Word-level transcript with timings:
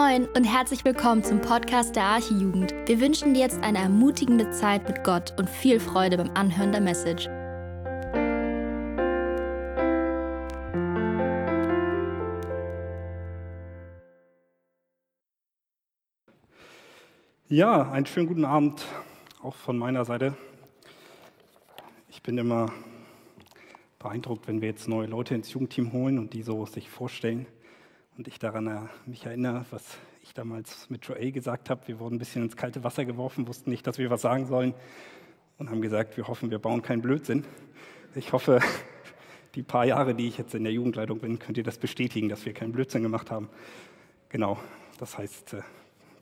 Moin 0.00 0.26
und 0.34 0.44
herzlich 0.44 0.82
willkommen 0.86 1.22
zum 1.22 1.42
Podcast 1.42 1.94
der 1.94 2.04
Archijugend. 2.04 2.72
Wir 2.86 3.02
wünschen 3.02 3.34
dir 3.34 3.40
jetzt 3.40 3.62
eine 3.62 3.76
ermutigende 3.76 4.50
Zeit 4.50 4.88
mit 4.88 5.04
Gott 5.04 5.34
und 5.38 5.46
viel 5.46 5.78
Freude 5.78 6.16
beim 6.16 6.30
Anhören 6.30 6.72
der 6.72 6.80
Message. 6.80 7.26
Ja, 17.48 17.92
einen 17.92 18.06
schönen 18.06 18.26
guten 18.26 18.46
Abend 18.46 18.86
auch 19.42 19.54
von 19.54 19.76
meiner 19.76 20.06
Seite. 20.06 20.34
Ich 22.08 22.22
bin 22.22 22.38
immer 22.38 22.72
beeindruckt, 23.98 24.48
wenn 24.48 24.62
wir 24.62 24.70
jetzt 24.70 24.88
neue 24.88 25.08
Leute 25.08 25.34
ins 25.34 25.52
Jugendteam 25.52 25.92
holen 25.92 26.18
und 26.18 26.32
die 26.32 26.42
so 26.42 26.64
sich 26.64 26.88
vorstellen 26.88 27.46
und 28.16 28.28
ich 28.28 28.38
daran 28.38 28.66
äh, 28.66 28.80
mich 29.06 29.24
erinnere, 29.24 29.64
was 29.70 29.98
ich 30.22 30.34
damals 30.34 30.90
mit 30.90 31.04
Joel 31.06 31.32
gesagt 31.32 31.70
habe. 31.70 31.86
Wir 31.86 31.98
wurden 31.98 32.16
ein 32.16 32.18
bisschen 32.18 32.42
ins 32.42 32.56
kalte 32.56 32.84
Wasser 32.84 33.04
geworfen, 33.04 33.48
wussten 33.48 33.70
nicht, 33.70 33.86
dass 33.86 33.98
wir 33.98 34.10
was 34.10 34.22
sagen 34.22 34.46
sollen 34.46 34.74
und 35.58 35.70
haben 35.70 35.80
gesagt, 35.80 36.16
wir 36.16 36.28
hoffen, 36.28 36.50
wir 36.50 36.58
bauen 36.58 36.82
keinen 36.82 37.02
Blödsinn. 37.02 37.44
Ich 38.14 38.32
hoffe, 38.32 38.60
die 39.54 39.62
paar 39.62 39.84
Jahre, 39.84 40.14
die 40.14 40.28
ich 40.28 40.38
jetzt 40.38 40.54
in 40.54 40.64
der 40.64 40.72
Jugendleitung 40.72 41.18
bin, 41.18 41.38
könnt 41.38 41.58
ihr 41.58 41.64
das 41.64 41.78
bestätigen, 41.78 42.28
dass 42.28 42.44
wir 42.44 42.52
keinen 42.52 42.72
Blödsinn 42.72 43.02
gemacht 43.02 43.30
haben. 43.30 43.48
Genau, 44.28 44.58
das 44.98 45.16
heißt, 45.16 45.54
äh, 45.54 45.62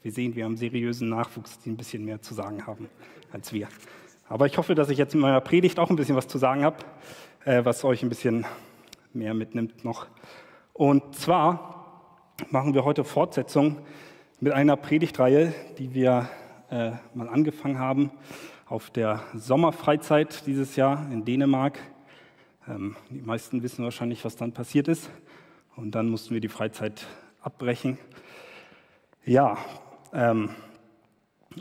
wir 0.02 0.12
sehen, 0.12 0.34
wir 0.34 0.44
haben 0.44 0.56
seriösen 0.56 1.08
Nachwuchs, 1.08 1.58
die 1.58 1.70
ein 1.70 1.76
bisschen 1.76 2.04
mehr 2.04 2.22
zu 2.22 2.34
sagen 2.34 2.66
haben 2.66 2.88
als 3.32 3.52
wir. 3.52 3.68
Aber 4.28 4.46
ich 4.46 4.58
hoffe, 4.58 4.74
dass 4.74 4.90
ich 4.90 4.98
jetzt 4.98 5.14
in 5.14 5.20
meiner 5.20 5.40
Predigt 5.40 5.78
auch 5.78 5.90
ein 5.90 5.96
bisschen 5.96 6.16
was 6.16 6.28
zu 6.28 6.38
sagen 6.38 6.64
habe, 6.64 6.76
äh, 7.44 7.64
was 7.64 7.82
euch 7.84 8.02
ein 8.02 8.08
bisschen 8.08 8.46
mehr 9.12 9.34
mitnimmt 9.34 9.84
noch. 9.84 10.06
Und 10.72 11.16
zwar 11.16 11.77
machen 12.50 12.72
wir 12.72 12.84
heute 12.84 13.04
Fortsetzung 13.04 13.78
mit 14.40 14.52
einer 14.52 14.76
Predigtreihe, 14.76 15.52
die 15.76 15.92
wir 15.92 16.28
äh, 16.70 16.92
mal 17.14 17.28
angefangen 17.28 17.78
haben 17.78 18.10
auf 18.66 18.90
der 18.90 19.22
Sommerfreizeit 19.34 20.46
dieses 20.46 20.76
Jahr 20.76 21.10
in 21.10 21.24
Dänemark. 21.24 21.78
Ähm, 22.68 22.96
die 23.10 23.20
meisten 23.20 23.62
wissen 23.62 23.84
wahrscheinlich, 23.84 24.24
was 24.24 24.36
dann 24.36 24.52
passiert 24.52 24.88
ist. 24.88 25.10
Und 25.76 25.94
dann 25.94 26.08
mussten 26.08 26.32
wir 26.32 26.40
die 26.40 26.48
Freizeit 26.48 27.06
abbrechen. 27.42 27.98
Ja, 29.24 29.58
ähm, 30.12 30.50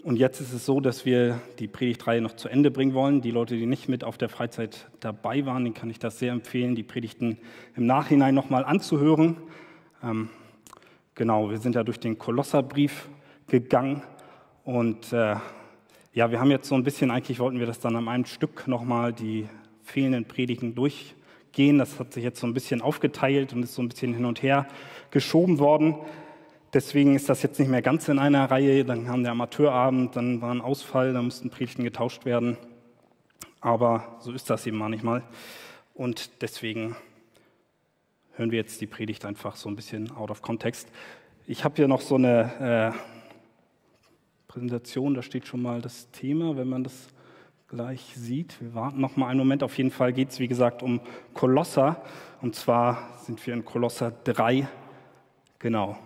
und 0.03 0.17
jetzt 0.17 0.41
ist 0.41 0.53
es 0.53 0.65
so, 0.65 0.79
dass 0.79 1.05
wir 1.05 1.41
die 1.59 1.67
Predigtreihe 1.67 2.21
noch 2.21 2.35
zu 2.35 2.49
Ende 2.49 2.69
bringen 2.69 2.93
wollen. 2.93 3.21
Die 3.21 3.31
Leute, 3.31 3.57
die 3.57 3.65
nicht 3.65 3.89
mit 3.89 4.03
auf 4.03 4.17
der 4.17 4.29
Freizeit 4.29 4.89
dabei 4.99 5.45
waren, 5.45 5.63
denen 5.63 5.73
kann 5.73 5.89
ich 5.89 5.97
das 5.97 6.19
sehr 6.19 6.33
empfehlen, 6.33 6.75
die 6.75 6.83
Predigten 6.83 7.39
im 7.75 7.87
Nachhinein 7.87 8.35
nochmal 8.35 8.63
anzuhören. 8.63 9.37
Ähm, 10.03 10.29
Genau, 11.17 11.49
wir 11.49 11.57
sind 11.57 11.73
ja 11.73 11.83
durch 11.83 11.99
den 11.99 12.19
Kolosserbrief 12.19 13.09
gegangen 13.47 14.03
und 14.63 15.11
äh, 15.11 15.35
ja, 16.13 16.29
wir 16.29 16.39
haben 16.39 16.51
jetzt 16.51 16.69
so 16.69 16.75
ein 16.75 16.83
bisschen, 16.83 17.09
eigentlich 17.09 17.39
wollten 17.39 17.57
wir 17.57 17.65
das 17.65 17.79
dann 17.79 17.95
an 17.95 18.07
einem 18.07 18.25
Stück 18.25 18.67
nochmal 18.67 19.13
die 19.13 19.49
fehlenden 19.81 20.25
Predigen 20.25 20.75
durchgehen. 20.75 21.79
Das 21.79 21.99
hat 21.99 22.13
sich 22.13 22.23
jetzt 22.23 22.39
so 22.39 22.45
ein 22.45 22.53
bisschen 22.53 22.83
aufgeteilt 22.83 23.51
und 23.51 23.63
ist 23.63 23.73
so 23.73 23.81
ein 23.81 23.89
bisschen 23.89 24.13
hin 24.13 24.25
und 24.25 24.43
her 24.43 24.67
geschoben 25.09 25.57
worden. 25.57 25.95
Deswegen 26.71 27.15
ist 27.15 27.29
das 27.29 27.41
jetzt 27.41 27.57
nicht 27.57 27.69
mehr 27.69 27.81
ganz 27.81 28.07
in 28.09 28.19
einer 28.19 28.51
Reihe. 28.51 28.85
Dann 28.85 29.09
haben 29.09 29.23
wir 29.23 29.31
Amateurabend, 29.31 30.15
dann 30.15 30.39
war 30.43 30.51
ein 30.51 30.61
Ausfall, 30.61 31.13
da 31.13 31.21
mussten 31.23 31.49
Predigten 31.49 31.83
getauscht 31.83 32.25
werden. 32.25 32.57
Aber 33.59 34.17
so 34.19 34.31
ist 34.33 34.51
das 34.51 34.67
eben 34.67 34.77
manchmal. 34.77 35.23
Und 35.95 36.43
deswegen 36.43 36.95
hören 38.37 38.51
wir 38.51 38.59
jetzt 38.59 38.79
die 38.81 38.87
Predigt 38.87 39.25
einfach 39.25 39.55
so 39.55 39.67
ein 39.67 39.75
bisschen 39.75 40.11
out 40.11 40.29
of 40.29 40.43
context. 40.43 40.89
Ich 41.47 41.63
habe 41.63 41.75
hier 41.75 41.87
noch 41.87 42.01
so 42.01 42.15
eine 42.15 42.93
äh, 42.93 42.97
Präsentation, 44.47 45.15
da 45.15 45.23
steht 45.23 45.47
schon 45.47 45.61
mal 45.61 45.81
das 45.81 46.11
Thema, 46.11 46.55
wenn 46.55 46.69
man 46.69 46.83
das 46.83 47.07
gleich 47.67 48.13
sieht. 48.15 48.61
Wir 48.61 48.75
warten 48.75 49.01
noch 49.01 49.17
mal 49.17 49.27
einen 49.27 49.39
Moment. 49.39 49.63
Auf 49.63 49.77
jeden 49.77 49.89
Fall 49.89 50.13
geht 50.13 50.29
es, 50.29 50.39
wie 50.39 50.47
gesagt, 50.47 50.83
um 50.83 51.01
Kolosser. 51.33 52.03
Und 52.41 52.55
zwar 52.55 53.17
sind 53.23 53.45
wir 53.45 53.55
in 53.55 53.65
Kolosser 53.65 54.11
3, 54.23 54.67
genau, 55.57 55.97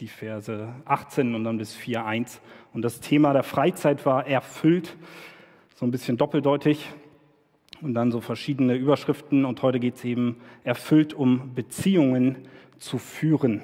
die 0.00 0.08
Verse 0.08 0.72
18 0.86 1.34
und 1.34 1.44
dann 1.44 1.58
bis 1.58 1.76
4.1. 1.76 2.38
Und 2.72 2.80
das 2.80 3.00
Thema 3.00 3.34
der 3.34 3.42
Freizeit 3.42 4.06
war 4.06 4.26
erfüllt, 4.26 4.96
so 5.74 5.84
ein 5.84 5.90
bisschen 5.90 6.16
doppeldeutig 6.16 6.88
und 7.80 7.94
dann 7.94 8.10
so 8.10 8.20
verschiedene 8.20 8.74
Überschriften. 8.74 9.44
Und 9.44 9.62
heute 9.62 9.80
geht 9.80 9.96
es 9.96 10.04
eben 10.04 10.36
erfüllt 10.64 11.14
um 11.14 11.54
Beziehungen 11.54 12.36
zu 12.78 12.98
führen. 12.98 13.62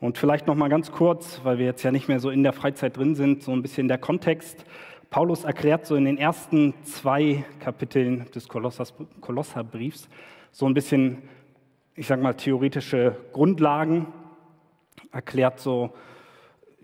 Und 0.00 0.18
vielleicht 0.18 0.46
noch 0.46 0.56
mal 0.56 0.68
ganz 0.68 0.90
kurz, 0.90 1.40
weil 1.44 1.58
wir 1.58 1.66
jetzt 1.66 1.82
ja 1.82 1.92
nicht 1.92 2.08
mehr 2.08 2.18
so 2.18 2.30
in 2.30 2.42
der 2.42 2.52
Freizeit 2.52 2.96
drin 2.96 3.14
sind, 3.14 3.42
so 3.42 3.52
ein 3.52 3.62
bisschen 3.62 3.88
der 3.88 3.98
Kontext. 3.98 4.64
Paulus 5.10 5.44
erklärt 5.44 5.86
so 5.86 5.94
in 5.94 6.04
den 6.04 6.18
ersten 6.18 6.74
zwei 6.82 7.44
Kapiteln 7.60 8.26
des 8.34 8.48
Kolosserbriefs 8.48 10.08
so 10.50 10.66
ein 10.66 10.74
bisschen, 10.74 11.18
ich 11.94 12.06
sag 12.06 12.20
mal, 12.20 12.34
theoretische 12.34 13.16
Grundlagen, 13.32 14.06
erklärt 15.12 15.60
so 15.60 15.92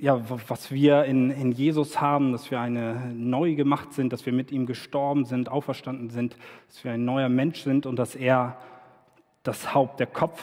ja, 0.00 0.20
was 0.48 0.70
wir 0.70 1.04
in, 1.04 1.30
in 1.30 1.52
Jesus 1.52 2.00
haben, 2.00 2.32
dass 2.32 2.50
wir 2.50 2.60
eine 2.60 3.12
neu 3.14 3.54
gemacht 3.54 3.92
sind, 3.92 4.12
dass 4.12 4.26
wir 4.26 4.32
mit 4.32 4.52
ihm 4.52 4.66
gestorben 4.66 5.24
sind, 5.24 5.50
auferstanden 5.50 6.10
sind, 6.10 6.36
dass 6.68 6.84
wir 6.84 6.92
ein 6.92 7.04
neuer 7.04 7.28
Mensch 7.28 7.62
sind 7.62 7.84
und 7.84 7.98
dass 7.98 8.14
er 8.14 8.56
das 9.42 9.74
Haupt, 9.74 9.98
der 9.98 10.06
Kopf 10.06 10.42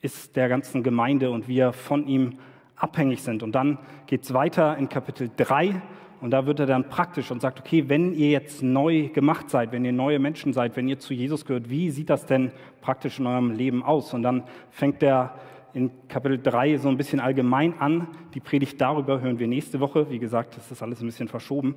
ist 0.00 0.36
der 0.36 0.48
ganzen 0.48 0.82
Gemeinde 0.82 1.30
und 1.30 1.48
wir 1.48 1.72
von 1.72 2.06
ihm 2.06 2.34
abhängig 2.76 3.22
sind. 3.22 3.42
Und 3.42 3.52
dann 3.52 3.78
geht 4.06 4.24
es 4.24 4.34
weiter 4.34 4.76
in 4.76 4.88
Kapitel 4.88 5.30
3 5.36 5.80
und 6.20 6.30
da 6.30 6.44
wird 6.44 6.60
er 6.60 6.66
dann 6.66 6.88
praktisch 6.88 7.30
und 7.30 7.40
sagt, 7.40 7.60
okay, 7.60 7.88
wenn 7.88 8.12
ihr 8.12 8.30
jetzt 8.30 8.62
neu 8.62 9.08
gemacht 9.08 9.48
seid, 9.48 9.72
wenn 9.72 9.84
ihr 9.84 9.92
neue 9.92 10.18
Menschen 10.18 10.52
seid, 10.52 10.76
wenn 10.76 10.88
ihr 10.88 10.98
zu 10.98 11.14
Jesus 11.14 11.46
gehört, 11.46 11.70
wie 11.70 11.90
sieht 11.90 12.10
das 12.10 12.26
denn 12.26 12.52
praktisch 12.82 13.18
in 13.18 13.26
eurem 13.26 13.52
Leben 13.52 13.82
aus? 13.82 14.12
Und 14.12 14.22
dann 14.22 14.44
fängt 14.70 15.02
er 15.02 15.34
in 15.76 15.90
Kapitel 16.08 16.40
3 16.42 16.78
so 16.78 16.88
ein 16.88 16.96
bisschen 16.96 17.20
allgemein 17.20 17.78
an. 17.78 18.08
Die 18.32 18.40
Predigt 18.40 18.80
darüber 18.80 19.20
hören 19.20 19.38
wir 19.38 19.46
nächste 19.46 19.78
Woche. 19.78 20.08
Wie 20.08 20.18
gesagt, 20.18 20.56
das 20.56 20.72
ist 20.72 20.82
alles 20.82 21.02
ein 21.02 21.06
bisschen 21.06 21.28
verschoben. 21.28 21.74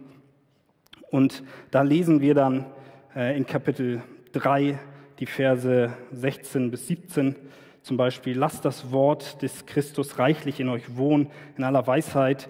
Und 1.11 1.43
da 1.69 1.81
lesen 1.81 2.21
wir 2.21 2.33
dann 2.33 2.65
äh, 3.13 3.35
in 3.35 3.45
Kapitel 3.45 4.01
3 4.31 4.79
die 5.19 5.25
Verse 5.25 5.91
16 6.13 6.71
bis 6.71 6.87
17 6.87 7.35
zum 7.81 7.97
Beispiel, 7.97 8.37
lasst 8.37 8.63
das 8.63 8.93
Wort 8.93 9.41
des 9.41 9.65
Christus 9.65 10.17
reichlich 10.17 10.61
in 10.61 10.69
euch 10.69 10.95
wohnen, 10.95 11.27
in 11.57 11.66
aller 11.66 11.85
Weisheit, 11.85 12.47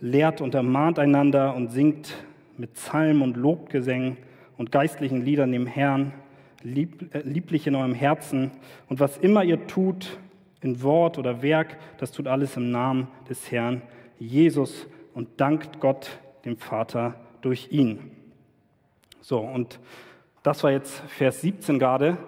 lehrt 0.00 0.40
und 0.40 0.54
ermahnt 0.54 0.98
einander 0.98 1.54
und 1.54 1.72
singt 1.72 2.14
mit 2.56 2.72
Psalmen 2.72 3.20
und 3.20 3.36
Lobgesängen 3.36 4.16
und 4.56 4.72
geistlichen 4.72 5.22
Liedern 5.22 5.52
dem 5.52 5.66
Herrn, 5.66 6.14
lieb, 6.62 7.14
äh, 7.14 7.20
lieblich 7.20 7.66
in 7.66 7.74
eurem 7.74 7.94
Herzen. 7.94 8.50
Und 8.88 8.98
was 8.98 9.18
immer 9.18 9.44
ihr 9.44 9.66
tut, 9.66 10.18
in 10.66 10.82
Wort 10.82 11.16
oder 11.16 11.42
Werk, 11.42 11.78
das 11.98 12.10
tut 12.10 12.26
alles 12.26 12.56
im 12.56 12.72
Namen 12.72 13.06
des 13.28 13.52
Herrn 13.52 13.82
Jesus 14.18 14.86
und 15.14 15.40
dankt 15.40 15.78
Gott, 15.78 16.18
dem 16.44 16.56
Vater, 16.56 17.14
durch 17.40 17.68
ihn. 17.70 18.10
So, 19.20 19.38
und 19.38 19.78
das 20.42 20.64
war 20.64 20.72
jetzt 20.72 21.00
Vers 21.08 21.40
17 21.40 21.78
gerade. 21.78 22.18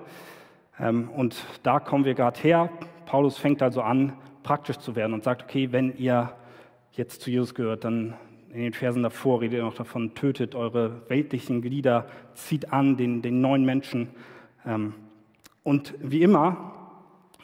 Ähm, 0.78 1.10
und 1.10 1.44
da 1.64 1.80
kommen 1.80 2.04
wir 2.04 2.14
gerade 2.14 2.38
her. 2.40 2.70
Paulus 3.06 3.38
fängt 3.38 3.60
also 3.60 3.82
an, 3.82 4.12
praktisch 4.44 4.78
zu 4.78 4.94
werden 4.94 5.14
und 5.14 5.24
sagt, 5.24 5.42
okay, 5.42 5.72
wenn 5.72 5.96
ihr 5.96 6.32
jetzt 6.92 7.22
zu 7.22 7.30
Jesus 7.30 7.54
gehört, 7.54 7.82
dann 7.82 8.14
in 8.52 8.62
den 8.62 8.72
Versen 8.72 9.02
davor 9.02 9.40
redet 9.40 9.58
ihr 9.58 9.64
noch 9.64 9.74
davon, 9.74 10.14
tötet 10.14 10.54
eure 10.54 11.02
weltlichen 11.08 11.60
Glieder, 11.60 12.06
zieht 12.34 12.72
an 12.72 12.96
den, 12.96 13.20
den 13.20 13.40
neuen 13.40 13.64
Menschen. 13.64 14.10
Ähm, 14.64 14.94
und 15.64 15.94
wie 15.98 16.22
immer 16.22 16.77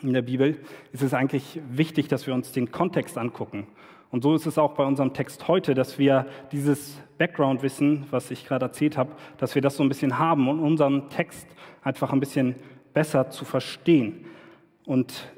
in 0.09 0.15
der 0.15 0.23
Bibel, 0.23 0.59
ist 0.93 1.03
es 1.03 1.15
eigentlich 1.15 1.61
wichtig, 1.71 2.09
dass 2.09 2.27
wir 2.27 2.35
uns 2.35 2.53
den 2.53 2.71
Kontext 2.71 3.19
angucken. 3.19 3.67
Und 4.11 4.23
so 4.23 4.35
ist 4.35 4.47
es 4.47 4.59
auch 4.59 4.75
bei 4.75 4.85
unserem 4.85 5.13
Text 5.13 5.49
heute, 5.49 5.75
dass 5.75 5.99
wir 5.99 6.27
dieses 6.53 7.01
Background-Wissen, 7.19 8.07
was 8.11 8.31
ich 8.31 8.47
gerade 8.47 8.67
erzählt 8.67 8.97
habe, 8.97 9.13
dass 9.39 9.55
wir 9.55 9.63
das 9.63 9.77
so 9.77 9.83
ein 9.83 9.89
bisschen 9.89 10.19
haben 10.19 10.49
und 10.49 10.61
unseren 10.61 11.09
Text 11.11 11.49
einfach 11.83 12.13
ein 12.13 12.21
bisschen 12.21 12.55
besser 12.93 13.31
zu 13.31 13.45
verstehen. 13.45 14.25
Und 14.85 15.33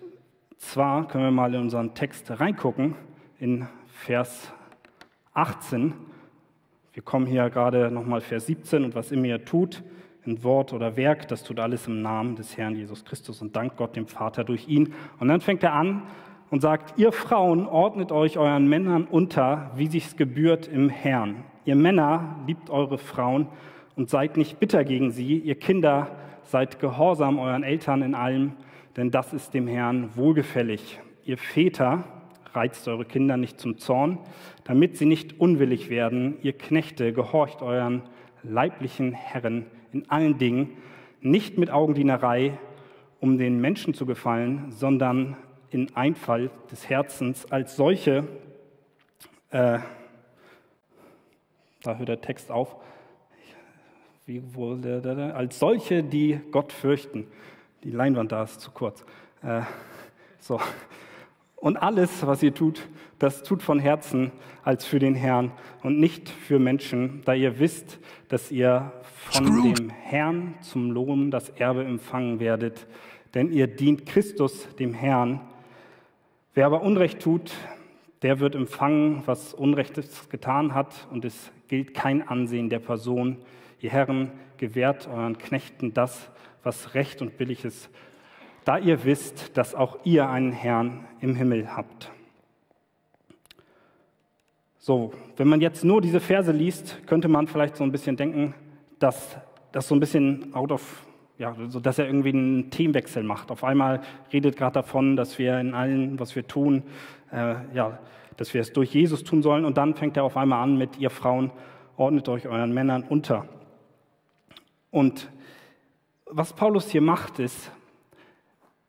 zwar 0.58 1.08
können 1.08 1.24
wir 1.24 1.30
mal 1.30 1.54
in 1.54 1.62
unseren 1.62 1.94
Text 1.94 2.38
reingucken, 2.38 2.94
in 3.38 3.66
Vers 3.88 4.52
18. 5.32 5.94
Wir 6.92 7.02
kommen 7.02 7.26
hier 7.26 7.48
gerade 7.50 7.90
nochmal 7.90 8.20
Vers 8.20 8.46
17 8.46 8.84
und 8.84 8.94
was 8.94 9.12
ihr 9.12 9.44
tut, 9.44 9.82
in 10.26 10.42
Wort 10.42 10.72
oder 10.72 10.96
Werk, 10.96 11.28
das 11.28 11.42
tut 11.42 11.58
alles 11.58 11.86
im 11.86 12.02
Namen 12.02 12.36
des 12.36 12.56
Herrn 12.56 12.76
Jesus 12.76 13.04
Christus 13.04 13.42
und 13.42 13.56
dankt 13.56 13.76
Gott 13.76 13.96
dem 13.96 14.06
Vater 14.06 14.44
durch 14.44 14.68
ihn. 14.68 14.94
Und 15.18 15.28
dann 15.28 15.40
fängt 15.40 15.62
er 15.62 15.74
an 15.74 16.02
und 16.50 16.60
sagt, 16.60 16.98
ihr 16.98 17.12
Frauen 17.12 17.66
ordnet 17.66 18.12
euch 18.12 18.38
euren 18.38 18.68
Männern 18.68 19.04
unter, 19.04 19.70
wie 19.76 19.86
sich's 19.86 20.16
gebührt 20.16 20.68
im 20.68 20.88
Herrn. 20.88 21.44
Ihr 21.64 21.76
Männer 21.76 22.36
liebt 22.46 22.70
eure 22.70 22.98
Frauen 22.98 23.48
und 23.96 24.08
seid 24.08 24.36
nicht 24.36 24.60
bitter 24.60 24.84
gegen 24.84 25.10
sie. 25.10 25.38
Ihr 25.38 25.56
Kinder 25.56 26.08
seid 26.44 26.78
gehorsam 26.78 27.38
euren 27.38 27.64
Eltern 27.64 28.02
in 28.02 28.14
allem, 28.14 28.52
denn 28.96 29.10
das 29.10 29.32
ist 29.32 29.54
dem 29.54 29.66
Herrn 29.66 30.10
wohlgefällig. 30.14 31.00
Ihr 31.24 31.38
Väter 31.38 32.04
reizt 32.52 32.86
eure 32.88 33.04
Kinder 33.04 33.36
nicht 33.36 33.60
zum 33.60 33.78
Zorn, 33.78 34.18
damit 34.64 34.96
sie 34.96 35.06
nicht 35.06 35.40
unwillig 35.40 35.90
werden. 35.90 36.36
Ihr 36.42 36.52
Knechte, 36.52 37.12
gehorcht 37.12 37.62
euren 37.62 38.02
leiblichen 38.42 39.12
Herren 39.12 39.66
in 39.96 40.10
allen 40.10 40.36
Dingen, 40.36 40.76
nicht 41.22 41.56
mit 41.56 41.70
Augendienerei, 41.70 42.58
um 43.18 43.38
den 43.38 43.60
Menschen 43.60 43.94
zu 43.94 44.04
gefallen, 44.04 44.70
sondern 44.70 45.36
in 45.70 45.96
Einfall 45.96 46.50
des 46.70 46.88
Herzens 46.88 47.50
als 47.50 47.76
solche, 47.76 48.28
äh, 49.50 49.78
da 51.82 51.96
hört 51.96 52.08
der 52.08 52.20
Text 52.20 52.50
auf, 52.50 52.76
wie 54.26 54.42
wohl, 54.54 54.84
als 55.34 55.58
solche, 55.58 56.02
die 56.02 56.40
Gott 56.50 56.72
fürchten. 56.72 57.26
Die 57.82 57.90
Leinwand 57.90 58.32
da 58.32 58.42
ist 58.42 58.60
zu 58.60 58.70
kurz. 58.70 59.04
Äh, 59.42 59.62
so. 60.40 60.60
Und 61.56 61.76
alles, 61.78 62.26
was 62.26 62.42
ihr 62.42 62.54
tut, 62.54 62.86
das 63.18 63.42
tut 63.42 63.62
von 63.62 63.78
Herzen 63.78 64.30
als 64.62 64.84
für 64.84 64.98
den 64.98 65.14
Herrn 65.14 65.52
und 65.82 65.98
nicht 65.98 66.28
für 66.28 66.58
Menschen, 66.58 67.22
da 67.24 67.34
ihr 67.34 67.58
wisst, 67.58 67.98
dass 68.28 68.50
ihr 68.50 68.92
von 69.30 69.62
dem 69.62 69.90
Herrn 69.90 70.54
zum 70.60 70.90
Lohn 70.90 71.30
das 71.30 71.48
Erbe 71.50 71.84
empfangen 71.84 72.40
werdet. 72.40 72.86
Denn 73.34 73.50
ihr 73.50 73.66
dient 73.66 74.06
Christus, 74.06 74.68
dem 74.78 74.92
Herrn. 74.94 75.40
Wer 76.54 76.66
aber 76.66 76.82
Unrecht 76.82 77.20
tut, 77.20 77.52
der 78.22 78.40
wird 78.40 78.54
empfangen, 78.54 79.22
was 79.26 79.52
Unrechtes 79.52 80.28
getan 80.28 80.74
hat, 80.74 81.06
und 81.10 81.24
es 81.24 81.50
gilt 81.68 81.94
kein 81.94 82.26
Ansehen 82.26 82.70
der 82.70 82.78
Person. 82.78 83.38
Ihr 83.80 83.90
Herren, 83.90 84.32
gewährt 84.56 85.08
euren 85.08 85.38
Knechten 85.38 85.92
das, 85.92 86.30
was 86.62 86.94
recht 86.94 87.20
und 87.20 87.36
billig 87.36 87.64
ist, 87.64 87.90
da 88.66 88.78
ihr 88.78 89.04
wisst, 89.04 89.56
dass 89.56 89.76
auch 89.76 89.96
ihr 90.02 90.28
einen 90.28 90.50
Herrn 90.50 91.06
im 91.20 91.36
Himmel 91.36 91.74
habt. 91.74 92.10
So, 94.76 95.12
wenn 95.36 95.46
man 95.46 95.60
jetzt 95.60 95.84
nur 95.84 96.00
diese 96.00 96.18
Verse 96.18 96.50
liest, 96.50 97.06
könnte 97.06 97.28
man 97.28 97.46
vielleicht 97.46 97.76
so 97.76 97.84
ein 97.84 97.92
bisschen 97.92 98.16
denken, 98.16 98.54
dass 98.98 99.36
das 99.70 99.86
so 99.86 99.94
ein 99.94 100.00
bisschen 100.00 100.52
out 100.52 100.72
of, 100.72 101.06
ja, 101.38 101.54
so 101.68 101.78
dass 101.78 102.00
er 102.00 102.06
irgendwie 102.06 102.30
einen 102.30 102.70
Themenwechsel 102.70 103.22
macht. 103.22 103.52
Auf 103.52 103.62
einmal 103.62 104.00
redet 104.32 104.56
gerade 104.56 104.74
davon, 104.74 105.14
dass 105.14 105.38
wir 105.38 105.60
in 105.60 105.72
allem, 105.72 106.18
was 106.18 106.34
wir 106.34 106.44
tun, 106.48 106.82
äh, 107.30 107.54
ja, 107.72 108.00
dass 108.36 108.52
wir 108.52 108.60
es 108.60 108.72
durch 108.72 108.92
Jesus 108.92 109.22
tun 109.22 109.42
sollen. 109.42 109.64
Und 109.64 109.76
dann 109.76 109.94
fängt 109.94 110.16
er 110.16 110.24
auf 110.24 110.36
einmal 110.36 110.64
an 110.64 110.76
mit, 110.76 110.98
ihr 110.98 111.10
Frauen, 111.10 111.52
ordnet 111.96 112.28
euch 112.28 112.48
euren 112.48 112.74
Männern 112.74 113.04
unter. 113.04 113.46
Und 114.90 115.30
was 116.26 116.52
Paulus 116.52 116.90
hier 116.90 117.02
macht, 117.02 117.38
ist, 117.38 117.70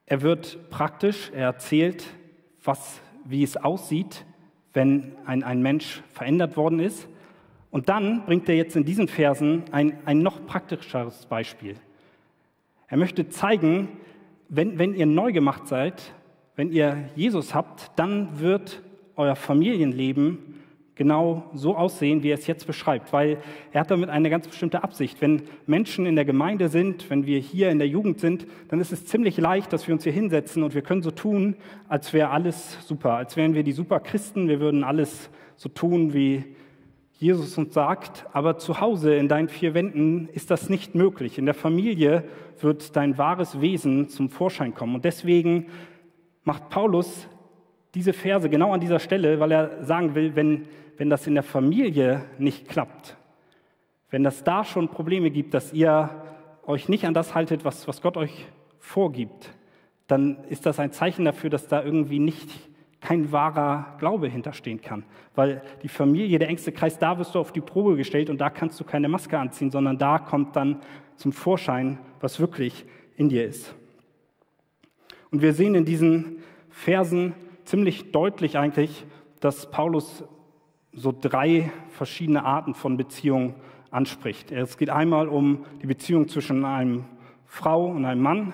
er 0.07 0.21
wird 0.21 0.69
praktisch, 0.69 1.31
er 1.33 1.43
erzählt, 1.43 2.05
was, 2.63 3.01
wie 3.25 3.43
es 3.43 3.57
aussieht, 3.57 4.25
wenn 4.73 5.11
ein, 5.25 5.43
ein 5.43 5.61
Mensch 5.61 6.01
verändert 6.13 6.55
worden 6.55 6.79
ist. 6.79 7.07
Und 7.71 7.89
dann 7.89 8.25
bringt 8.25 8.47
er 8.47 8.55
jetzt 8.55 8.77
in 8.77 8.85
diesen 8.85 9.09
Versen 9.09 9.65
ein, 9.71 9.99
ein 10.05 10.19
noch 10.19 10.45
praktischeres 10.47 11.25
Beispiel. 11.25 11.75
Er 12.87 12.97
möchte 12.97 13.27
zeigen, 13.27 13.89
wenn, 14.47 14.79
wenn 14.79 14.95
ihr 14.95 15.05
neu 15.05 15.33
gemacht 15.33 15.67
seid, 15.67 16.13
wenn 16.55 16.71
ihr 16.71 17.09
Jesus 17.15 17.53
habt, 17.53 17.91
dann 17.97 18.39
wird 18.39 18.81
euer 19.17 19.35
Familienleben 19.35 20.46
genau 20.97 21.43
so 21.53 21.75
aussehen, 21.75 22.23
wie 22.23 22.31
er 22.31 22.37
es 22.37 22.47
jetzt 22.47 22.67
beschreibt, 22.67 23.13
weil 23.13 23.37
er 23.71 23.81
hat 23.81 23.91
damit 23.91 24.09
eine 24.09 24.29
ganz 24.29 24.47
bestimmte 24.47 24.83
Absicht. 24.83 25.21
Wenn 25.21 25.43
Menschen 25.65 26.05
in 26.05 26.15
der 26.15 26.25
Gemeinde 26.25 26.69
sind, 26.69 27.09
wenn 27.09 27.25
wir 27.25 27.39
hier 27.39 27.69
in 27.69 27.79
der 27.79 27.87
Jugend 27.87 28.19
sind, 28.19 28.47
dann 28.69 28.79
ist 28.79 28.91
es 28.91 29.05
ziemlich 29.05 29.37
leicht, 29.37 29.71
dass 29.71 29.87
wir 29.87 29.93
uns 29.93 30.03
hier 30.03 30.11
hinsetzen 30.11 30.63
und 30.63 30.73
wir 30.75 30.81
können 30.81 31.03
so 31.03 31.11
tun, 31.11 31.55
als 31.87 32.13
wäre 32.13 32.31
alles 32.31 32.77
super, 32.85 33.13
als 33.13 33.37
wären 33.37 33.53
wir 33.53 33.63
die 33.63 33.71
super 33.71 33.99
Christen, 33.99 34.47
wir 34.47 34.59
würden 34.59 34.83
alles 34.83 35.29
so 35.55 35.69
tun, 35.69 36.13
wie 36.13 36.43
Jesus 37.19 37.57
uns 37.57 37.73
sagt, 37.73 38.25
aber 38.31 38.57
zu 38.57 38.79
Hause 38.79 39.15
in 39.15 39.27
deinen 39.27 39.49
vier 39.49 39.73
Wänden 39.73 40.29
ist 40.33 40.51
das 40.51 40.69
nicht 40.69 40.93
möglich. 40.93 41.39
In 41.39 41.45
der 41.45 41.55
Familie 41.55 42.23
wird 42.59 42.95
dein 42.95 43.17
wahres 43.17 43.59
Wesen 43.59 44.07
zum 44.09 44.29
Vorschein 44.29 44.75
kommen. 44.75 44.95
Und 44.95 45.05
deswegen 45.05 45.67
macht 46.43 46.69
Paulus 46.69 47.27
diese 47.95 48.13
Verse 48.13 48.49
genau 48.49 48.71
an 48.71 48.79
dieser 48.79 48.99
Stelle, 48.99 49.39
weil 49.39 49.51
er 49.51 49.83
sagen 49.83 50.13
will, 50.13 50.35
wenn, 50.35 50.67
wenn 50.97 51.09
das 51.09 51.27
in 51.27 51.35
der 51.35 51.43
Familie 51.43 52.25
nicht 52.37 52.67
klappt, 52.67 53.17
wenn 54.09 54.23
das 54.23 54.43
da 54.43 54.63
schon 54.63 54.89
Probleme 54.89 55.31
gibt, 55.31 55.53
dass 55.53 55.73
ihr 55.73 56.09
euch 56.65 56.89
nicht 56.89 57.05
an 57.05 57.13
das 57.13 57.35
haltet, 57.35 57.65
was, 57.65 57.87
was 57.87 58.01
Gott 58.01 58.17
euch 58.17 58.45
vorgibt, 58.79 59.51
dann 60.07 60.43
ist 60.45 60.65
das 60.65 60.79
ein 60.79 60.91
Zeichen 60.91 61.25
dafür, 61.25 61.49
dass 61.49 61.67
da 61.67 61.83
irgendwie 61.83 62.19
nicht 62.19 62.49
kein 63.01 63.31
wahrer 63.31 63.95
Glaube 63.99 64.27
hinterstehen 64.27 64.81
kann. 64.81 65.03
Weil 65.35 65.61
die 65.83 65.89
Familie, 65.89 66.39
der 66.39 66.49
engste 66.49 66.71
Kreis, 66.71 66.97
da 66.97 67.19
wirst 67.19 67.35
du 67.35 67.39
auf 67.39 67.51
die 67.51 67.61
Probe 67.61 67.95
gestellt 67.95 68.29
und 68.29 68.39
da 68.39 68.49
kannst 68.49 68.79
du 68.79 68.83
keine 68.83 69.07
Maske 69.07 69.37
anziehen, 69.37 69.71
sondern 69.71 69.97
da 69.97 70.19
kommt 70.19 70.55
dann 70.55 70.81
zum 71.15 71.31
Vorschein, 71.31 71.99
was 72.21 72.39
wirklich 72.39 72.85
in 73.15 73.29
dir 73.29 73.45
ist. 73.45 73.75
Und 75.31 75.41
wir 75.41 75.53
sehen 75.53 75.75
in 75.75 75.85
diesen 75.85 76.43
Versen 76.69 77.33
ziemlich 77.65 78.11
deutlich 78.11 78.57
eigentlich, 78.57 79.05
dass 79.41 79.69
Paulus 79.69 80.23
so 80.97 81.13
drei 81.17 81.71
verschiedene 81.89 82.43
Arten 82.43 82.73
von 82.73 82.97
Beziehungen 82.97 83.53
anspricht. 83.91 84.51
Es 84.51 84.77
geht 84.77 84.89
einmal 84.89 85.29
um 85.29 85.63
die 85.81 85.85
Beziehung 85.85 86.27
zwischen 86.27 86.65
einem 86.65 87.05
Frau 87.45 87.85
und 87.87 88.03
einem 88.03 88.21
Mann, 88.21 88.53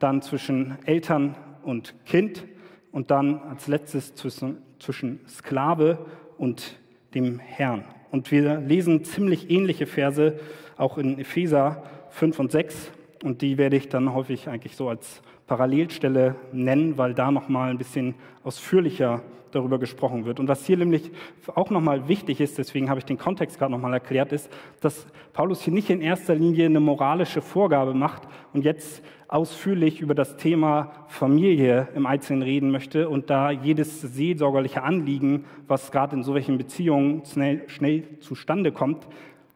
dann 0.00 0.20
zwischen 0.20 0.76
Eltern 0.86 1.36
und 1.62 1.94
Kind 2.04 2.44
und 2.90 3.10
dann 3.12 3.38
als 3.38 3.68
letztes 3.68 4.14
zwischen, 4.16 4.58
zwischen 4.80 5.20
Sklave 5.28 6.04
und 6.36 6.78
dem 7.14 7.38
Herrn. 7.38 7.84
Und 8.10 8.30
wir 8.32 8.58
lesen 8.60 9.04
ziemlich 9.04 9.48
ähnliche 9.50 9.86
Verse 9.86 10.38
auch 10.76 10.98
in 10.98 11.18
Epheser 11.18 11.84
5 12.10 12.38
und 12.40 12.52
6 12.52 12.90
und 13.22 13.40
die 13.40 13.56
werde 13.56 13.76
ich 13.76 13.88
dann 13.88 14.12
häufig 14.12 14.48
eigentlich 14.48 14.74
so 14.74 14.88
als 14.88 15.22
Parallelstelle 15.46 16.36
nennen, 16.52 16.96
weil 16.96 17.14
da 17.14 17.30
noch 17.30 17.48
mal 17.48 17.70
ein 17.70 17.78
bisschen 17.78 18.14
ausführlicher 18.42 19.22
darüber 19.54 19.78
gesprochen 19.78 20.24
wird. 20.24 20.40
Und 20.40 20.48
was 20.48 20.66
hier 20.66 20.76
nämlich 20.76 21.10
auch 21.54 21.70
noch 21.70 21.80
mal 21.80 22.08
wichtig 22.08 22.40
ist, 22.40 22.58
deswegen 22.58 22.90
habe 22.90 22.98
ich 22.98 23.04
den 23.04 23.18
Kontext 23.18 23.58
gerade 23.58 23.72
noch 23.72 23.78
mal 23.78 23.92
erklärt, 23.92 24.32
ist, 24.32 24.50
dass 24.80 25.06
Paulus 25.32 25.62
hier 25.62 25.72
nicht 25.72 25.90
in 25.90 26.00
erster 26.00 26.34
Linie 26.34 26.66
eine 26.66 26.80
moralische 26.80 27.40
Vorgabe 27.40 27.94
macht 27.94 28.22
und 28.52 28.64
jetzt 28.64 29.02
ausführlich 29.28 30.00
über 30.00 30.14
das 30.14 30.36
Thema 30.36 30.92
Familie 31.08 31.88
im 31.94 32.06
Einzelnen 32.06 32.42
reden 32.42 32.70
möchte 32.70 33.08
und 33.08 33.30
da 33.30 33.50
jedes 33.50 34.00
seelsorgerliche 34.00 34.82
Anliegen, 34.82 35.44
was 35.66 35.90
gerade 35.90 36.16
in 36.16 36.22
solchen 36.22 36.58
Beziehungen 36.58 37.24
schnell, 37.24 37.68
schnell 37.68 38.04
zustande 38.20 38.72
kommt, 38.72 39.06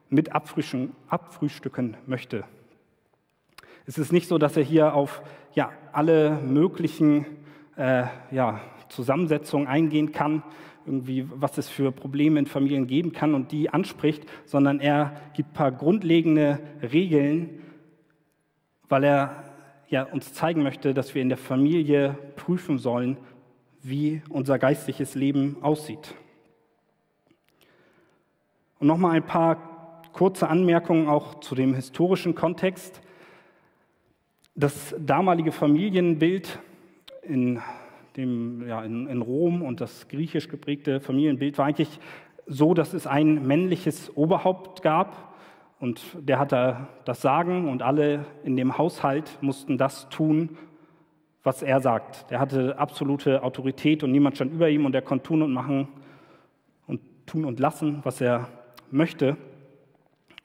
mit 0.09 0.31
abfrühstücken 0.33 1.97
möchte. 2.07 2.43
Es 3.89 3.97
ist 3.97 4.11
nicht 4.11 4.27
so, 4.27 4.37
dass 4.37 4.55
er 4.55 4.61
hier 4.61 4.93
auf 4.93 5.23
ja, 5.55 5.71
alle 5.93 6.39
möglichen 6.45 7.25
äh, 7.75 8.03
ja, 8.29 8.61
Zusammensetzungen 8.87 9.67
eingehen 9.67 10.11
kann, 10.11 10.43
irgendwie, 10.85 11.27
was 11.33 11.57
es 11.57 11.69
für 11.69 11.91
Probleme 11.91 12.37
in 12.37 12.45
Familien 12.45 12.85
geben 12.85 13.13
kann 13.13 13.33
und 13.33 13.51
die 13.51 13.71
anspricht, 13.71 14.27
sondern 14.45 14.79
er 14.79 15.19
gibt 15.33 15.49
ein 15.49 15.53
paar 15.53 15.71
grundlegende 15.71 16.59
Regeln, 16.83 17.63
weil 18.89 19.05
er 19.05 19.43
ja, 19.87 20.03
uns 20.03 20.35
zeigen 20.35 20.61
möchte, 20.61 20.93
dass 20.93 21.15
wir 21.15 21.23
in 21.23 21.29
der 21.29 21.39
Familie 21.39 22.15
prüfen 22.35 22.77
sollen, 22.77 23.17
wie 23.81 24.21
unser 24.29 24.59
geistliches 24.59 25.15
Leben 25.15 25.57
aussieht. 25.61 26.13
Und 28.77 28.85
nochmal 28.85 29.15
ein 29.15 29.25
paar 29.25 30.03
kurze 30.13 30.47
Anmerkungen 30.47 31.07
auch 31.07 31.39
zu 31.39 31.55
dem 31.55 31.73
historischen 31.73 32.35
Kontext. 32.35 33.01
Das 34.59 34.93
damalige 34.99 35.53
Familienbild 35.53 36.59
in, 37.21 37.61
dem, 38.17 38.67
ja, 38.67 38.83
in, 38.83 39.07
in 39.07 39.21
Rom 39.21 39.61
und 39.61 39.79
das 39.79 40.09
griechisch 40.09 40.49
geprägte 40.49 40.99
Familienbild 40.99 41.57
war 41.57 41.67
eigentlich 41.67 41.97
so, 42.45 42.73
dass 42.73 42.93
es 42.93 43.07
ein 43.07 43.47
männliches 43.47 44.11
Oberhaupt 44.17 44.81
gab 44.81 45.33
und 45.79 46.01
der 46.19 46.39
hatte 46.39 46.89
das 47.05 47.21
Sagen 47.21 47.69
und 47.69 47.81
alle 47.81 48.25
in 48.43 48.57
dem 48.57 48.77
Haushalt 48.77 49.37
mussten 49.39 49.77
das 49.77 50.09
tun, 50.09 50.57
was 51.41 51.61
er 51.61 51.79
sagt. 51.79 52.29
Der 52.29 52.41
hatte 52.41 52.77
absolute 52.77 53.43
Autorität 53.43 54.03
und 54.03 54.11
niemand 54.11 54.35
stand 54.35 54.51
über 54.51 54.67
ihm 54.69 54.85
und 54.85 54.93
er 54.93 55.01
konnte 55.01 55.23
tun 55.23 55.41
und 55.41 55.53
machen 55.53 55.87
und 56.85 56.99
tun 57.25 57.45
und 57.45 57.61
lassen, 57.61 58.01
was 58.03 58.19
er 58.19 58.49
möchte. 58.91 59.37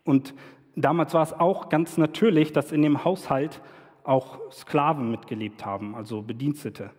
Und 0.04 0.34
damals 0.76 1.14
war 1.14 1.24
es 1.24 1.32
auch 1.32 1.68
ganz 1.68 1.98
natürlich, 1.98 2.52
dass 2.52 2.70
in 2.70 2.82
dem 2.82 3.04
Haushalt 3.04 3.60
auch 4.04 4.38
Sklaven 4.52 5.10
mitgelebt 5.10 5.64
haben, 5.64 5.94
also 5.94 6.22
Bedienstete. 6.22 6.90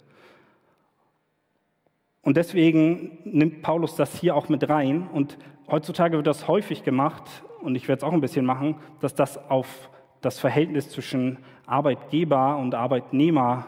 Und 2.21 2.37
deswegen 2.37 3.19
nimmt 3.23 3.61
Paulus 3.61 3.95
das 3.95 4.19
hier 4.19 4.35
auch 4.35 4.49
mit 4.49 4.67
rein. 4.67 5.07
Und 5.13 5.37
heutzutage 5.69 6.17
wird 6.17 6.27
das 6.27 6.47
häufig 6.47 6.83
gemacht, 6.83 7.23
und 7.61 7.75
ich 7.75 7.87
werde 7.87 7.99
es 7.99 8.03
auch 8.03 8.13
ein 8.13 8.21
bisschen 8.21 8.45
machen, 8.45 8.75
dass 8.99 9.13
das 9.13 9.37
auf 9.49 9.89
das 10.21 10.39
Verhältnis 10.39 10.89
zwischen 10.89 11.37
Arbeitgeber 11.67 12.57
und 12.57 12.73
Arbeitnehmer 12.73 13.67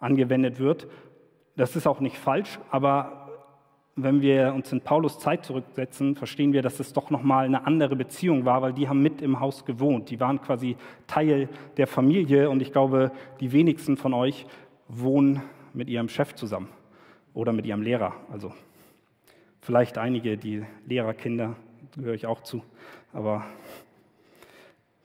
angewendet 0.00 0.58
wird. 0.58 0.88
Das 1.56 1.76
ist 1.76 1.86
auch 1.86 2.00
nicht 2.00 2.18
falsch, 2.18 2.58
aber 2.70 3.23
wenn 3.96 4.22
wir 4.22 4.52
uns 4.54 4.72
in 4.72 4.80
Paulus 4.80 5.18
Zeit 5.18 5.44
zurücksetzen, 5.44 6.16
verstehen 6.16 6.52
wir, 6.52 6.62
dass 6.62 6.80
es 6.80 6.92
doch 6.92 7.10
nochmal 7.10 7.44
eine 7.46 7.66
andere 7.66 7.94
Beziehung 7.94 8.44
war, 8.44 8.60
weil 8.60 8.72
die 8.72 8.88
haben 8.88 9.02
mit 9.02 9.22
im 9.22 9.38
Haus 9.38 9.64
gewohnt. 9.64 10.10
Die 10.10 10.18
waren 10.18 10.40
quasi 10.40 10.76
Teil 11.06 11.48
der 11.76 11.86
Familie 11.86 12.50
und 12.50 12.60
ich 12.60 12.72
glaube, 12.72 13.12
die 13.40 13.52
wenigsten 13.52 13.96
von 13.96 14.12
euch 14.12 14.46
wohnen 14.88 15.42
mit 15.72 15.88
ihrem 15.88 16.08
Chef 16.08 16.34
zusammen 16.34 16.68
oder 17.34 17.52
mit 17.52 17.66
ihrem 17.66 17.82
Lehrer. 17.82 18.14
Also 18.32 18.52
vielleicht 19.60 19.96
einige, 19.96 20.36
die 20.36 20.64
Lehrerkinder, 20.86 21.56
gehöre 21.96 22.14
ich 22.14 22.26
auch 22.26 22.42
zu, 22.42 22.62
aber 23.12 23.44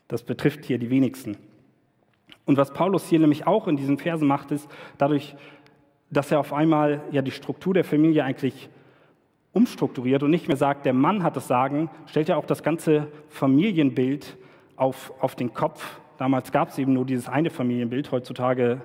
das 0.07 0.23
betrifft 0.23 0.65
hier 0.65 0.79
die 0.79 0.89
wenigsten. 0.89 1.37
Und 2.45 2.57
was 2.57 2.73
Paulus 2.73 3.07
hier 3.07 3.19
nämlich 3.19 3.45
auch 3.45 3.67
in 3.67 3.77
diesen 3.77 3.99
Versen 3.99 4.27
macht, 4.27 4.49
ist 4.49 4.67
dadurch, 4.97 5.35
dass 6.09 6.31
er 6.31 6.39
auf 6.39 6.51
einmal 6.51 7.03
ja 7.11 7.21
die 7.21 7.29
Struktur 7.29 7.75
der 7.75 7.83
Familie 7.83 8.23
eigentlich 8.23 8.69
umstrukturiert 9.53 10.23
und 10.23 10.31
nicht 10.31 10.47
mehr 10.47 10.57
sagt, 10.57 10.85
der 10.85 10.93
Mann 10.93 11.23
hat 11.23 11.35
das 11.35 11.47
Sagen, 11.47 11.89
stellt 12.05 12.29
er 12.29 12.37
auch 12.37 12.45
das 12.45 12.63
ganze 12.63 13.07
Familienbild 13.29 14.37
auf, 14.75 15.11
auf 15.19 15.35
den 15.35 15.53
Kopf. 15.53 15.99
Damals 16.17 16.51
gab 16.51 16.69
es 16.69 16.77
eben 16.77 16.93
nur 16.93 17.05
dieses 17.05 17.27
eine 17.27 17.49
Familienbild. 17.49 18.11
Heutzutage 18.11 18.81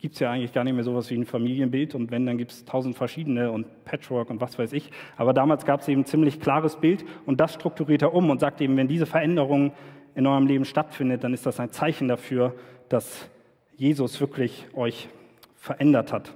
gibt 0.00 0.14
es 0.14 0.20
ja 0.20 0.30
eigentlich 0.30 0.52
gar 0.52 0.64
nicht 0.64 0.74
mehr 0.74 0.84
sowas 0.84 1.10
wie 1.10 1.16
ein 1.16 1.24
Familienbild 1.24 1.94
und 1.94 2.10
wenn, 2.10 2.26
dann 2.26 2.38
gibt 2.38 2.52
es 2.52 2.64
tausend 2.64 2.96
verschiedene 2.96 3.50
und 3.50 3.84
Patchwork 3.84 4.30
und 4.30 4.40
was 4.40 4.58
weiß 4.58 4.72
ich. 4.72 4.90
Aber 5.16 5.32
damals 5.32 5.64
gab 5.64 5.80
es 5.80 5.88
eben 5.88 6.02
ein 6.02 6.04
ziemlich 6.04 6.40
klares 6.40 6.76
Bild 6.76 7.04
und 7.24 7.40
das 7.40 7.54
strukturiert 7.54 8.02
er 8.02 8.14
um 8.14 8.28
und 8.30 8.40
sagt 8.40 8.60
eben, 8.60 8.76
wenn 8.76 8.88
diese 8.88 9.06
Veränderung 9.06 9.72
in 10.14 10.26
eurem 10.26 10.46
Leben 10.46 10.64
stattfindet, 10.64 11.24
dann 11.24 11.32
ist 11.32 11.46
das 11.46 11.58
ein 11.60 11.70
Zeichen 11.70 12.08
dafür, 12.08 12.54
dass 12.88 13.28
Jesus 13.76 14.20
wirklich 14.20 14.66
euch 14.74 15.08
verändert 15.56 16.12
hat. 16.12 16.32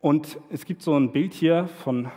Und 0.00 0.38
es 0.50 0.64
gibt 0.64 0.82
so 0.82 0.94
ein 0.94 1.12
Bild 1.12 1.32
hier 1.32 1.68
von 1.82 2.08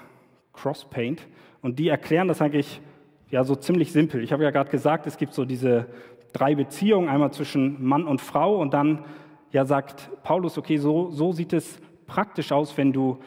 Crosspaint 0.54 1.28
und 1.62 1.80
die 1.80 1.88
erklären 1.88 2.28
das 2.28 2.42
eigentlich 2.42 2.82
ja 3.30 3.44
so 3.44 3.56
ziemlich 3.56 3.92
simpel. 3.92 4.24
Ich 4.24 4.32
habe 4.32 4.44
ja 4.44 4.52
gerade 4.52 4.70
gesagt, 4.70 5.08
es 5.08 5.18
gibt 5.18 5.34
so 5.34 5.46
diese 5.46 5.88
drei 6.34 6.56
Beziehungen, 6.56 7.10
einmal 7.10 7.32
zwischen 7.32 7.84
Mann 7.84 8.06
und 8.06 8.22
Frau 8.22 8.60
und 8.60 8.74
dann 8.74 9.06
ja 9.52 9.66
sagt 9.66 10.10
Paulus, 10.24 10.58
okay, 10.58 10.78
so, 10.78 11.10
so 11.12 11.32
sieht 11.32 11.54
es 11.54 11.80
praktisch 12.06 12.52
aus, 12.52 12.78
wenn 12.78 12.94
du 12.94 13.20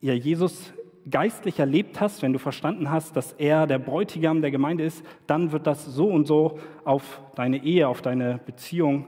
ja 0.00 0.14
Jesus 0.14 0.72
geistlich 1.08 1.58
erlebt 1.58 2.00
hast, 2.00 2.22
wenn 2.22 2.32
du 2.32 2.38
verstanden 2.38 2.90
hast, 2.90 3.16
dass 3.16 3.32
er 3.32 3.66
der 3.66 3.78
Bräutigam 3.78 4.40
der 4.40 4.50
Gemeinde 4.50 4.84
ist, 4.84 5.04
dann 5.26 5.52
wird 5.52 5.66
das 5.66 5.84
so 5.84 6.08
und 6.08 6.26
so 6.26 6.58
auf 6.84 7.20
deine 7.36 7.62
Ehe, 7.62 7.86
auf 7.86 8.02
deine 8.02 8.40
Beziehung 8.44 9.06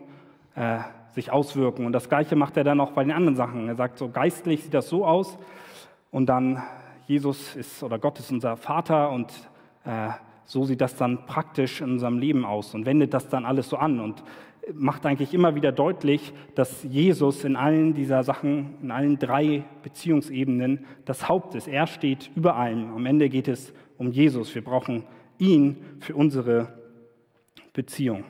äh, 0.55 0.79
sich 1.13 1.33
auswirken. 1.33 1.87
Und 1.87 1.93
das 1.93 2.09
Gleiche 2.09 2.37
macht 2.37 2.57
er 2.57 2.65
dann 2.65 2.81
auch 2.81 2.93
bei 2.93 3.05
den 3.05 3.13
anderen 3.13 3.37
Sachen. 3.37 3.69
Er 3.69 3.77
sagt 3.77 3.99
so, 3.99 4.09
geistlich 4.09 4.63
sieht 4.63 4.75
das 4.75 4.89
so 4.89 5.05
aus 5.05 5.39
und 6.11 6.27
dann 6.27 6.63
Jesus 7.07 7.57
ist 7.57 7.83
oder 7.83 7.99
Gott 7.99 8.19
ist 8.19 8.31
unser 8.31 8.57
Vater 8.57 9.11
und 9.11 9.33
äh, 9.85 10.11
so 10.45 10.65
sieht 10.65 10.81
das 10.81 10.97
dann 10.97 11.27
praktisch 11.27 11.81
in 11.81 11.93
unserem 11.93 12.19
Leben 12.19 12.45
aus 12.45 12.75
und 12.75 12.87
wendet 12.87 13.15
das 13.15 13.29
dann 13.29 13.45
alles 13.45 13.69
so 13.69 13.77
an 13.77 14.01
und 14.01 14.23
macht 14.75 15.07
eigentlich 15.07 15.35
immer 15.35 15.55
wieder 15.55 15.73
deutlich, 15.73 16.33
dass 16.55 16.83
Jesus 16.85 17.45
in 17.45 17.57
allen 17.57 17.95
dieser 17.95 18.23
Sachen, 18.23 18.75
in 18.83 18.91
allen 18.91 19.19
drei 19.19 19.65
Beziehungsebenen 19.83 20.85
das 21.05 21.29
Haupt 21.29 21.55
ist. 21.55 21.69
Er 21.69 21.87
steht 21.87 22.31
über 22.35 22.57
allem. 22.57 22.95
Am 22.95 23.07
Ende 23.07 23.29
geht 23.29 23.49
es 23.49 23.73
um 23.97 24.11
Jesus. 24.11 24.55
Wir 24.55 24.63
brauchen 24.63 25.05
ihn 25.39 25.77
für 26.01 26.15
unsere 26.15 26.79
Beziehung. 27.73 28.25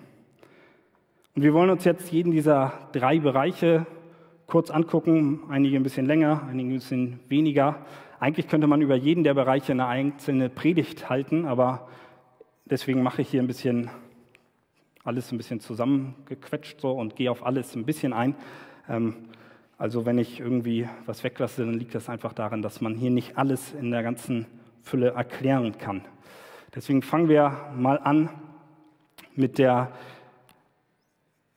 Und 1.39 1.45
wir 1.45 1.55
wollen 1.55 1.71
uns 1.71 1.85
jetzt 1.85 2.11
jeden 2.11 2.33
dieser 2.33 2.73
drei 2.91 3.21
Bereiche 3.21 3.87
kurz 4.49 4.71
angucken, 4.71 5.43
einige 5.49 5.77
ein 5.77 5.85
bisschen 5.85 6.05
länger, 6.05 6.43
einige 6.51 6.71
ein 6.71 6.75
bisschen 6.75 7.21
weniger. 7.29 7.77
Eigentlich 8.19 8.49
könnte 8.49 8.67
man 8.67 8.83
über 8.83 8.97
jeden 8.97 9.23
der 9.23 9.35
Bereiche 9.35 9.71
eine 9.71 9.87
einzelne 9.87 10.49
Predigt 10.49 11.09
halten, 11.09 11.47
aber 11.47 11.87
deswegen 12.65 13.05
mache 13.05 13.23
ich 13.23 13.29
hier 13.29 13.41
ein 13.41 13.47
bisschen 13.47 13.89
alles 15.05 15.31
ein 15.31 15.39
bisschen 15.39 15.61
zusammengequetscht 15.61 16.81
so 16.81 16.91
und 16.91 17.15
gehe 17.15 17.31
auf 17.31 17.47
alles 17.47 17.77
ein 17.77 17.85
bisschen 17.85 18.13
ein. 18.13 18.35
Ähm, 18.89 19.15
also 19.79 20.07
wenn 20.07 20.19
ich 20.19 20.41
irgendwie 20.41 20.89
was 21.07 21.23
weglasse, 21.23 21.65
dann 21.65 21.75
liegt 21.75 21.95
das 21.95 22.09
einfach 22.09 22.33
daran, 22.33 22.63
dass 22.63 22.81
man 22.81 22.97
hier 22.97 23.13
nicht 23.13 23.39
alles 23.39 23.75
in 23.75 23.93
der 23.93 24.03
ganzen 24.03 24.47
Fülle 24.83 25.11
erklären 25.11 25.79
kann. 25.79 26.03
Deswegen 26.75 27.01
fangen 27.01 27.29
wir 27.29 27.57
mal 27.77 28.01
an 28.01 28.29
mit 29.37 29.59
der 29.59 29.93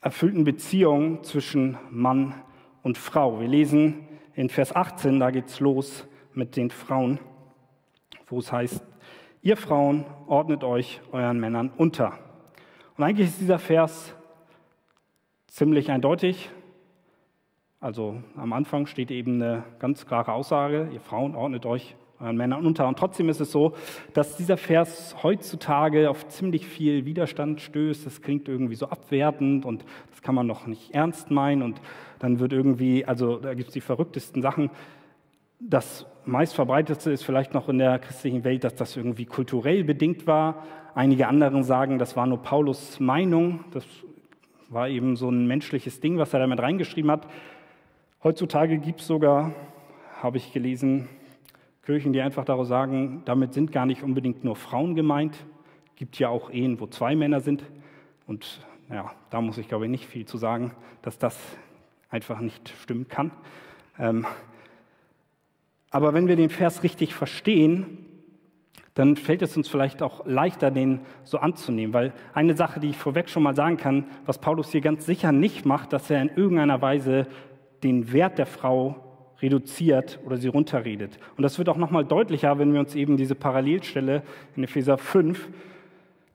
erfüllten 0.01 0.43
Beziehung 0.43 1.23
zwischen 1.23 1.77
Mann 1.91 2.33
und 2.81 2.97
Frau. 2.97 3.39
Wir 3.39 3.47
lesen 3.47 4.07
in 4.33 4.49
Vers 4.49 4.75
18, 4.75 5.19
da 5.19 5.29
geht 5.29 5.47
es 5.47 5.59
los 5.59 6.07
mit 6.33 6.55
den 6.55 6.71
Frauen, 6.71 7.19
wo 8.27 8.39
es 8.39 8.51
heißt, 8.51 8.83
ihr 9.43 9.57
Frauen 9.57 10.05
ordnet 10.27 10.63
euch 10.63 11.01
euren 11.11 11.39
Männern 11.39 11.71
unter. 11.77 12.17
Und 12.97 13.03
eigentlich 13.03 13.27
ist 13.27 13.41
dieser 13.41 13.59
Vers 13.59 14.15
ziemlich 15.47 15.91
eindeutig. 15.91 16.49
Also 17.79 18.23
am 18.35 18.53
Anfang 18.53 18.87
steht 18.87 19.11
eben 19.11 19.35
eine 19.35 19.63
ganz 19.79 20.05
klare 20.05 20.33
Aussage, 20.33 20.89
ihr 20.93 21.01
Frauen 21.01 21.35
ordnet 21.35 21.65
euch 21.65 21.95
euren 22.21 22.37
Männern 22.37 22.65
unter. 22.65 22.87
Und 22.87 22.97
trotzdem 22.97 23.29
ist 23.29 23.41
es 23.41 23.51
so, 23.51 23.73
dass 24.13 24.37
dieser 24.37 24.57
Vers 24.57 25.15
heutzutage 25.23 26.09
auf 26.09 26.27
ziemlich 26.27 26.67
viel 26.67 27.05
Widerstand 27.05 27.61
stößt. 27.61 28.05
Das 28.05 28.21
klingt 28.21 28.47
irgendwie 28.47 28.75
so 28.75 28.87
abwertend 28.87 29.65
und 29.65 29.83
das 30.11 30.21
kann 30.21 30.35
man 30.35 30.47
noch 30.47 30.67
nicht 30.67 30.93
ernst 30.93 31.31
meinen. 31.31 31.61
Und 31.61 31.81
dann 32.19 32.39
wird 32.39 32.53
irgendwie, 32.53 33.05
also 33.05 33.37
da 33.37 33.53
gibt 33.53 33.69
es 33.69 33.73
die 33.73 33.81
verrücktesten 33.81 34.41
Sachen. 34.41 34.69
Das 35.59 36.05
meistverbreitetste 36.25 37.11
ist 37.11 37.23
vielleicht 37.23 37.53
noch 37.53 37.69
in 37.69 37.77
der 37.77 37.99
christlichen 37.99 38.43
Welt, 38.43 38.63
dass 38.63 38.75
das 38.75 38.95
irgendwie 38.95 39.25
kulturell 39.25 39.83
bedingt 39.83 40.27
war. 40.27 40.63
Einige 40.93 41.27
anderen 41.27 41.63
sagen, 41.63 41.99
das 41.99 42.15
war 42.15 42.27
nur 42.27 42.41
Paulus 42.41 42.99
Meinung. 42.99 43.63
Das 43.71 43.85
war 44.69 44.89
eben 44.89 45.15
so 45.15 45.29
ein 45.29 45.47
menschliches 45.47 45.99
Ding, 45.99 46.17
was 46.17 46.33
er 46.33 46.39
damit 46.39 46.59
reingeschrieben 46.59 47.11
hat. 47.11 47.27
Heutzutage 48.23 48.77
gibt 48.77 49.01
es 49.01 49.07
sogar, 49.07 49.51
habe 50.21 50.37
ich 50.37 50.53
gelesen, 50.53 51.09
Kirchen, 51.83 52.13
die 52.13 52.21
einfach 52.21 52.45
darauf 52.45 52.67
sagen, 52.67 53.23
damit 53.25 53.53
sind 53.53 53.71
gar 53.71 53.87
nicht 53.87 54.03
unbedingt 54.03 54.43
nur 54.43 54.55
Frauen 54.55 54.93
gemeint. 54.93 55.35
Es 55.89 55.95
gibt 55.95 56.19
ja 56.19 56.29
auch 56.29 56.51
Ehen, 56.51 56.79
wo 56.79 56.85
zwei 56.85 57.15
Männer 57.15 57.39
sind. 57.39 57.63
Und 58.27 58.65
ja, 58.89 59.11
da 59.31 59.41
muss 59.41 59.57
ich 59.57 59.67
glaube 59.67 59.85
ich 59.85 59.91
nicht 59.91 60.05
viel 60.05 60.25
zu 60.25 60.37
sagen, 60.37 60.73
dass 61.01 61.17
das 61.17 61.39
einfach 62.09 62.39
nicht 62.39 62.69
stimmen 62.81 63.07
kann. 63.07 63.31
Ähm, 63.97 64.27
aber 65.89 66.13
wenn 66.13 66.27
wir 66.27 66.35
den 66.35 66.49
Vers 66.49 66.83
richtig 66.83 67.15
verstehen, 67.15 68.05
dann 68.93 69.15
fällt 69.15 69.41
es 69.41 69.57
uns 69.57 69.67
vielleicht 69.67 70.03
auch 70.03 70.25
leichter, 70.25 70.69
den 70.69 70.99
so 71.23 71.39
anzunehmen. 71.39 71.93
Weil 71.93 72.13
eine 72.33 72.55
Sache, 72.55 72.79
die 72.79 72.89
ich 72.89 72.97
vorweg 72.97 73.29
schon 73.29 73.43
mal 73.43 73.55
sagen 73.55 73.77
kann, 73.77 74.05
was 74.25 74.37
Paulus 74.37 74.71
hier 74.71 74.81
ganz 74.81 75.05
sicher 75.05 75.31
nicht 75.31 75.65
macht, 75.65 75.93
dass 75.93 76.09
er 76.09 76.21
in 76.21 76.29
irgendeiner 76.29 76.81
Weise 76.81 77.27
den 77.83 78.11
Wert 78.11 78.37
der 78.37 78.45
Frau 78.45 79.10
reduziert 79.41 80.19
oder 80.25 80.37
sie 80.37 80.47
runterredet. 80.47 81.17
Und 81.37 81.43
das 81.43 81.57
wird 81.57 81.69
auch 81.69 81.77
nochmal 81.77 82.05
deutlicher, 82.05 82.59
wenn 82.59 82.73
wir 82.73 82.79
uns 82.79 82.95
eben 82.95 83.17
diese 83.17 83.35
Parallelstelle 83.35 84.23
in 84.55 84.63
Epheser 84.63 84.97
5, 84.97 85.49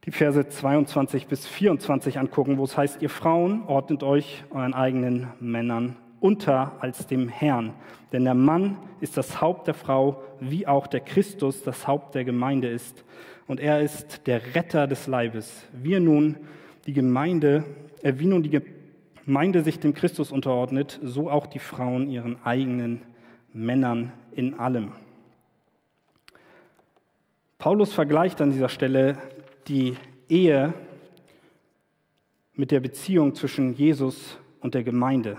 die 0.05 0.11
Verse 0.11 0.49
22 0.49 1.27
bis 1.27 1.47
24 1.47 2.19
angucken, 2.19 2.59
wo 2.59 2.65
es 2.65 2.77
heißt, 2.77 3.03
ihr 3.03 3.11
Frauen 3.11 3.63
ordnet 3.67 4.03
euch 4.03 4.45
euren 4.51 4.75
eigenen 4.75 5.29
Männern 5.41 5.97
unter 6.21 6.73
als 6.81 7.07
dem 7.07 7.29
Herrn. 7.29 7.75
Denn 8.13 8.25
der 8.25 8.35
Mann 8.35 8.77
ist 9.01 9.17
das 9.17 9.41
Haupt 9.41 9.67
der 9.67 9.75
Frau, 9.75 10.23
wie 10.41 10.67
auch 10.67 10.87
der 10.87 11.01
Christus 11.01 11.63
das 11.63 11.87
Haupt 11.87 12.15
der 12.15 12.25
Gemeinde 12.25 12.69
ist. 12.69 13.05
Und 13.47 13.61
er 13.61 13.81
ist 13.81 14.27
der 14.27 14.55
Retter 14.55 14.87
des 14.87 15.07
Leibes. 15.07 15.67
Wir 15.73 16.01
nun 16.01 16.37
die 16.87 16.93
Gemeinde, 16.93 17.65
äh, 18.03 18.15
wie 18.17 18.27
nun 18.27 18.43
die 18.43 18.51
Gemeinde 18.51 18.76
sich 19.63 19.81
dem 19.81 19.93
Christus 19.93 20.31
unterordnet, 20.31 21.01
so 21.03 21.31
auch 21.31 21.47
die 21.47 21.59
Frauen 21.59 22.09
ihren 22.09 22.43
eigenen 22.45 23.03
Männern 23.53 24.13
in 24.33 24.55
allem. 24.55 24.93
Paulus 27.59 27.93
vergleicht 27.93 28.41
an 28.41 28.53
dieser 28.53 28.69
Stelle 28.69 29.19
die 29.67 29.97
Ehe 30.29 30.75
mit 32.55 32.71
der 32.71 32.81
Beziehung 32.81 33.35
zwischen 33.35 33.75
Jesus 33.75 34.39
und 34.61 34.75
der 34.75 34.85
Gemeinde. 34.85 35.39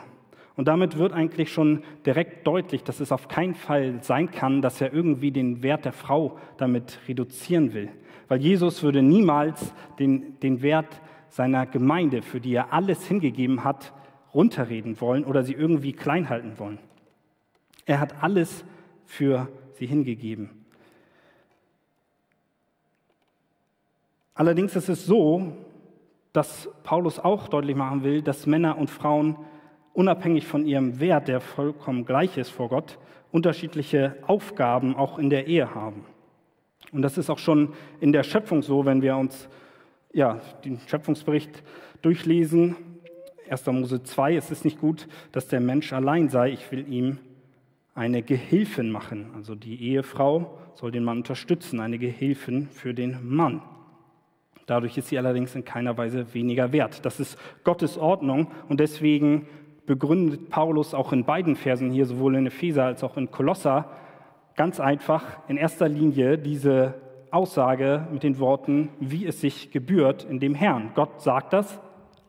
Und 0.55 0.67
damit 0.67 0.97
wird 0.97 1.13
eigentlich 1.13 1.53
schon 1.53 1.83
direkt 2.05 2.47
deutlich, 2.47 2.83
dass 2.83 2.99
es 2.99 3.11
auf 3.11 3.27
keinen 3.27 3.53
Fall 3.53 3.99
sein 4.01 4.31
kann, 4.31 4.61
dass 4.61 4.81
er 4.81 4.91
irgendwie 4.91 5.31
den 5.31 5.61
Wert 5.61 5.85
der 5.85 5.93
Frau 5.93 6.39
damit 6.57 6.99
reduzieren 7.07 7.73
will. 7.73 7.89
Weil 8.27 8.41
Jesus 8.41 8.81
würde 8.81 9.03
niemals 9.03 9.73
den, 9.99 10.39
den 10.39 10.61
Wert 10.63 10.99
seiner 11.29 11.65
Gemeinde, 11.65 12.21
für 12.21 12.39
die 12.39 12.53
er 12.53 12.73
alles 12.73 13.05
hingegeben 13.05 13.63
hat, 13.63 13.93
runterreden 14.33 14.99
wollen 15.01 15.25
oder 15.25 15.43
sie 15.43 15.53
irgendwie 15.53 15.93
klein 15.93 16.29
halten 16.29 16.57
wollen. 16.57 16.79
Er 17.85 17.99
hat 17.99 18.21
alles 18.21 18.65
für 19.05 19.47
sie 19.73 19.85
hingegeben. 19.85 20.49
Allerdings 24.33 24.75
ist 24.75 24.89
es 24.89 25.05
so, 25.05 25.53
dass 26.33 26.69
Paulus 26.83 27.17
auch 27.17 27.47
deutlich 27.47 27.75
machen 27.75 28.03
will, 28.03 28.21
dass 28.21 28.45
Männer 28.45 28.77
und 28.77 28.89
Frauen 28.91 29.37
unabhängig 29.93 30.45
von 30.45 30.65
ihrem 30.65 30.99
Wert, 30.99 31.27
der 31.27 31.39
vollkommen 31.39 32.05
gleich 32.05 32.37
ist 32.37 32.51
vor 32.51 32.69
Gott, 32.69 32.99
unterschiedliche 33.31 34.15
Aufgaben 34.27 34.95
auch 34.95 35.17
in 35.17 35.31
der 35.31 35.47
Ehe 35.47 35.73
haben. 35.73 36.05
Und 36.91 37.01
das 37.01 37.17
ist 37.17 37.31
auch 37.31 37.39
schon 37.39 37.73
in 37.99 38.11
der 38.11 38.21
Schöpfung 38.21 38.61
so, 38.61 38.85
wenn 38.85 39.01
wir 39.01 39.17
uns 39.17 39.49
ja, 40.17 40.41
den 40.65 40.79
Schöpfungsbericht 40.87 41.61
durchlesen. 42.01 42.75
1. 43.49 43.67
Mose 43.67 44.01
2, 44.01 44.35
es 44.35 44.49
ist 44.49 44.65
nicht 44.65 44.81
gut, 44.81 45.07
dass 45.31 45.47
der 45.47 45.59
Mensch 45.59 45.93
allein 45.93 46.27
sei. 46.27 46.49
Ich 46.49 46.71
will 46.71 46.91
ihm 46.91 47.19
eine 47.93 48.23
Gehilfin 48.23 48.89
machen. 48.89 49.29
Also 49.35 49.53
die 49.53 49.79
Ehefrau 49.91 50.57
soll 50.73 50.91
den 50.91 51.03
Mann 51.03 51.17
unterstützen, 51.17 51.79
eine 51.79 51.99
Gehilfin 51.99 52.67
für 52.71 52.95
den 52.95 53.29
Mann. 53.29 53.61
Dadurch 54.65 54.97
ist 54.97 55.09
sie 55.09 55.19
allerdings 55.19 55.53
in 55.53 55.63
keiner 55.63 55.95
Weise 55.99 56.33
weniger 56.33 56.71
wert. 56.71 57.05
Das 57.05 57.19
ist 57.19 57.37
Gottes 57.63 57.95
Ordnung 57.99 58.47
und 58.69 58.79
deswegen 58.79 59.45
begründet 59.85 60.49
Paulus 60.49 60.95
auch 60.95 61.13
in 61.13 61.25
beiden 61.25 61.55
Versen 61.55 61.91
hier, 61.91 62.07
sowohl 62.07 62.35
in 62.35 62.47
Epheser 62.47 62.85
als 62.85 63.03
auch 63.03 63.17
in 63.17 63.29
Kolosser, 63.29 63.91
ganz 64.55 64.79
einfach 64.79 65.47
in 65.47 65.57
erster 65.57 65.87
Linie 65.87 66.39
diese 66.39 66.95
Aussage 67.31 68.07
mit 68.11 68.23
den 68.23 68.39
Worten, 68.39 68.89
wie 68.99 69.25
es 69.25 69.41
sich 69.41 69.71
gebührt 69.71 70.23
in 70.23 70.39
dem 70.39 70.55
Herrn. 70.55 70.91
Gott 70.95 71.21
sagt 71.21 71.53
das, 71.53 71.79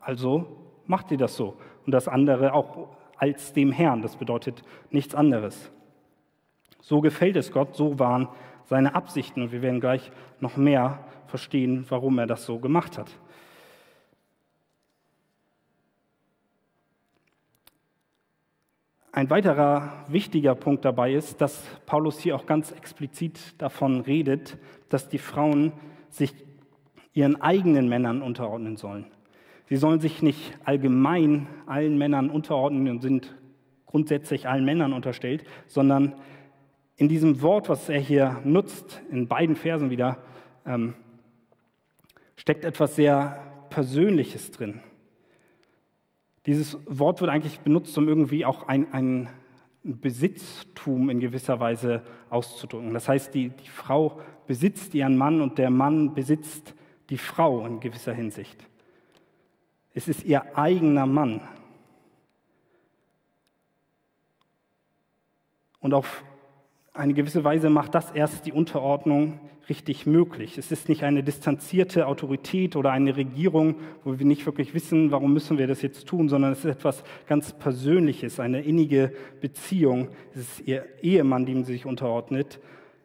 also 0.00 0.46
macht 0.86 1.10
ihr 1.10 1.18
das 1.18 1.36
so. 1.36 1.56
Und 1.86 1.92
das 1.92 2.08
andere 2.08 2.52
auch 2.54 2.88
als 3.16 3.52
dem 3.52 3.72
Herrn, 3.72 4.02
das 4.02 4.16
bedeutet 4.16 4.62
nichts 4.90 5.14
anderes. 5.14 5.70
So 6.80 7.00
gefällt 7.00 7.36
es 7.36 7.52
Gott, 7.52 7.74
so 7.74 7.98
waren 7.98 8.28
seine 8.64 8.94
Absichten 8.94 9.42
und 9.42 9.52
wir 9.52 9.62
werden 9.62 9.80
gleich 9.80 10.10
noch 10.40 10.56
mehr 10.56 11.00
verstehen, 11.26 11.84
warum 11.88 12.18
er 12.18 12.26
das 12.26 12.44
so 12.46 12.58
gemacht 12.58 12.98
hat. 12.98 13.10
Ein 19.10 19.30
weiterer 19.30 20.04
wichtiger 20.08 20.54
Punkt 20.54 20.84
dabei 20.84 21.14
ist, 21.14 21.40
dass 21.40 21.64
Paulus 21.86 22.18
hier 22.18 22.36
auch 22.36 22.44
ganz 22.44 22.72
explizit 22.72 23.38
davon 23.56 24.02
redet, 24.02 24.58
dass 24.90 25.08
die 25.08 25.18
Frauen 25.18 25.72
sich 26.10 26.34
ihren 27.14 27.40
eigenen 27.40 27.88
Männern 27.88 28.20
unterordnen 28.20 28.76
sollen. 28.76 29.06
Sie 29.68 29.76
sollen 29.76 30.00
sich 30.00 30.22
nicht 30.22 30.52
allgemein 30.64 31.46
allen 31.66 31.96
Männern 31.96 32.28
unterordnen 32.28 32.88
und 32.88 33.00
sind 33.00 33.34
grundsätzlich 33.86 34.46
allen 34.46 34.64
Männern 34.64 34.92
unterstellt, 34.92 35.44
sondern 35.66 36.14
in 36.96 37.08
diesem 37.08 37.40
Wort, 37.40 37.68
was 37.68 37.88
er 37.88 38.00
hier 38.00 38.40
nutzt, 38.44 39.00
in 39.10 39.26
beiden 39.26 39.56
Versen 39.56 39.88
wieder, 39.88 40.18
ähm, 40.66 40.94
steckt 42.36 42.64
etwas 42.64 42.96
sehr 42.96 43.42
Persönliches 43.70 44.50
drin. 44.50 44.80
Dieses 46.48 46.78
Wort 46.86 47.20
wird 47.20 47.30
eigentlich 47.30 47.60
benutzt, 47.60 47.98
um 47.98 48.08
irgendwie 48.08 48.46
auch 48.46 48.68
ein, 48.68 48.90
ein 48.94 49.28
Besitztum 49.82 51.10
in 51.10 51.20
gewisser 51.20 51.60
Weise 51.60 52.02
auszudrücken. 52.30 52.94
Das 52.94 53.06
heißt, 53.06 53.34
die, 53.34 53.50
die 53.50 53.68
Frau 53.68 54.18
besitzt 54.46 54.94
ihren 54.94 55.18
Mann 55.18 55.42
und 55.42 55.58
der 55.58 55.68
Mann 55.68 56.14
besitzt 56.14 56.72
die 57.10 57.18
Frau 57.18 57.66
in 57.66 57.80
gewisser 57.80 58.14
Hinsicht. 58.14 58.66
Es 59.92 60.08
ist 60.08 60.24
ihr 60.24 60.56
eigener 60.56 61.04
Mann. 61.04 61.42
Und 65.80 65.92
auf 65.92 66.24
eine 66.98 67.14
gewisse 67.14 67.44
Weise 67.44 67.70
macht 67.70 67.94
das 67.94 68.10
erst 68.10 68.44
die 68.46 68.52
Unterordnung 68.52 69.38
richtig 69.68 70.06
möglich. 70.06 70.58
Es 70.58 70.72
ist 70.72 70.88
nicht 70.88 71.04
eine 71.04 71.22
distanzierte 71.22 72.06
Autorität 72.06 72.74
oder 72.74 72.90
eine 72.90 73.16
Regierung, 73.16 73.76
wo 74.02 74.18
wir 74.18 74.26
nicht 74.26 74.44
wirklich 74.46 74.74
wissen, 74.74 75.10
warum 75.10 75.32
müssen 75.32 75.58
wir 75.58 75.66
das 75.66 75.82
jetzt 75.82 76.08
tun, 76.08 76.28
sondern 76.28 76.52
es 76.52 76.60
ist 76.60 76.64
etwas 76.76 77.04
ganz 77.26 77.52
Persönliches, 77.52 78.40
eine 78.40 78.62
innige 78.62 79.12
Beziehung. 79.40 80.08
Es 80.32 80.40
ist 80.40 80.66
ihr 80.66 80.86
Ehemann, 81.02 81.46
dem 81.46 81.64
sie 81.64 81.72
sich 81.74 81.86
unterordnet. 81.86 82.60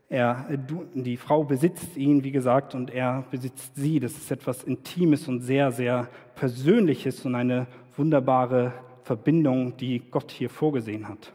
Er, 0.09 0.47
die 0.93 1.17
Frau 1.17 1.43
besitzt 1.43 1.95
ihn, 1.95 2.23
wie 2.23 2.31
gesagt, 2.31 2.75
und 2.75 2.91
er 2.91 3.25
besitzt 3.29 3.75
sie. 3.75 3.99
Das 3.99 4.13
ist 4.13 4.31
etwas 4.31 4.63
Intimes 4.63 5.27
und 5.27 5.41
sehr, 5.41 5.71
sehr 5.71 6.07
Persönliches 6.35 7.25
und 7.25 7.35
eine 7.35 7.67
wunderbare 7.95 8.73
Verbindung, 9.03 9.77
die 9.77 9.99
Gott 9.99 10.31
hier 10.31 10.49
vorgesehen 10.49 11.07
hat. 11.07 11.33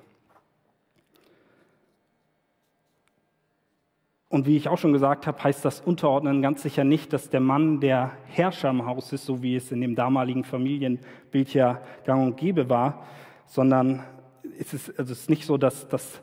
Und 4.29 4.47
wie 4.47 4.57
ich 4.57 4.69
auch 4.69 4.77
schon 4.77 4.93
gesagt 4.93 5.27
habe, 5.27 5.43
heißt 5.43 5.65
das 5.65 5.81
Unterordnen 5.81 6.43
ganz 6.43 6.63
sicher 6.63 6.85
nicht, 6.85 7.13
dass 7.15 7.31
der 7.31 7.41
Mann 7.41 7.81
der 7.81 8.13
Herrscher 8.27 8.69
im 8.69 8.85
Haus 8.85 9.13
ist, 9.13 9.25
so 9.25 9.43
wie 9.43 9.57
es 9.57 9.73
in 9.73 9.81
dem 9.81 9.95
damaligen 9.95 10.45
Familienbild 10.45 11.55
ja 11.55 11.81
gang 12.05 12.27
und 12.27 12.37
gäbe 12.37 12.69
war, 12.69 13.07
sondern 13.47 14.05
es 14.59 14.75
ist, 14.75 14.99
also 14.99 15.13
es 15.13 15.21
ist 15.21 15.31
nicht 15.31 15.47
so, 15.47 15.57
dass, 15.57 15.89
dass 15.89 16.23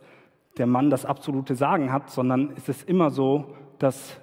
der 0.58 0.68
Mann 0.68 0.92
das 0.92 1.04
absolute 1.04 1.56
Sagen 1.56 1.92
hat, 1.92 2.12
sondern 2.12 2.54
es 2.56 2.70
ist 2.70 2.88
immer 2.88 3.10
so, 3.10 3.56
dass 3.80 4.20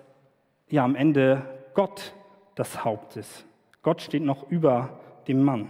ja 0.68 0.84
am 0.84 0.94
Ende 0.94 1.42
Gott 1.74 2.14
das 2.54 2.84
Haupt 2.84 3.16
ist. 3.16 3.44
Gott 3.82 4.00
steht 4.00 4.22
noch 4.22 4.48
über 4.48 5.00
dem 5.26 5.42
Mann. 5.42 5.68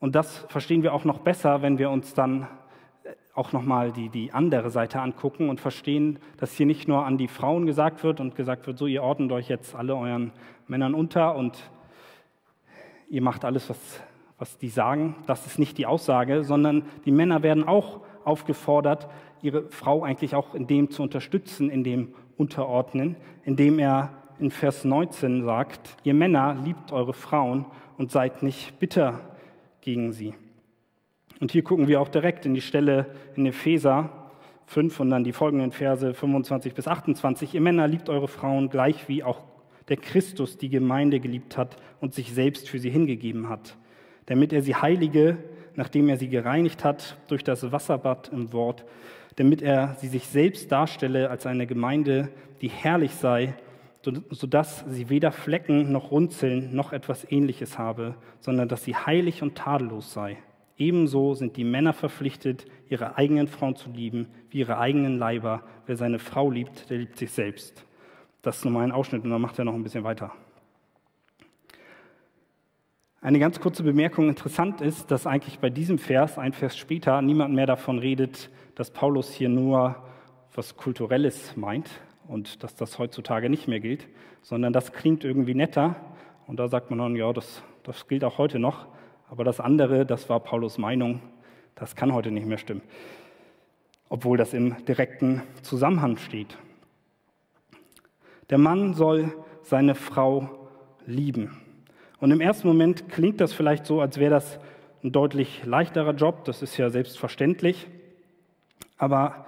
Und 0.00 0.14
das 0.14 0.38
verstehen 0.48 0.82
wir 0.82 0.92
auch 0.92 1.04
noch 1.04 1.20
besser, 1.20 1.62
wenn 1.62 1.78
wir 1.78 1.90
uns 1.90 2.12
dann 2.12 2.48
auch 3.36 3.52
nochmal 3.52 3.92
die, 3.92 4.08
die 4.08 4.32
andere 4.32 4.70
Seite 4.70 5.00
angucken 5.00 5.50
und 5.50 5.60
verstehen, 5.60 6.18
dass 6.38 6.52
hier 6.52 6.66
nicht 6.66 6.88
nur 6.88 7.04
an 7.04 7.18
die 7.18 7.28
Frauen 7.28 7.66
gesagt 7.66 8.02
wird 8.02 8.18
und 8.18 8.34
gesagt 8.34 8.66
wird, 8.66 8.78
so 8.78 8.86
ihr 8.86 9.02
ordnet 9.02 9.30
euch 9.30 9.48
jetzt 9.48 9.74
alle 9.74 9.94
euren 9.94 10.32
Männern 10.66 10.94
unter 10.94 11.36
und 11.36 11.70
ihr 13.10 13.22
macht 13.22 13.44
alles, 13.44 13.68
was, 13.68 14.00
was 14.38 14.56
die 14.56 14.70
sagen. 14.70 15.16
Das 15.26 15.46
ist 15.46 15.58
nicht 15.58 15.76
die 15.76 15.86
Aussage, 15.86 16.44
sondern 16.44 16.86
die 17.04 17.10
Männer 17.10 17.42
werden 17.42 17.68
auch 17.68 18.00
aufgefordert, 18.24 19.08
ihre 19.42 19.68
Frau 19.68 20.02
eigentlich 20.02 20.34
auch 20.34 20.54
in 20.54 20.66
dem 20.66 20.90
zu 20.90 21.02
unterstützen, 21.02 21.68
in 21.68 21.84
dem 21.84 22.14
Unterordnen, 22.38 23.16
indem 23.44 23.78
er 23.78 24.10
in 24.38 24.50
Vers 24.50 24.84
19 24.84 25.44
sagt, 25.44 25.96
ihr 26.04 26.14
Männer 26.14 26.56
liebt 26.64 26.90
eure 26.90 27.12
Frauen 27.12 27.66
und 27.98 28.10
seid 28.10 28.42
nicht 28.42 28.78
bitter 28.78 29.20
gegen 29.82 30.12
sie. 30.12 30.34
Und 31.40 31.52
hier 31.52 31.62
gucken 31.62 31.88
wir 31.88 32.00
auch 32.00 32.08
direkt 32.08 32.46
in 32.46 32.54
die 32.54 32.60
Stelle 32.60 33.06
in 33.34 33.46
Epheser 33.46 34.10
5 34.66 35.00
und 35.00 35.10
dann 35.10 35.24
die 35.24 35.32
folgenden 35.32 35.70
Verse 35.70 36.14
25 36.14 36.74
bis 36.74 36.88
28. 36.88 37.54
Ihr 37.54 37.60
Männer 37.60 37.86
liebt 37.86 38.08
eure 38.08 38.28
Frauen 38.28 38.68
gleich 38.68 39.08
wie 39.08 39.22
auch 39.22 39.42
der 39.88 39.96
Christus 39.96 40.58
die 40.58 40.68
Gemeinde 40.68 41.20
geliebt 41.20 41.56
hat 41.56 41.76
und 42.00 42.14
sich 42.14 42.32
selbst 42.32 42.68
für 42.68 42.78
sie 42.78 42.90
hingegeben 42.90 43.48
hat, 43.48 43.76
damit 44.26 44.52
er 44.52 44.62
sie 44.62 44.74
heilige, 44.74 45.38
nachdem 45.76 46.08
er 46.08 46.16
sie 46.16 46.28
gereinigt 46.28 46.84
hat 46.84 47.16
durch 47.28 47.44
das 47.44 47.70
Wasserbad 47.70 48.30
im 48.32 48.52
Wort, 48.52 48.84
damit 49.36 49.62
er 49.62 49.94
sie 50.00 50.08
sich 50.08 50.26
selbst 50.26 50.72
darstelle 50.72 51.30
als 51.30 51.46
eine 51.46 51.66
Gemeinde, 51.66 52.30
die 52.62 52.68
herrlich 52.68 53.14
sei, 53.14 53.54
sodass 54.30 54.84
sie 54.88 55.08
weder 55.10 55.30
Flecken 55.30 55.92
noch 55.92 56.10
Runzeln 56.10 56.74
noch 56.74 56.92
etwas 56.92 57.30
ähnliches 57.30 57.78
habe, 57.78 58.14
sondern 58.40 58.68
dass 58.68 58.84
sie 58.84 58.96
heilig 58.96 59.42
und 59.42 59.56
tadellos 59.56 60.12
sei. 60.12 60.38
Ebenso 60.78 61.34
sind 61.34 61.56
die 61.56 61.64
Männer 61.64 61.92
verpflichtet, 61.92 62.66
ihre 62.88 63.16
eigenen 63.16 63.48
Frauen 63.48 63.76
zu 63.76 63.90
lieben, 63.90 64.28
wie 64.50 64.58
ihre 64.58 64.78
eigenen 64.78 65.18
Leiber. 65.18 65.62
Wer 65.86 65.96
seine 65.96 66.18
Frau 66.18 66.50
liebt, 66.50 66.90
der 66.90 66.98
liebt 66.98 67.16
sich 67.16 67.30
selbst. 67.30 67.84
Das 68.42 68.58
ist 68.58 68.64
nochmal 68.64 68.84
ein 68.84 68.92
Ausschnitt 68.92 69.24
und 69.24 69.30
dann 69.30 69.40
macht 69.40 69.58
er 69.58 69.64
noch 69.64 69.74
ein 69.74 69.82
bisschen 69.82 70.04
weiter. 70.04 70.32
Eine 73.22 73.38
ganz 73.38 73.58
kurze 73.58 73.82
Bemerkung. 73.82 74.28
Interessant 74.28 74.80
ist, 74.80 75.10
dass 75.10 75.26
eigentlich 75.26 75.58
bei 75.58 75.70
diesem 75.70 75.98
Vers, 75.98 76.38
ein 76.38 76.52
Vers 76.52 76.76
später, 76.76 77.22
niemand 77.22 77.54
mehr 77.54 77.66
davon 77.66 77.98
redet, 77.98 78.50
dass 78.74 78.90
Paulus 78.90 79.32
hier 79.32 79.48
nur 79.48 79.96
was 80.54 80.76
Kulturelles 80.76 81.56
meint 81.56 81.90
und 82.28 82.62
dass 82.62 82.76
das 82.76 82.98
heutzutage 82.98 83.50
nicht 83.50 83.66
mehr 83.66 83.80
gilt, 83.80 84.06
sondern 84.42 84.72
das 84.72 84.92
klingt 84.92 85.24
irgendwie 85.24 85.54
netter. 85.54 85.96
Und 86.46 86.60
da 86.60 86.68
sagt 86.68 86.90
man 86.90 86.98
dann, 86.98 87.16
ja, 87.16 87.32
das, 87.32 87.62
das 87.82 88.06
gilt 88.06 88.22
auch 88.22 88.38
heute 88.38 88.58
noch. 88.58 88.86
Aber 89.28 89.44
das 89.44 89.60
andere, 89.60 90.06
das 90.06 90.28
war 90.28 90.40
Paulus 90.40 90.78
Meinung, 90.78 91.20
das 91.74 91.96
kann 91.96 92.12
heute 92.12 92.30
nicht 92.30 92.46
mehr 92.46 92.58
stimmen, 92.58 92.82
obwohl 94.08 94.38
das 94.38 94.54
im 94.54 94.84
direkten 94.86 95.42
Zusammenhang 95.62 96.16
steht. 96.16 96.56
Der 98.50 98.58
Mann 98.58 98.94
soll 98.94 99.34
seine 99.62 99.94
Frau 99.94 100.68
lieben. 101.06 101.60
Und 102.20 102.30
im 102.30 102.40
ersten 102.40 102.68
Moment 102.68 103.08
klingt 103.08 103.40
das 103.40 103.52
vielleicht 103.52 103.84
so, 103.84 104.00
als 104.00 104.18
wäre 104.18 104.30
das 104.30 104.58
ein 105.02 105.12
deutlich 105.12 105.64
leichterer 105.64 106.14
Job, 106.14 106.44
das 106.44 106.62
ist 106.62 106.76
ja 106.76 106.88
selbstverständlich. 106.90 107.86
Aber 108.96 109.46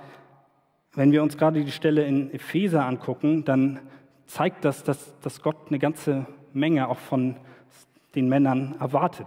wenn 0.94 1.12
wir 1.12 1.22
uns 1.22 1.38
gerade 1.38 1.64
die 1.64 1.70
Stelle 1.70 2.04
in 2.04 2.32
Epheser 2.32 2.84
angucken, 2.84 3.44
dann 3.44 3.80
zeigt 4.26 4.64
das, 4.64 4.84
dass, 4.84 5.18
dass 5.20 5.42
Gott 5.42 5.56
eine 5.68 5.78
ganze 5.78 6.26
Menge 6.52 6.88
auch 6.88 6.98
von 6.98 7.36
den 8.14 8.28
Männern 8.28 8.74
erwartet. 8.80 9.26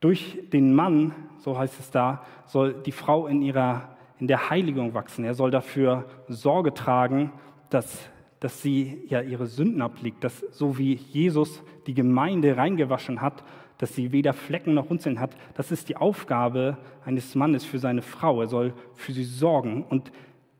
Durch 0.00 0.38
den 0.52 0.74
Mann, 0.74 1.14
so 1.38 1.58
heißt 1.58 1.78
es 1.80 1.90
da, 1.90 2.24
soll 2.46 2.74
die 2.74 2.92
Frau 2.92 3.26
in, 3.26 3.42
ihrer, 3.42 3.96
in 4.18 4.28
der 4.28 4.50
Heiligung 4.50 4.94
wachsen. 4.94 5.24
Er 5.24 5.34
soll 5.34 5.50
dafür 5.50 6.04
Sorge 6.28 6.72
tragen, 6.74 7.32
dass 7.70 8.08
dass 8.40 8.62
sie 8.62 9.02
ja 9.08 9.20
ihre 9.20 9.46
Sünden 9.46 9.82
ablegt, 9.82 10.22
dass 10.24 10.40
so 10.50 10.78
wie 10.78 10.94
Jesus 10.94 11.62
die 11.86 11.94
Gemeinde 11.94 12.56
reingewaschen 12.56 13.20
hat, 13.20 13.42
dass 13.78 13.94
sie 13.94 14.12
weder 14.12 14.32
Flecken 14.32 14.74
noch 14.74 14.90
Runzeln 14.90 15.20
hat. 15.20 15.36
Das 15.54 15.70
ist 15.70 15.88
die 15.88 15.96
Aufgabe 15.96 16.78
eines 17.04 17.34
Mannes 17.34 17.64
für 17.64 17.78
seine 17.78 18.02
Frau. 18.02 18.40
Er 18.40 18.48
soll 18.48 18.74
für 18.94 19.12
sie 19.12 19.24
sorgen. 19.24 19.84
Und 19.84 20.10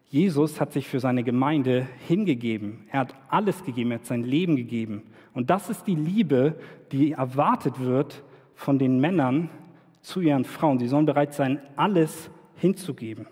Jesus 0.09 0.61
hat 0.61 0.73
sich 0.73 0.87
für 0.87 1.01
seine 1.01 1.25
Gemeinde 1.25 1.87
hingegeben. 2.07 2.87
Er 2.91 3.01
hat 3.01 3.15
alles 3.29 3.65
gegeben. 3.65 3.91
Er 3.91 3.99
hat 3.99 4.07
sein 4.07 4.23
Leben 4.23 4.57
gegeben. 4.57 5.03
Und 5.35 5.51
das 5.51 5.69
ist 5.69 5.87
die 5.87 5.97
Liebe, 5.97 6.59
die 6.93 7.13
erwartet 7.13 7.81
wird 7.81 8.23
von 8.59 8.77
den 8.77 8.99
Männern 8.99 9.51
zu 10.03 10.21
ihren 10.21 10.45
Frauen. 10.45 10.81
Sie 10.81 10.89
sollen 10.89 11.07
bereit 11.07 11.33
sein, 11.33 11.63
alles 11.77 12.29
hinzugeben. 12.57 13.29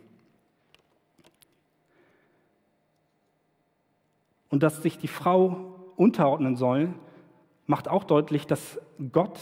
Und 4.50 4.62
dass 4.62 4.82
sich 4.82 4.98
die 4.98 5.08
Frau 5.08 5.74
unterordnen 5.96 6.54
soll, 6.54 6.94
macht 7.66 7.88
auch 7.88 8.04
deutlich, 8.04 8.46
dass 8.46 8.80
Gott 9.10 9.40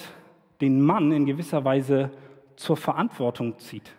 den 0.63 0.81
Mann 0.81 1.13
in 1.13 1.27
gewisser 1.27 1.67
Weise 1.67 2.11
zur 2.57 2.79
Verantwortung 2.79 3.59
zieht. 3.59 3.95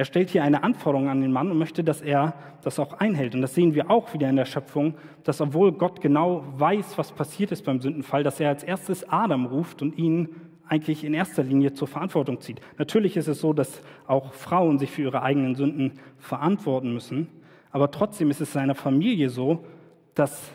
Er 0.00 0.06
stellt 0.06 0.30
hier 0.30 0.42
eine 0.42 0.62
Anforderung 0.62 1.10
an 1.10 1.20
den 1.20 1.30
Mann 1.30 1.50
und 1.50 1.58
möchte, 1.58 1.84
dass 1.84 2.00
er 2.00 2.32
das 2.62 2.78
auch 2.78 2.94
einhält. 2.94 3.34
Und 3.34 3.42
das 3.42 3.54
sehen 3.54 3.74
wir 3.74 3.90
auch 3.90 4.14
wieder 4.14 4.30
in 4.30 4.36
der 4.36 4.46
Schöpfung, 4.46 4.94
dass 5.24 5.42
obwohl 5.42 5.72
Gott 5.72 6.00
genau 6.00 6.42
weiß, 6.56 6.96
was 6.96 7.12
passiert 7.12 7.52
ist 7.52 7.66
beim 7.66 7.80
Sündenfall, 7.80 8.22
dass 8.22 8.40
er 8.40 8.48
als 8.48 8.64
erstes 8.64 9.06
Adam 9.10 9.44
ruft 9.44 9.82
und 9.82 9.98
ihn 9.98 10.30
eigentlich 10.66 11.04
in 11.04 11.12
erster 11.12 11.42
Linie 11.42 11.74
zur 11.74 11.86
Verantwortung 11.86 12.40
zieht. 12.40 12.62
Natürlich 12.78 13.18
ist 13.18 13.28
es 13.28 13.40
so, 13.42 13.52
dass 13.52 13.82
auch 14.06 14.32
Frauen 14.32 14.78
sich 14.78 14.90
für 14.90 15.02
ihre 15.02 15.20
eigenen 15.20 15.54
Sünden 15.54 16.00
verantworten 16.16 16.94
müssen, 16.94 17.28
aber 17.70 17.90
trotzdem 17.90 18.30
ist 18.30 18.40
es 18.40 18.54
seiner 18.54 18.74
Familie 18.74 19.28
so, 19.28 19.66
dass 20.14 20.50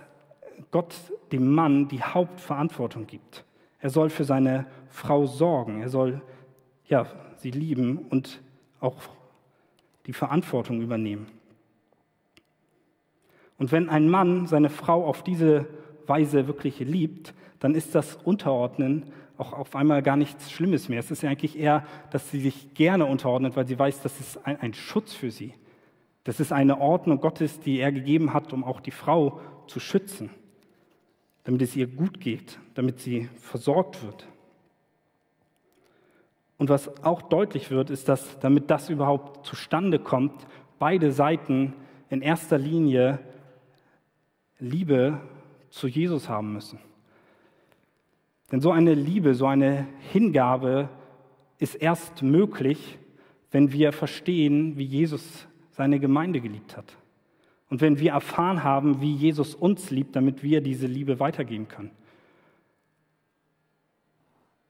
Gott 0.72 0.96
dem 1.32 1.54
Mann 1.54 1.88
die 1.88 2.02
Hauptverantwortung 2.02 3.06
gibt. 3.06 3.46
Er 3.78 3.92
soll 3.92 4.10
für 4.10 4.24
seine 4.24 4.66
Frau 4.90 5.28
sorgen, 5.28 5.84
er 5.84 5.90
soll 5.90 6.24
ja, 6.88 7.06
sie 7.36 7.52
lieben 7.52 8.08
und 8.10 8.42
auch 8.80 8.96
die 10.08 10.14
Verantwortung 10.14 10.82
übernehmen. 10.82 11.28
Und 13.58 13.72
wenn 13.72 13.90
ein 13.90 14.10
Mann 14.10 14.48
seine 14.48 14.70
Frau 14.70 15.06
auf 15.06 15.24
diese 15.24 15.66
Weise 16.08 16.48
wirklich 16.48 16.80
liebt, 16.80 17.34
dann 17.60 17.74
ist 17.74 17.96
das 17.96 18.16
Unterordnen 18.16 19.12
auch 19.38 19.54
auf 19.54 19.76
einmal 19.76 20.02
gar 20.02 20.18
nichts 20.18 20.52
Schlimmes 20.52 20.88
mehr. 20.88 21.00
Es 21.00 21.12
ist 21.12 21.24
ja 21.24 21.30
eigentlich 21.30 21.58
eher, 21.58 21.86
dass 22.12 22.32
sie 22.32 22.40
sich 22.40 22.74
gerne 22.74 23.06
unterordnet, 23.06 23.56
weil 23.56 23.68
sie 23.68 23.78
weiß, 23.78 24.02
das 24.02 24.20
ist 24.20 24.46
ein, 24.46 24.60
ein 24.62 24.74
Schutz 24.74 25.14
für 25.14 25.32
sie. 25.32 25.54
Das 26.24 26.40
ist 26.40 26.52
eine 26.52 26.80
Ordnung 26.80 27.20
Gottes, 27.20 27.60
die 27.60 27.80
er 27.80 27.92
gegeben 27.92 28.34
hat, 28.34 28.54
um 28.54 28.64
auch 28.64 28.80
die 28.80 28.92
Frau 28.92 29.40
zu 29.68 29.80
schützen, 29.80 30.30
damit 31.44 31.62
es 31.62 31.76
ihr 31.76 31.88
gut 31.88 32.20
geht, 32.20 32.60
damit 32.74 33.00
sie 33.00 33.30
versorgt 33.42 34.04
wird. 34.04 34.28
Und 36.58 36.70
was 36.70 37.04
auch 37.04 37.22
deutlich 37.22 37.70
wird, 37.70 37.90
ist, 37.90 38.08
dass 38.08 38.40
damit 38.40 38.72
das 38.72 38.90
überhaupt 38.90 39.46
zustande 39.46 40.00
kommt, 40.00 40.48
beide 40.80 41.12
Seiten 41.12 41.74
in 42.10 42.22
erster 42.22 42.58
Linie 42.58 43.20
Liebe 44.60 45.20
zu 45.70 45.88
Jesus 45.88 46.30
haben 46.30 46.54
müssen. 46.54 46.80
Denn 48.52 48.62
so 48.62 48.72
eine 48.72 48.94
Liebe, 48.94 49.36
so 49.36 49.48
eine 49.48 49.88
Hingabe 50.12 50.90
ist 51.58 51.76
erst 51.76 52.22
möglich, 52.22 52.98
wenn 53.52 53.72
wir 53.72 53.92
verstehen, 53.92 54.78
wie 54.78 54.84
Jesus 54.84 55.48
seine 55.72 56.00
Gemeinde 56.00 56.42
geliebt 56.42 56.78
hat. 56.78 56.96
Und 57.70 57.82
wenn 57.82 58.00
wir 58.00 58.12
erfahren 58.12 58.64
haben, 58.64 59.02
wie 59.02 59.14
Jesus 59.14 59.56
uns 59.56 59.90
liebt, 59.90 60.16
damit 60.16 60.44
wir 60.44 60.62
diese 60.62 60.88
Liebe 60.88 61.20
weitergeben 61.20 61.68
können. 61.68 61.92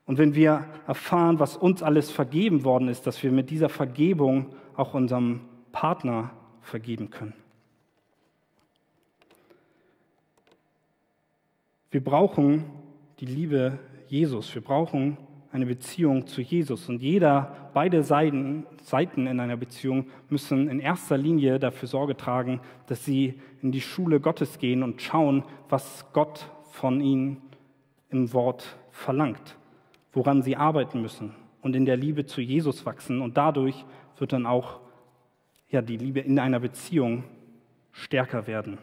Und 0.06 0.20
wenn 0.20 0.36
wir 0.36 0.66
erfahren, 0.88 1.40
was 1.40 1.58
uns 1.58 1.82
alles 1.82 2.12
vergeben 2.12 2.64
worden 2.64 2.90
ist, 2.90 3.08
dass 3.08 3.22
wir 3.24 3.32
mit 3.32 3.50
dieser 3.50 3.70
Vergebung 3.70 4.56
auch 4.76 4.94
unserem 4.94 5.42
Partner 5.72 6.32
vergeben 6.62 7.10
können. 7.10 7.34
Wir 11.90 12.04
brauchen 12.04 12.66
die 13.20 13.26
Liebe 13.26 13.80
Jesus. 14.08 14.54
Wir 14.54 14.62
brauchen 14.62 15.18
eine 15.52 15.66
Beziehung 15.66 16.28
zu 16.28 16.42
Jesus. 16.42 16.90
Und 16.90 17.02
jeder, 17.02 17.70
beide 17.74 18.04
Seiten, 18.04 18.66
Seiten 18.84 19.26
in 19.26 19.40
einer 19.40 19.58
Beziehung 19.58 20.08
müssen 20.30 20.68
in 20.68 20.80
erster 20.80 21.18
Linie 21.18 21.58
dafür 21.58 21.88
Sorge 21.88 22.18
tragen, 22.18 22.60
dass 22.88 23.06
sie 23.06 23.40
in 23.62 23.72
die 23.72 23.82
Schule 23.82 24.20
Gottes 24.20 24.60
gehen 24.60 24.84
und 24.84 25.02
schauen, 25.02 25.44
was 25.70 26.06
Gott 26.12 26.52
von 26.72 27.00
ihnen 27.00 27.42
im 28.10 28.34
Wort 28.34 28.78
verlangt 28.92 29.56
woran 30.16 30.42
sie 30.42 30.56
arbeiten 30.56 31.02
müssen 31.02 31.36
und 31.62 31.76
in 31.76 31.86
der 31.86 31.98
Liebe 31.98 32.26
zu 32.26 32.42
Jesus 32.42 32.86
wachsen. 32.86 33.22
Und 33.22 33.38
dadurch 33.38 33.86
wird 34.18 34.34
dann 34.34 34.46
auch 34.46 34.80
ja, 35.70 35.82
die 35.82 35.98
Liebe 35.98 36.22
in 36.22 36.40
einer 36.40 36.60
Beziehung 36.60 37.26
stärker 37.92 38.48
werden. 38.48 38.78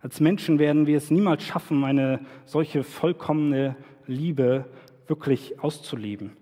Als 0.00 0.18
Menschen 0.18 0.58
werden 0.58 0.86
wir 0.86 0.96
es 0.96 1.10
niemals 1.10 1.44
schaffen, 1.44 1.84
eine 1.84 2.20
solche 2.44 2.82
vollkommene 2.82 3.76
Liebe 4.06 4.64
wirklich 5.06 5.60
auszuleben. 5.60 6.32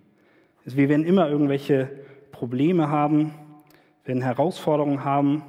Also 0.64 0.76
wir 0.76 0.88
werden 0.88 1.04
immer 1.04 1.28
irgendwelche 1.28 1.90
Probleme 2.30 2.88
haben, 2.88 3.34
werden 4.04 4.22
Herausforderungen 4.22 5.04
haben, 5.04 5.42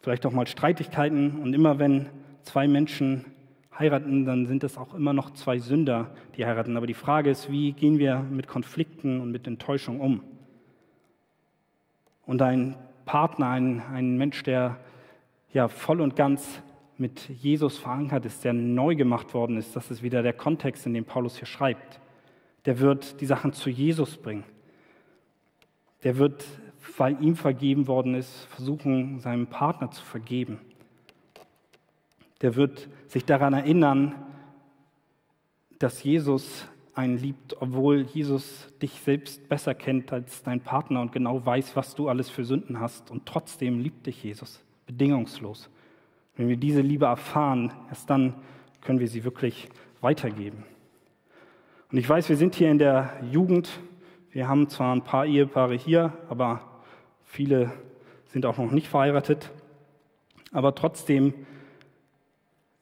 vielleicht 0.00 0.24
auch 0.24 0.32
mal 0.32 0.46
Streitigkeiten. 0.46 1.42
Und 1.42 1.52
immer 1.52 1.78
wenn 1.78 2.08
zwei 2.42 2.68
Menschen 2.68 3.24
heiraten, 3.78 4.24
dann 4.24 4.46
sind 4.46 4.64
es 4.64 4.76
auch 4.76 4.94
immer 4.94 5.12
noch 5.12 5.30
zwei 5.30 5.58
Sünder, 5.58 6.10
die 6.36 6.44
heiraten. 6.44 6.76
Aber 6.76 6.86
die 6.86 6.94
Frage 6.94 7.30
ist, 7.30 7.50
wie 7.50 7.72
gehen 7.72 7.98
wir 7.98 8.20
mit 8.20 8.46
Konflikten 8.46 9.20
und 9.20 9.30
mit 9.30 9.46
Enttäuschung 9.46 10.00
um? 10.00 10.22
Und 12.26 12.42
ein 12.42 12.76
Partner, 13.04 13.48
ein, 13.48 13.82
ein 13.92 14.16
Mensch, 14.16 14.42
der 14.42 14.78
ja 15.52 15.68
voll 15.68 16.00
und 16.00 16.16
ganz 16.16 16.62
mit 16.98 17.28
Jesus 17.28 17.78
verankert 17.78 18.24
ist, 18.26 18.44
der 18.44 18.52
neu 18.52 18.94
gemacht 18.94 19.34
worden 19.34 19.56
ist, 19.56 19.74
das 19.74 19.90
ist 19.90 20.02
wieder 20.02 20.22
der 20.22 20.32
Kontext, 20.32 20.86
in 20.86 20.94
dem 20.94 21.04
Paulus 21.04 21.36
hier 21.36 21.46
schreibt. 21.46 22.00
Der 22.64 22.78
wird 22.78 23.20
die 23.20 23.26
Sachen 23.26 23.52
zu 23.52 23.70
Jesus 23.70 24.16
bringen. 24.16 24.44
Der 26.04 26.16
wird, 26.16 26.44
weil 26.96 27.20
ihm 27.22 27.34
vergeben 27.34 27.88
worden 27.88 28.14
ist, 28.14 28.44
versuchen, 28.50 29.18
seinem 29.18 29.46
Partner 29.48 29.90
zu 29.90 30.04
vergeben 30.04 30.60
der 32.42 32.56
wird 32.56 32.88
sich 33.06 33.24
daran 33.24 33.54
erinnern, 33.54 34.14
dass 35.78 36.02
Jesus 36.02 36.68
einen 36.94 37.16
liebt, 37.16 37.60
obwohl 37.60 38.02
Jesus 38.02 38.68
dich 38.82 38.92
selbst 39.00 39.48
besser 39.48 39.74
kennt 39.74 40.12
als 40.12 40.42
dein 40.42 40.60
Partner 40.60 41.00
und 41.00 41.12
genau 41.12 41.44
weiß, 41.44 41.74
was 41.74 41.94
du 41.94 42.08
alles 42.08 42.28
für 42.28 42.44
Sünden 42.44 42.80
hast. 42.80 43.10
Und 43.10 43.24
trotzdem 43.24 43.80
liebt 43.80 44.06
dich 44.06 44.22
Jesus 44.22 44.62
bedingungslos. 44.86 45.70
Wenn 46.36 46.48
wir 46.48 46.56
diese 46.56 46.80
Liebe 46.80 47.06
erfahren, 47.06 47.72
erst 47.88 48.10
dann 48.10 48.34
können 48.82 49.00
wir 49.00 49.08
sie 49.08 49.24
wirklich 49.24 49.68
weitergeben. 50.00 50.64
Und 51.90 51.98
ich 51.98 52.08
weiß, 52.08 52.28
wir 52.28 52.36
sind 52.36 52.54
hier 52.54 52.70
in 52.70 52.78
der 52.78 53.12
Jugend. 53.30 53.80
Wir 54.30 54.48
haben 54.48 54.68
zwar 54.68 54.94
ein 54.94 55.04
paar 55.04 55.26
Ehepaare 55.26 55.74
hier, 55.74 56.12
aber 56.28 56.60
viele 57.22 57.72
sind 58.26 58.46
auch 58.46 58.58
noch 58.58 58.70
nicht 58.70 58.88
verheiratet. 58.88 59.50
Aber 60.52 60.74
trotzdem 60.74 61.34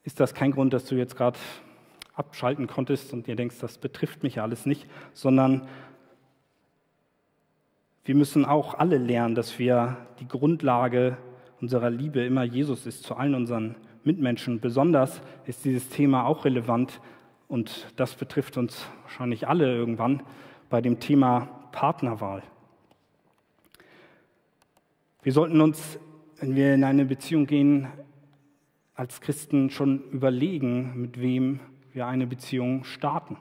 ist 0.03 0.19
das 0.19 0.33
kein 0.33 0.51
Grund, 0.51 0.73
dass 0.73 0.85
du 0.85 0.95
jetzt 0.95 1.15
gerade 1.15 1.37
abschalten 2.13 2.67
konntest 2.67 3.13
und 3.13 3.27
dir 3.27 3.35
denkst, 3.35 3.59
das 3.59 3.77
betrifft 3.77 4.23
mich 4.23 4.41
alles 4.41 4.65
nicht, 4.65 4.87
sondern 5.13 5.67
wir 8.03 8.15
müssen 8.15 8.45
auch 8.45 8.73
alle 8.75 8.97
lernen, 8.97 9.35
dass 9.35 9.59
wir 9.59 9.97
die 10.19 10.27
Grundlage 10.27 11.17
unserer 11.61 11.89
Liebe 11.89 12.23
immer 12.25 12.43
Jesus 12.43 12.85
ist 12.85 13.03
zu 13.03 13.15
allen 13.15 13.35
unseren 13.35 13.75
Mitmenschen. 14.03 14.59
Besonders 14.59 15.21
ist 15.45 15.63
dieses 15.65 15.89
Thema 15.89 16.25
auch 16.25 16.45
relevant 16.45 16.99
und 17.47 17.87
das 17.97 18.15
betrifft 18.15 18.57
uns 18.57 18.87
wahrscheinlich 19.03 19.47
alle 19.47 19.75
irgendwann 19.75 20.23
bei 20.69 20.81
dem 20.81 20.99
Thema 20.99 21.47
Partnerwahl. 21.71 22.41
Wir 25.21 25.33
sollten 25.33 25.61
uns, 25.61 25.99
wenn 26.39 26.55
wir 26.55 26.73
in 26.73 26.83
eine 26.83 27.05
Beziehung 27.05 27.45
gehen, 27.45 27.87
als 29.01 29.19
Christen 29.19 29.71
schon 29.71 30.11
überlegen, 30.11 30.93
mit 31.01 31.19
wem 31.19 31.59
wir 31.91 32.05
eine 32.05 32.27
Beziehung 32.27 32.83
starten. 32.83 33.35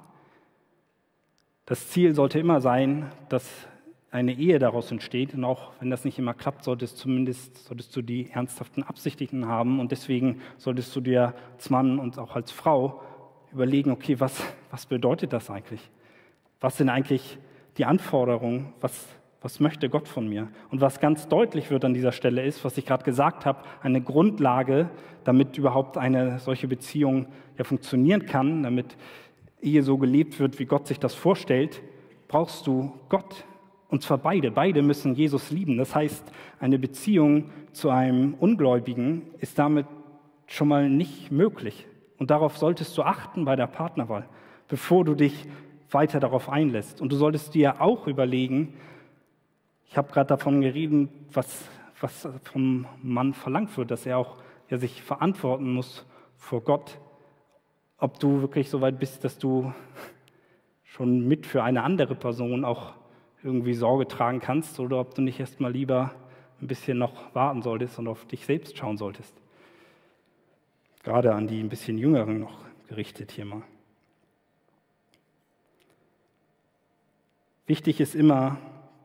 Das 1.67 1.91
Ziel 1.91 2.15
sollte 2.15 2.39
immer 2.39 2.63
sein, 2.63 3.13
dass 3.29 3.69
eine 4.11 4.33
Ehe 4.33 4.59
daraus 4.59 4.91
entsteht. 4.91 5.35
Und 5.35 5.45
auch 5.45 5.73
wenn 5.79 5.91
das 5.91 6.07
nicht 6.07 6.19
immer 6.19 6.33
klappt, 6.33 6.65
solltest, 6.65 6.97
zumindest, 6.97 7.59
solltest 7.59 7.95
du 7.95 8.01
die 8.01 8.31
ernsthaften 8.31 8.85
Absichten 8.85 9.49
haben. 9.49 9.81
Und 9.81 9.93
deswegen 9.93 10.41
solltest 10.57 10.97
du 10.97 11.03
dir 11.03 11.35
als 11.53 11.69
Mann 11.69 11.99
und 11.99 12.19
auch 12.19 12.37
als 12.37 12.51
Frau 12.51 13.03
überlegen, 13.53 13.91
okay, 13.91 14.19
was, 14.19 14.43
was 14.71 14.87
bedeutet 14.87 15.35
das 15.35 15.51
eigentlich? 15.51 15.91
Was 16.61 16.79
sind 16.79 16.89
eigentlich 16.89 17.37
die 17.77 17.85
Anforderungen? 17.85 18.73
Was 18.81 19.07
Was 19.43 19.59
möchte 19.59 19.89
Gott 19.89 20.07
von 20.07 20.29
mir? 20.29 20.49
Und 20.71 20.83
was 20.83 21.01
ganz 21.01 21.27
deutlich 21.27 21.71
wird 21.71 21.85
an 21.85 21.95
dieser 21.95 22.13
Stelle 22.13 22.45
ist, 22.45 22.63
was 22.65 22.77
ich 22.77 22.85
gerade 22.85 23.05
gesagt 23.05 23.47
habe, 23.47 23.61
eine 23.83 24.03
Grundlage, 24.03 24.91
damit 25.25 25.57
überhaupt 25.57 25.97
eine 25.97 26.39
solche 26.41 26.69
Beziehung 26.69 27.27
ja 27.57 27.65
funktionieren 27.65 28.27
kann, 28.27 28.63
damit 28.63 28.97
Ehe 29.63 29.83
so 29.83 29.97
gelebt 29.97 30.39
wird, 30.41 30.59
wie 30.59 30.67
Gott 30.67 30.87
sich 30.87 30.99
das 30.99 31.15
vorstellt, 31.15 31.83
brauchst 32.29 32.67
du 32.67 32.93
Gott. 33.09 33.45
Und 33.89 34.03
zwar 34.03 34.19
beide. 34.19 34.51
Beide 34.51 34.83
müssen 34.83 35.15
Jesus 35.15 35.51
lieben. 35.51 35.79
Das 35.79 35.95
heißt, 35.95 36.25
eine 36.61 36.79
Beziehung 36.79 37.51
zu 37.73 37.91
einem 37.91 38.35
Ungläubigen 38.35 39.23
ist 39.39 39.59
damit 39.59 39.87
schon 40.47 40.69
mal 40.69 40.89
nicht 40.89 41.33
möglich. 41.33 41.87
Und 42.19 42.31
darauf 42.31 42.59
solltest 42.59 42.97
du 42.99 43.03
achten 43.03 43.47
bei 43.47 43.57
der 43.57 43.67
Partnerwahl, 43.67 44.29
bevor 44.69 45.05
du 45.05 45.15
dich 45.15 45.47
weiter 45.91 46.21
darauf 46.21 46.49
einlässt. 46.49 47.01
Und 47.01 47.11
du 47.11 47.17
solltest 47.17 47.55
dir 47.55 47.81
auch 47.81 48.07
überlegen, 48.07 48.75
ich 49.91 49.97
habe 49.97 50.13
gerade 50.13 50.29
davon 50.29 50.61
geredet, 50.61 51.11
was, 51.33 51.65
was 52.01 52.29
vom 52.45 52.87
Mann 53.03 53.35
verlangt 53.35 53.77
wird, 53.77 53.91
dass 53.91 54.07
er 54.07 54.19
auch 54.19 54.37
ja, 54.69 54.79
sich 54.79 55.03
verantworten 55.03 55.75
muss 55.75 56.07
vor 56.37 56.63
Gott, 56.63 57.01
ob 57.99 58.21
du 58.21 58.41
wirklich 58.41 58.71
so 58.71 58.81
weit 58.81 59.01
bist, 59.01 59.25
dass 59.25 59.37
du 59.37 59.75
schon 60.85 61.27
mit 61.27 61.45
für 61.45 61.65
eine 61.65 61.83
andere 61.83 62.15
Person 62.15 62.65
auch 62.65 62.95
irgendwie 63.43 63.75
Sorge 63.75 64.07
tragen 64.07 64.39
kannst 64.39 64.79
oder 64.79 65.01
ob 65.01 65.15
du 65.17 65.23
nicht 65.23 65.41
erst 65.41 65.61
mal 65.61 65.73
lieber 65.73 66.15
ein 66.63 66.69
bisschen 66.69 66.97
noch 66.97 67.35
warten 67.35 67.63
solltest 67.63 67.99
und 67.99 68.07
auf 68.07 68.25
dich 68.27 68.47
selbst 68.47 68.79
schauen 68.79 68.97
solltest. 68.97 69.35
Gerade 71.03 71.35
an 71.35 71.49
die 71.49 71.61
ein 71.61 71.69
bisschen 71.69 71.99
Jüngeren 71.99 72.39
noch 72.39 72.59
gerichtet 72.89 73.33
hier 73.33 73.45
mal. 73.45 73.63
Wichtig 77.67 78.01
ist 78.01 78.15
immer, 78.15 78.59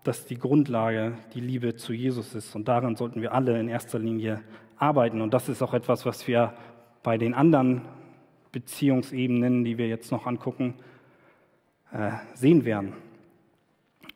dass 0.05 0.27
die 0.27 0.37
Grundlage 0.37 1.17
die 1.33 1.39
Liebe 1.39 1.75
zu 1.75 1.91
Jesus 1.91 2.35
ist. 2.35 2.55
Und 2.55 2.67
daran 2.67 2.95
sollten 2.95 3.21
wir 3.23 3.33
alle 3.33 3.59
in 3.59 3.67
erster 3.67 3.97
Linie 3.97 4.41
arbeiten. 4.77 5.19
Und 5.19 5.33
das 5.33 5.49
ist 5.49 5.63
auch 5.63 5.73
etwas, 5.73 6.05
was 6.05 6.27
wir 6.27 6.53
bei 7.01 7.17
den 7.17 7.33
anderen 7.33 7.81
Beziehungsebenen, 8.51 9.63
die 9.63 9.79
wir 9.79 9.87
jetzt 9.87 10.11
noch 10.11 10.27
angucken, 10.27 10.75
äh, 11.91 12.11
sehen 12.35 12.65
werden. 12.65 12.93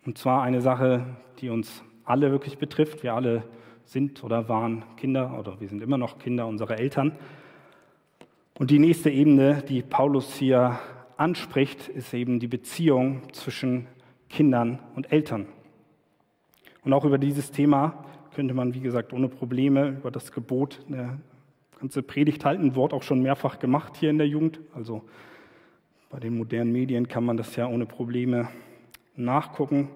Und 0.05 0.19
zwar 0.19 0.43
eine 0.43 0.61
Sache, 0.61 1.05
die 1.39 1.49
uns 1.49 1.83
alle 2.05 2.31
wirklich 2.31 2.59
betrifft. 2.59 3.01
Wir 3.01 3.15
alle 3.15 3.43
sind 3.83 4.23
oder 4.23 4.47
waren 4.47 4.83
Kinder 4.95 5.39
oder 5.39 5.59
wir 5.59 5.67
sind 5.67 5.81
immer 5.81 5.97
noch 5.97 6.19
Kinder 6.19 6.45
unserer 6.45 6.77
Eltern. 6.77 7.13
Und 8.59 8.69
die 8.69 8.79
nächste 8.79 9.09
Ebene, 9.09 9.63
die 9.67 9.81
Paulus 9.81 10.35
hier 10.35 10.79
anspricht, 11.17 11.87
ist 11.87 12.13
eben 12.13 12.39
die 12.39 12.47
Beziehung 12.47 13.23
zwischen 13.33 13.87
Kindern 14.29 14.77
und 14.95 15.11
Eltern. 15.11 15.47
Und 16.89 16.93
auch 16.93 17.05
über 17.05 17.19
dieses 17.19 17.51
Thema 17.51 18.03
könnte 18.33 18.55
man, 18.55 18.73
wie 18.73 18.79
gesagt, 18.79 19.13
ohne 19.13 19.27
Probleme 19.27 19.89
über 19.89 20.09
das 20.09 20.31
Gebot 20.31 20.79
eine 20.87 21.19
ganze 21.79 22.01
Predigt 22.01 22.45
halten. 22.45 22.73
Wort 22.73 22.93
auch 22.93 23.03
schon 23.03 23.21
mehrfach 23.21 23.59
gemacht 23.59 23.95
hier 23.95 24.09
in 24.09 24.17
der 24.17 24.27
Jugend. 24.27 24.59
Also 24.73 25.03
bei 26.09 26.19
den 26.19 26.35
modernen 26.35 26.71
Medien 26.71 27.07
kann 27.07 27.23
man 27.23 27.37
das 27.37 27.55
ja 27.55 27.67
ohne 27.67 27.85
Probleme 27.85 28.47
nachgucken. 29.15 29.89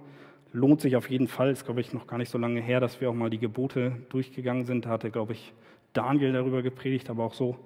Lohnt 0.52 0.82
sich 0.82 0.96
auf 0.96 1.10
jeden 1.10 1.28
Fall. 1.28 1.50
Ist, 1.50 1.66
glaube 1.66 1.82
ich, 1.82 1.94
noch 1.94 2.06
gar 2.06 2.20
nicht 2.20 2.30
so 2.30 2.38
lange 2.38 2.62
her, 2.62 2.80
dass 2.80 3.02
wir 3.02 3.10
auch 3.10 3.16
mal 3.16 3.32
die 3.32 3.40
Gebote 3.40 3.94
durchgegangen 4.10 4.66
sind. 4.66 4.86
Da 4.86 4.90
hatte, 4.90 5.10
glaube 5.10 5.34
ich, 5.34 5.52
Daniel 5.94 6.32
darüber 6.32 6.62
gepredigt, 6.62 7.10
aber 7.10 7.24
auch 7.24 7.34
so 7.34 7.58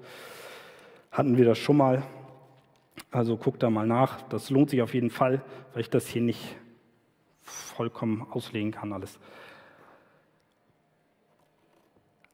hatten 1.12 1.38
wir 1.38 1.44
das 1.44 1.58
schon 1.58 1.76
mal. 1.76 2.02
Also 3.12 3.36
guckt 3.36 3.62
da 3.62 3.70
mal 3.70 3.88
nach. 3.88 4.22
Das 4.30 4.50
lohnt 4.50 4.70
sich 4.70 4.82
auf 4.82 4.94
jeden 4.94 5.10
Fall, 5.10 5.42
weil 5.74 5.82
ich 5.82 5.90
das 5.90 6.08
hier 6.08 6.22
nicht 6.22 6.56
vollkommen 7.50 8.26
auslegen 8.32 8.72
kann 8.72 8.94
alles. 8.94 9.20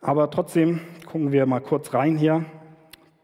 Aber 0.01 0.29
trotzdem 0.29 0.81
gucken 1.05 1.31
wir 1.31 1.45
mal 1.45 1.61
kurz 1.61 1.93
rein 1.93 2.17
hier. 2.17 2.45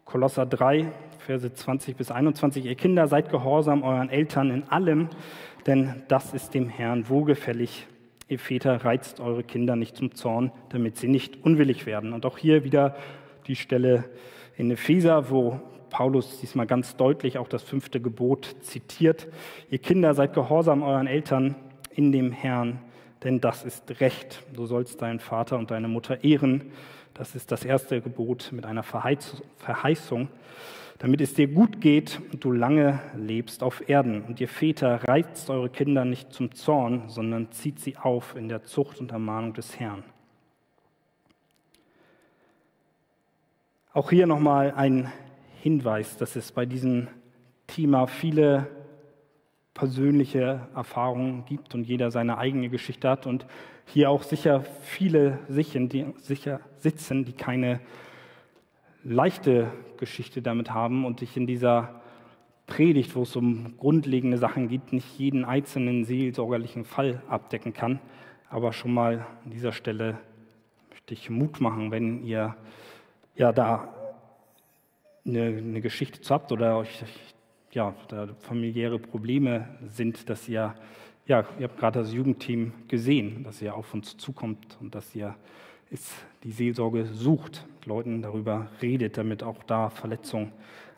Kolosser 0.06 0.46
3, 0.46 0.92
Verse 1.20 1.54
20 1.54 1.98
bis 1.98 2.10
21. 2.10 2.66
Ihr 2.66 2.76
Kinder, 2.76 3.08
seid 3.08 3.30
gehorsam 3.30 3.84
euren 3.84 4.10
Eltern 4.10 4.50
in 4.50 4.64
allem, 4.70 5.10
denn 5.68 6.04
das 6.08 6.34
ist 6.34 6.54
dem 6.54 6.70
Herrn 6.70 7.10
wohlgefällig. 7.10 7.86
Ihr 8.30 8.40
Väter 8.40 8.86
reizt 8.86 9.20
eure 9.20 9.44
Kinder 9.44 9.76
nicht 9.76 9.98
zum 9.98 10.16
Zorn, 10.16 10.52
damit 10.70 10.98
sie 10.98 11.08
nicht 11.08 11.44
unwillig 11.44 11.86
werden. 11.86 12.14
Und 12.14 12.26
auch 12.26 12.38
hier 12.38 12.64
wieder 12.64 12.96
die 13.48 13.56
Stelle 13.56 14.06
in 14.56 14.72
Epheser, 14.72 15.30
wo 15.30 15.60
Paulus 15.90 16.40
diesmal 16.40 16.68
ganz 16.68 16.96
deutlich 16.96 17.38
auch 17.38 17.48
das 17.48 17.64
fünfte 17.64 18.00
Gebot 18.00 18.56
zitiert. 18.62 19.28
Ihr 19.70 19.80
Kinder, 19.80 20.14
seid 20.14 20.34
gehorsam 20.34 20.82
euren 20.82 21.08
Eltern 21.08 21.56
in 22.00 22.14
dem 22.14 22.32
Herrn, 22.32 22.80
denn 23.26 23.42
das 23.42 23.66
ist 23.66 24.00
Recht. 24.00 24.42
Du 24.54 24.66
sollst 24.66 25.02
deinen 25.02 25.20
Vater 25.20 25.58
und 25.58 25.70
deine 25.70 25.90
Mutter 25.90 26.24
ehren. 26.24 26.72
Das 27.14 27.36
ist 27.36 27.52
das 27.52 27.66
erste 27.66 28.00
Gebot 28.00 28.54
mit 28.54 28.66
einer 28.66 28.84
Verheißung, 28.84 30.30
damit 31.00 31.20
es 31.20 31.34
dir 31.34 31.50
gut 31.50 31.82
geht 31.82 32.22
und 32.32 32.42
du 32.42 32.54
lange 32.54 33.02
lebst 33.18 33.64
auf 33.64 33.90
Erden. 33.90 34.22
Und 34.22 34.40
ihr 34.40 34.48
Väter 34.48 35.04
reizt 35.10 35.50
eure 35.50 35.70
Kinder 35.70 36.06
nicht 36.06 36.32
zum 36.32 36.56
Zorn, 36.56 37.10
sondern 37.10 37.52
zieht 37.52 37.82
sie 37.82 37.98
auf 37.98 38.38
in 38.38 38.48
der 38.48 38.64
Zucht 38.64 39.02
und 39.02 39.12
Ermahnung 39.12 39.54
des 39.54 39.78
Herrn. 39.78 40.06
Auch 43.92 44.10
hier 44.10 44.26
nochmal 44.26 44.72
ein 44.74 45.12
Hinweis, 45.62 46.16
dass 46.16 46.38
es 46.38 46.54
bei 46.54 46.66
diesem 46.66 47.10
Thema 47.68 48.08
viele 48.08 48.68
persönliche 49.80 50.68
Erfahrungen 50.76 51.46
gibt 51.46 51.74
und 51.74 51.86
jeder 51.86 52.12
seine 52.12 52.38
eigene 52.38 52.68
Geschichte 52.68 53.10
hat 53.10 53.26
und 53.26 53.46
hier 53.86 54.10
auch 54.10 54.24
sicher 54.24 54.66
viele 54.82 55.40
sicher, 55.48 55.80
die, 55.80 56.06
sicher 56.18 56.60
sitzen, 56.76 57.24
die 57.24 57.32
keine 57.32 57.80
leichte 59.06 59.72
Geschichte 59.96 60.42
damit 60.42 60.74
haben 60.74 61.06
und 61.06 61.22
ich 61.22 61.38
in 61.38 61.48
dieser 61.48 62.02
Predigt, 62.68 63.16
wo 63.16 63.22
es 63.22 63.38
um 63.38 63.78
grundlegende 63.78 64.38
Sachen 64.38 64.68
geht, 64.68 64.92
nicht 64.92 65.18
jeden 65.18 65.46
einzelnen 65.46 66.04
seelsorgerlichen 66.04 66.84
Fall 66.84 67.24
abdecken 67.30 67.72
kann. 67.72 68.02
Aber 68.50 68.74
schon 68.74 68.94
mal 68.94 69.26
an 69.46 69.52
dieser 69.52 69.72
Stelle 69.72 70.18
möchte 70.90 71.14
ich 71.14 71.30
Mut 71.30 71.62
machen, 71.62 71.90
wenn 71.90 72.26
ihr 72.26 72.58
ja 73.36 73.54
da 73.54 73.94
eine, 75.26 75.46
eine 75.46 75.80
Geschichte 75.80 76.20
zu 76.20 76.34
habt 76.34 76.52
oder 76.52 76.78
euch 76.78 77.02
ja, 77.72 77.94
da 78.08 78.28
familiäre 78.40 79.00
Probleme 79.00 79.68
sind, 79.88 80.30
dass 80.30 80.48
ihr, 80.50 80.76
ja, 81.26 81.46
ihr 81.60 81.68
habt 81.68 81.78
gerade 81.78 82.00
das 82.00 82.14
Jugendteam 82.14 82.74
gesehen, 82.88 83.44
dass 83.44 83.62
ihr 83.62 83.76
auf 83.76 83.94
uns 83.94 84.18
zukommt 84.18 84.78
und 84.80 84.96
dass 84.96 85.14
ihr 85.16 85.36
ist, 85.90 86.14
die 86.44 86.52
Seelsorge 86.52 87.06
sucht, 87.06 87.66
Leuten 87.86 88.22
darüber 88.22 88.68
redet, 88.82 89.18
damit 89.18 89.44
auch 89.44 89.64
da 89.64 89.90
Verletzungen 89.90 90.52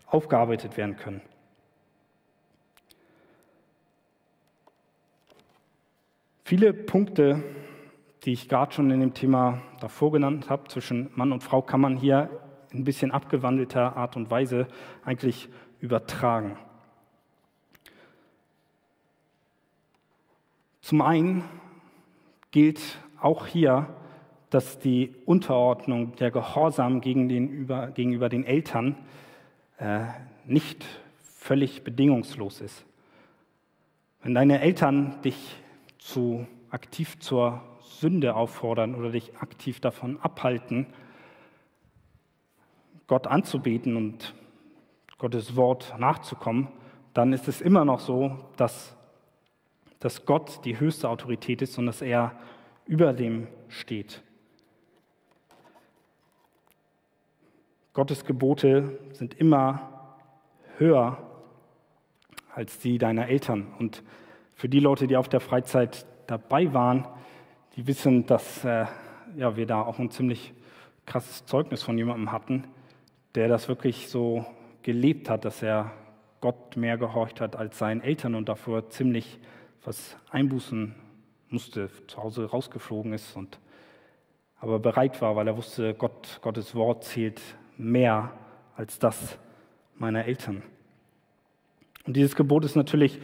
aufgearbeitet 0.05 0.75
werden 0.77 0.97
können. 0.97 1.21
Viele 6.43 6.73
Punkte, 6.73 7.43
die 8.23 8.33
ich 8.33 8.49
gerade 8.49 8.73
schon 8.73 8.91
in 8.91 8.99
dem 8.99 9.13
Thema 9.13 9.61
davor 9.79 10.11
genannt 10.11 10.49
habe, 10.49 10.67
zwischen 10.67 11.09
Mann 11.15 11.31
und 11.31 11.43
Frau, 11.43 11.61
kann 11.61 11.79
man 11.79 11.95
hier 11.95 12.29
in 12.71 12.79
ein 12.79 12.83
bisschen 12.83 13.11
abgewandelter 13.11 13.95
Art 13.95 14.17
und 14.17 14.29
Weise 14.29 14.67
eigentlich 15.05 15.47
übertragen. 15.81 16.57
Zum 20.81 21.01
einen 21.01 21.43
gilt 22.51 22.99
auch 23.19 23.47
hier, 23.47 23.87
dass 24.49 24.79
die 24.79 25.15
Unterordnung, 25.25 26.15
der 26.17 26.31
Gehorsam 26.31 27.01
gegenüber 27.01 27.87
den 27.91 28.43
Eltern 28.43 28.97
äh, 29.77 30.05
nicht 30.45 30.85
völlig 31.17 31.83
bedingungslos 31.83 32.61
ist. 32.61 32.85
Wenn 34.21 34.35
deine 34.35 34.61
Eltern 34.61 35.21
dich 35.23 35.55
zu 35.97 36.45
aktiv 36.69 37.19
zur 37.19 37.61
Sünde 37.81 38.35
auffordern 38.35 38.95
oder 38.95 39.11
dich 39.11 39.37
aktiv 39.37 39.79
davon 39.79 40.19
abhalten, 40.19 40.87
Gott 43.07 43.27
anzubeten 43.27 43.95
und 43.95 44.33
Gottes 45.21 45.55
Wort 45.55 45.93
nachzukommen, 45.99 46.69
dann 47.13 47.31
ist 47.31 47.47
es 47.47 47.61
immer 47.61 47.85
noch 47.85 47.99
so, 47.99 48.39
dass, 48.57 48.97
dass 49.99 50.25
Gott 50.25 50.65
die 50.65 50.79
höchste 50.79 51.09
Autorität 51.09 51.61
ist 51.61 51.77
und 51.77 51.85
dass 51.85 52.01
er 52.01 52.31
über 52.87 53.13
dem 53.13 53.47
steht. 53.67 54.23
Gottes 57.93 58.25
Gebote 58.25 58.97
sind 59.13 59.35
immer 59.35 60.17
höher 60.79 61.19
als 62.55 62.79
die 62.79 62.97
deiner 62.97 63.27
Eltern. 63.27 63.67
Und 63.77 64.01
für 64.55 64.69
die 64.69 64.79
Leute, 64.79 65.05
die 65.05 65.17
auf 65.17 65.29
der 65.29 65.39
Freizeit 65.39 66.07
dabei 66.25 66.73
waren, 66.73 67.07
die 67.75 67.85
wissen, 67.85 68.25
dass 68.25 68.65
äh, 68.65 68.87
ja, 69.35 69.55
wir 69.55 69.67
da 69.67 69.83
auch 69.83 69.99
ein 69.99 70.09
ziemlich 70.09 70.51
krasses 71.05 71.45
Zeugnis 71.45 71.83
von 71.83 71.95
jemandem 71.95 72.31
hatten, 72.31 72.63
der 73.35 73.47
das 73.47 73.67
wirklich 73.67 74.09
so 74.09 74.47
gelebt 74.83 75.29
hat, 75.29 75.45
dass 75.45 75.61
er 75.61 75.91
Gott 76.41 76.75
mehr 76.75 76.97
gehorcht 76.97 77.39
hat 77.39 77.55
als 77.55 77.77
seinen 77.77 78.01
Eltern 78.01 78.35
und 78.35 78.49
davor 78.49 78.89
ziemlich 78.89 79.39
was 79.83 80.17
einbußen 80.29 80.95
musste, 81.49 81.89
zu 82.07 82.21
Hause 82.21 82.45
rausgeflogen 82.45 83.13
ist 83.13 83.35
und 83.35 83.59
aber 84.59 84.79
bereit 84.79 85.21
war, 85.21 85.35
weil 85.35 85.47
er 85.47 85.57
wusste, 85.57 85.95
Gott, 85.95 86.39
Gottes 86.43 86.75
Wort 86.75 87.03
zählt 87.03 87.41
mehr 87.77 88.31
als 88.75 88.99
das 88.99 89.37
meiner 89.97 90.25
Eltern. 90.25 90.61
Und 92.05 92.15
dieses 92.15 92.35
Gebot 92.35 92.63
ist 92.63 92.75
natürlich 92.75 93.19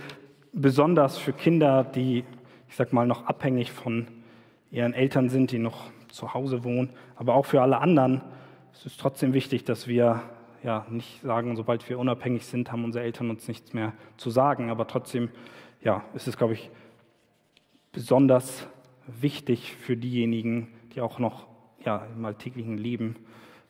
besonders 0.52 1.18
für 1.18 1.34
Kinder, 1.34 1.84
die, 1.84 2.24
ich 2.68 2.76
sag 2.76 2.92
mal, 2.92 3.06
noch 3.06 3.26
abhängig 3.28 3.72
von 3.72 4.08
ihren 4.72 4.94
Eltern 4.94 5.30
sind, 5.30 5.52
die 5.52 5.60
noch 5.60 5.92
zu 6.10 6.34
Hause 6.34 6.64
wohnen, 6.64 6.90
aber 7.16 7.36
auch 7.36 7.46
für 7.46 7.62
alle 7.62 7.78
anderen. 7.80 8.22
Es 8.74 8.86
ist 8.86 9.00
trotzdem 9.00 9.34
wichtig, 9.34 9.64
dass 9.64 9.88
wir 9.88 10.24
ja 10.68 10.86
nicht 10.90 11.22
sagen, 11.22 11.56
sobald 11.56 11.88
wir 11.90 11.98
unabhängig 11.98 12.46
sind, 12.46 12.72
haben 12.72 12.84
unsere 12.84 13.04
Eltern 13.04 13.30
uns 13.30 13.48
nichts 13.48 13.74
mehr 13.74 13.94
zu 14.18 14.30
sagen. 14.30 14.70
Aber 14.70 14.86
trotzdem, 14.86 15.30
ja, 15.82 16.04
ist 16.14 16.28
es, 16.28 16.38
glaube 16.38 16.54
ich, 16.54 16.70
besonders 17.92 18.68
wichtig 19.08 19.76
für 19.76 19.96
diejenigen, 19.96 20.68
die 20.94 21.02
auch 21.02 21.20
noch 21.20 21.48
ja, 21.86 22.06
im 22.14 22.26
alltäglichen 22.26 22.78
Leben 22.78 23.16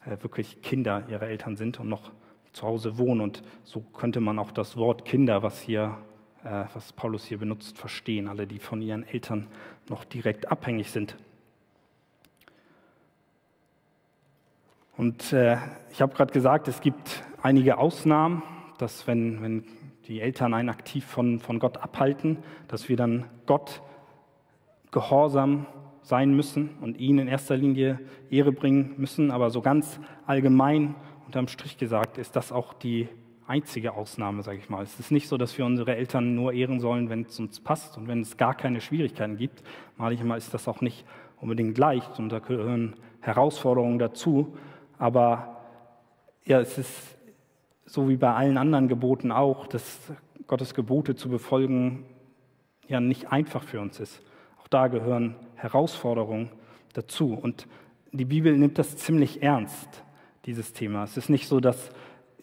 äh, 0.06 0.18
wirklich 0.22 0.62
Kinder 0.62 1.04
ihrer 1.08 1.28
Eltern 1.28 1.56
sind 1.56 1.80
und 1.80 1.88
noch 1.88 2.12
zu 2.52 2.66
Hause 2.66 2.98
wohnen. 2.98 3.22
Und 3.22 3.44
so 3.64 3.82
könnte 3.82 4.20
man 4.20 4.40
auch 4.40 4.52
das 4.52 4.76
Wort 4.76 5.06
Kinder, 5.06 5.44
was 5.44 5.62
hier, 5.62 6.00
äh, 6.44 6.66
was 6.74 6.94
Paulus 6.94 7.26
hier 7.26 7.38
benutzt, 7.38 7.78
verstehen. 7.78 8.28
Alle, 8.28 8.48
die 8.48 8.58
von 8.58 8.82
ihren 8.82 9.04
Eltern 9.04 9.48
noch 9.88 10.04
direkt 10.04 10.52
abhängig 10.52 10.90
sind. 10.90 11.16
Und 14.98 15.32
äh, 15.32 15.58
ich 15.92 16.02
habe 16.02 16.16
gerade 16.16 16.34
gesagt, 16.34 16.68
es 16.68 16.82
gibt 16.82 17.24
einige 17.42 17.78
Ausnahmen, 17.78 18.42
dass 18.80 19.06
wenn, 19.06 19.42
wenn 19.44 19.64
die 20.08 20.22
Eltern 20.22 20.54
einen 20.56 20.70
aktiv 20.70 21.06
von, 21.06 21.40
von 21.40 21.60
Gott 21.60 21.78
abhalten, 21.78 22.40
dass 22.68 22.90
wir 22.90 22.98
dann 22.98 23.26
Gott 23.46 23.82
gehorsam 24.92 25.68
sein 26.02 26.34
müssen 26.34 26.70
und 26.82 27.00
ihn 27.00 27.20
in 27.20 27.28
erster 27.28 27.58
Linie 27.58 28.00
Ehre 28.32 28.52
bringen 28.52 28.96
müssen. 28.98 29.30
Aber 29.30 29.52
so 29.52 29.62
ganz 29.62 30.00
allgemein 30.26 30.96
unterm 31.28 31.48
Strich 31.48 31.78
gesagt 31.78 32.18
ist 32.18 32.36
das 32.36 32.52
auch 32.52 32.74
die 32.74 33.08
einzige 33.46 33.94
Ausnahme, 33.94 34.42
sage 34.42 34.58
ich 34.58 34.70
mal. 34.70 34.84
Es 34.84 35.00
ist 35.00 35.12
nicht 35.12 35.28
so, 35.28 35.38
dass 35.38 35.58
wir 35.58 35.66
unsere 35.66 35.96
Eltern 35.96 36.34
nur 36.34 36.54
ehren 36.54 36.80
sollen, 36.80 37.10
wenn 37.10 37.22
es 37.22 37.40
uns 37.40 37.60
passt 37.60 37.98
und 37.98 38.08
wenn 38.08 38.22
es 38.22 38.38
gar 38.38 38.56
keine 38.56 38.82
Schwierigkeiten 38.82 39.38
gibt. 39.38 39.64
Manchmal 39.98 40.38
ist 40.38 40.54
das 40.54 40.68
auch 40.68 40.82
nicht 40.82 41.06
unbedingt 41.40 41.78
leicht 41.78 42.18
und 42.20 42.30
da 42.30 42.40
gehören 42.40 42.96
Herausforderungen 43.22 44.00
dazu. 44.00 44.58
Aber 44.98 45.58
ja, 46.46 46.60
es 46.60 46.78
ist 46.78 47.16
so 47.86 48.10
wie 48.10 48.18
bei 48.18 48.34
allen 48.34 48.58
anderen 48.58 48.88
Geboten 48.88 49.32
auch, 49.32 49.68
dass 49.68 50.00
Gottes 50.48 50.74
Gebote 50.74 51.16
zu 51.16 51.30
befolgen 51.30 52.06
ja 52.88 53.00
nicht 53.00 53.32
einfach 53.32 53.64
für 53.64 53.82
uns 53.82 54.00
ist. 54.00 54.22
Auch 54.62 54.68
da 54.68 54.88
gehören 54.88 55.36
Herausforderungen 55.56 56.50
dazu. 56.94 57.34
Und 57.34 57.68
die 58.12 58.26
Bibel 58.26 58.58
nimmt 58.58 58.78
das 58.78 58.98
ziemlich 58.98 59.44
ernst, 59.44 60.04
dieses 60.46 60.74
Thema. 60.74 61.04
Es 61.04 61.18
ist 61.18 61.30
nicht 61.30 61.48
so, 61.48 61.60
dass, 61.60 61.92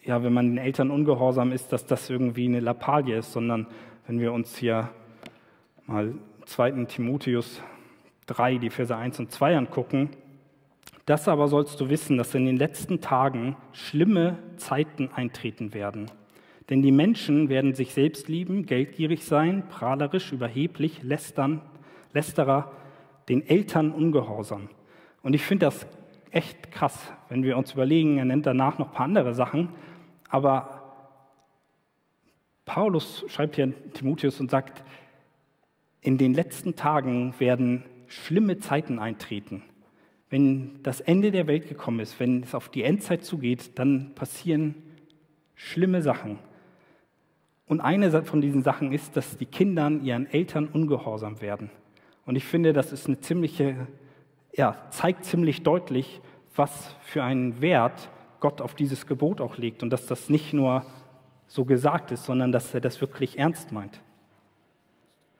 ja, 0.03 0.23
wenn 0.23 0.33
man 0.33 0.47
den 0.47 0.57
Eltern 0.57 0.91
ungehorsam 0.91 1.51
ist, 1.51 1.73
dass 1.73 1.85
das 1.85 2.09
irgendwie 2.09 2.45
eine 2.45 2.59
Lappalie 2.59 3.17
ist, 3.17 3.31
sondern 3.31 3.67
wenn 4.07 4.19
wir 4.19 4.33
uns 4.33 4.55
hier 4.55 4.89
mal 5.85 6.13
2. 6.45 6.85
Timotheus 6.85 7.61
3, 8.27 8.57
die 8.57 8.69
Verse 8.69 8.95
1 8.95 9.19
und 9.19 9.31
2 9.31 9.57
angucken, 9.57 10.09
das 11.05 11.27
aber 11.27 11.47
sollst 11.47 11.79
du 11.79 11.89
wissen, 11.89 12.17
dass 12.17 12.33
in 12.33 12.45
den 12.45 12.57
letzten 12.57 12.99
Tagen 12.99 13.55
schlimme 13.73 14.39
Zeiten 14.57 15.09
eintreten 15.13 15.73
werden. 15.73 16.09
Denn 16.69 16.81
die 16.81 16.91
Menschen 16.91 17.47
werden 17.47 17.75
sich 17.75 17.93
selbst 17.93 18.27
lieben, 18.27 18.65
geldgierig 18.65 19.23
sein, 19.23 19.67
prahlerisch, 19.69 20.31
überheblich, 20.31 21.03
lästern, 21.03 21.61
lästerer, 22.13 22.71
den 23.29 23.45
Eltern 23.45 23.91
ungehorsam. 23.91 24.69
Und 25.21 25.35
ich 25.35 25.43
finde 25.43 25.67
das 25.67 25.85
echt 26.31 26.71
krass, 26.71 27.13
wenn 27.29 27.43
wir 27.43 27.55
uns 27.57 27.73
überlegen, 27.73 28.17
er 28.17 28.25
nennt 28.25 28.47
danach 28.47 28.79
noch 28.79 28.87
ein 28.87 28.93
paar 28.93 29.05
andere 29.05 29.35
Sachen, 29.35 29.69
aber 30.29 30.81
Paulus 32.65 33.23
schreibt 33.27 33.55
hier 33.55 33.73
Timotheus 33.93 34.39
und 34.39 34.49
sagt, 34.49 34.83
in 36.01 36.17
den 36.17 36.33
letzten 36.33 36.75
Tagen 36.75 37.33
werden 37.39 37.83
schlimme 38.07 38.57
Zeiten 38.57 38.97
eintreten 38.97 39.63
wenn 40.29 40.81
das 40.83 41.01
Ende 41.01 41.31
der 41.31 41.47
Welt 41.47 41.67
gekommen 41.67 41.99
ist, 41.99 42.19
wenn 42.19 42.43
es 42.43 42.55
auf 42.55 42.69
die 42.69 42.83
Endzeit 42.83 43.23
zugeht, 43.23 43.77
dann 43.77 44.15
passieren 44.15 44.75
schlimme 45.53 46.01
Sachen. 46.01 46.39
Und 47.67 47.81
eine 47.81 48.23
von 48.23 48.41
diesen 48.41 48.63
Sachen 48.63 48.91
ist, 48.91 49.15
dass 49.17 49.37
die 49.37 49.45
Kinder 49.45 49.89
ihren 49.89 50.27
Eltern 50.27 50.67
ungehorsam 50.67 51.41
werden. 51.41 51.69
Und 52.25 52.35
ich 52.35 52.45
finde, 52.45 52.73
das 52.73 52.91
ist 52.91 53.07
eine 53.07 53.19
ziemliche, 53.19 53.87
ja, 54.53 54.75
zeigt 54.89 55.25
ziemlich 55.25 55.63
deutlich, 55.63 56.21
was 56.55 56.95
für 57.01 57.23
einen 57.23 57.61
Wert 57.61 58.09
Gott 58.39 58.61
auf 58.61 58.75
dieses 58.75 59.07
Gebot 59.07 59.41
auch 59.41 59.57
legt 59.57 59.83
und 59.83 59.89
dass 59.89 60.07
das 60.07 60.29
nicht 60.29 60.53
nur 60.53 60.85
so 61.47 61.65
gesagt 61.65 62.11
ist, 62.11 62.25
sondern 62.25 62.51
dass 62.51 62.73
er 62.73 62.81
das 62.81 63.01
wirklich 63.01 63.37
ernst 63.37 63.71
meint. 63.71 64.01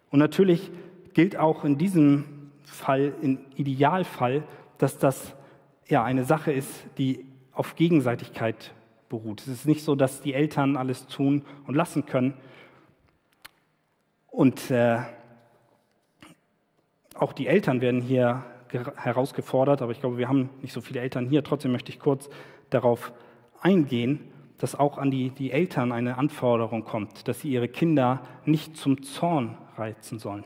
Und 0.09 0.19
natürlich 0.19 0.71
gilt 1.13 1.37
auch 1.37 1.63
in 1.63 1.77
diesem 1.77 2.51
Fall, 2.63 3.13
im 3.21 3.39
Idealfall, 3.55 4.43
dass 4.77 4.97
das 4.97 5.35
ja 5.87 6.03
eine 6.03 6.25
Sache 6.25 6.51
ist, 6.51 6.71
die 6.97 7.25
auf 7.53 7.75
Gegenseitigkeit 7.75 8.73
beruht. 9.09 9.41
Es 9.41 9.47
ist 9.47 9.65
nicht 9.65 9.83
so, 9.83 9.95
dass 9.95 10.21
die 10.21 10.33
Eltern 10.33 10.77
alles 10.77 11.07
tun 11.07 11.43
und 11.67 11.75
lassen 11.75 12.05
können. 12.05 12.33
Und 14.27 14.69
äh, 14.71 14.99
auch 17.13 17.31
die 17.33 17.47
Eltern 17.47 17.81
werden 17.81 18.01
hier 18.01 18.43
herausgefordert, 18.97 19.81
aber 19.81 19.91
ich 19.93 20.01
glaube, 20.01 20.17
wir 20.17 20.27
haben 20.27 20.49
nicht 20.61 20.73
so 20.73 20.81
viele 20.81 20.99
Eltern 20.99 21.27
hier. 21.27 21.43
Trotzdem 21.43 21.71
möchte 21.71 21.91
ich 21.91 21.99
kurz 21.99 22.29
darauf 22.69 23.13
eingehen, 23.61 24.19
dass 24.57 24.75
auch 24.75 24.97
an 24.97 25.11
die, 25.11 25.29
die 25.29 25.51
Eltern 25.51 25.91
eine 25.91 26.17
Anforderung 26.17 26.83
kommt, 26.83 27.27
dass 27.27 27.41
sie 27.41 27.49
ihre 27.49 27.67
Kinder 27.67 28.21
nicht 28.45 28.75
zum 28.75 29.03
Zorn 29.03 29.57
reizen 29.77 30.19
sollen. 30.19 30.43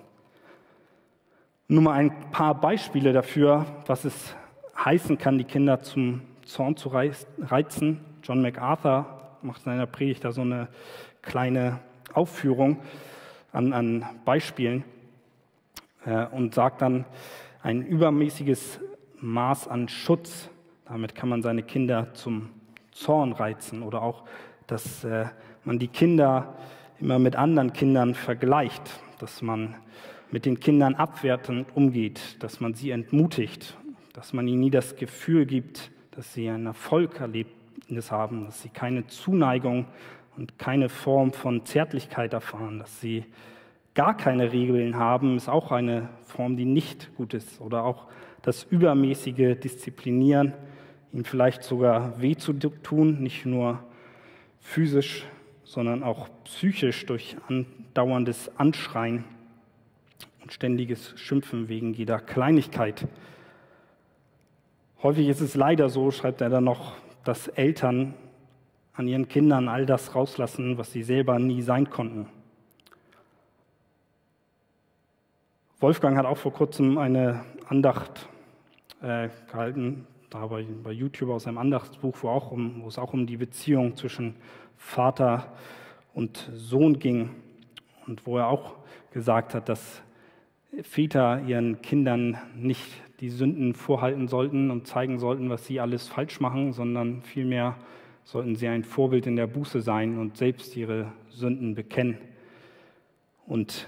Nur 1.72 1.84
mal 1.84 1.94
ein 1.94 2.32
paar 2.32 2.56
Beispiele 2.56 3.14
dafür, 3.14 3.64
was 3.86 4.04
es 4.04 4.36
heißen 4.84 5.20
kann, 5.20 5.38
die 5.38 5.44
Kinder 5.44 5.84
zum 5.84 6.22
Zorn 6.44 6.76
zu 6.76 6.90
reizen. 6.90 8.04
John 8.24 8.42
MacArthur 8.42 9.06
macht 9.44 9.60
in 9.60 9.66
seiner 9.66 9.86
Predigt 9.86 10.26
da 10.26 10.32
so 10.32 10.42
eine 10.42 10.68
kleine 11.22 11.78
Aufführung 12.12 12.80
an, 13.52 13.72
an 13.74 14.04
Beispielen 14.26 14.84
äh, 16.08 16.26
und 16.26 16.56
sagt 16.56 16.82
dann, 16.82 17.06
ein 17.62 17.86
übermäßiges 17.86 18.80
Maß 19.20 19.68
an 19.68 19.90
Schutz, 19.90 20.50
damit 20.86 21.14
kann 21.14 21.30
man 21.30 21.44
seine 21.44 21.62
Kinder 21.62 22.16
zum 22.16 22.50
Zorn 22.94 23.32
reizen 23.32 23.84
oder 23.84 24.02
auch, 24.02 24.24
dass 24.66 25.04
äh, 25.04 25.28
man 25.66 25.78
die 25.78 25.88
Kinder 25.88 26.56
immer 27.00 27.20
mit 27.20 27.36
anderen 27.36 27.74
Kindern 27.74 28.16
vergleicht, 28.16 28.82
dass 29.20 29.44
man 29.44 29.76
mit 30.32 30.46
den 30.46 30.60
Kindern 30.60 30.96
abwertend 30.96 31.68
umgeht, 31.76 32.42
dass 32.44 32.60
man 32.60 32.74
sie 32.74 32.92
entmutigt, 32.92 33.78
dass 34.14 34.34
man 34.34 34.48
ihnen 34.48 34.60
nie 34.60 34.70
das 34.70 34.96
Gefühl 34.96 35.46
gibt, 35.46 35.92
dass 36.12 36.34
sie 36.34 36.50
ein 36.50 36.66
Erfolgserlebnis 36.66 38.12
haben, 38.12 38.46
dass 38.46 38.62
sie 38.62 38.70
keine 38.70 39.08
Zuneigung 39.08 39.86
und 40.38 40.60
keine 40.60 40.90
Form 40.90 41.34
von 41.34 41.66
Zärtlichkeit 41.66 42.34
erfahren, 42.34 42.80
dass 42.80 43.02
sie 43.02 43.26
gar 43.96 44.16
keine 44.16 44.52
Regeln 44.52 44.96
haben, 44.96 45.36
ist 45.36 45.50
auch 45.50 45.72
eine 45.72 46.10
Form, 46.24 46.56
die 46.58 46.66
nicht 46.66 47.16
gut 47.16 47.34
ist. 47.34 47.60
Oder 47.60 47.84
auch 47.84 48.08
das 48.42 48.64
übermäßige 48.64 49.60
Disziplinieren, 49.60 50.54
ihnen 51.12 51.26
vielleicht 51.26 51.64
sogar 51.64 52.22
weh 52.22 52.36
zu 52.36 52.54
tun, 52.54 53.22
nicht 53.22 53.46
nur 53.46 53.84
physisch, 54.60 55.26
sondern 55.64 56.04
auch 56.04 56.30
psychisch 56.46 57.06
durch 57.06 57.36
andauerndes 57.48 58.52
Anschreien 58.58 59.24
und 60.50 60.54
ständiges 60.54 61.14
Schimpfen 61.16 61.70
wegen 61.70 61.94
jeder 61.94 62.20
Kleinigkeit. 62.20 63.08
Häufig 65.04 65.28
ist 65.28 65.42
es 65.42 65.54
leider 65.54 65.90
so, 65.90 66.10
schreibt 66.10 66.42
er 66.42 66.50
dann 66.50 66.64
noch, 66.64 66.96
dass 67.24 67.50
Eltern 67.50 68.16
an 68.94 69.08
ihren 69.08 69.28
Kindern 69.28 69.68
all 69.68 69.86
das 69.86 70.16
rauslassen, 70.16 70.80
was 70.80 70.92
sie 70.92 71.04
selber 71.04 71.38
nie 71.38 71.62
sein 71.62 71.92
konnten. 71.92 72.30
Wolfgang 75.80 76.18
hat 76.18 76.26
auch 76.26 76.38
vor 76.38 76.52
kurzem 76.52 76.98
eine 76.98 77.46
Andacht 77.68 78.28
äh, 79.04 79.30
gehalten, 79.52 80.08
da 80.32 80.48
bei, 80.48 80.66
bei 80.84 80.92
YouTube 80.92 81.30
aus 81.30 81.46
einem 81.46 81.60
Andachtsbuch, 81.60 82.18
wo, 82.24 82.30
auch 82.30 82.50
um, 82.50 82.82
wo 82.82 82.88
es 82.88 82.98
auch 82.98 83.14
um 83.14 83.28
die 83.28 83.38
Beziehung 83.38 83.96
zwischen 83.96 84.34
Vater 84.78 85.54
und 86.16 86.50
Sohn 86.56 86.98
ging 86.98 87.36
und 88.08 88.26
wo 88.26 88.40
er 88.40 88.48
auch 88.48 88.78
gesagt 89.12 89.54
hat, 89.54 89.70
dass 89.70 90.02
Väter 90.84 91.42
ihren 91.46 91.82
Kindern 91.82 92.38
nicht 92.56 92.86
die 93.20 93.30
Sünden 93.30 93.74
vorhalten 93.74 94.28
sollten 94.28 94.72
und 94.72 94.88
zeigen 94.88 95.20
sollten, 95.20 95.50
was 95.50 95.66
sie 95.66 95.80
alles 95.80 96.08
falsch 96.08 96.40
machen, 96.40 96.74
sondern 96.74 97.22
vielmehr 97.22 97.76
sollten 98.24 98.56
sie 98.56 98.68
ein 98.68 98.84
Vorbild 98.84 99.28
in 99.28 99.36
der 99.36 99.48
Buße 99.48 99.82
sein 99.82 100.18
und 100.18 100.38
selbst 100.38 100.76
ihre 100.78 101.12
Sünden 101.30 101.76
bekennen. 101.76 102.18
Und 103.46 103.88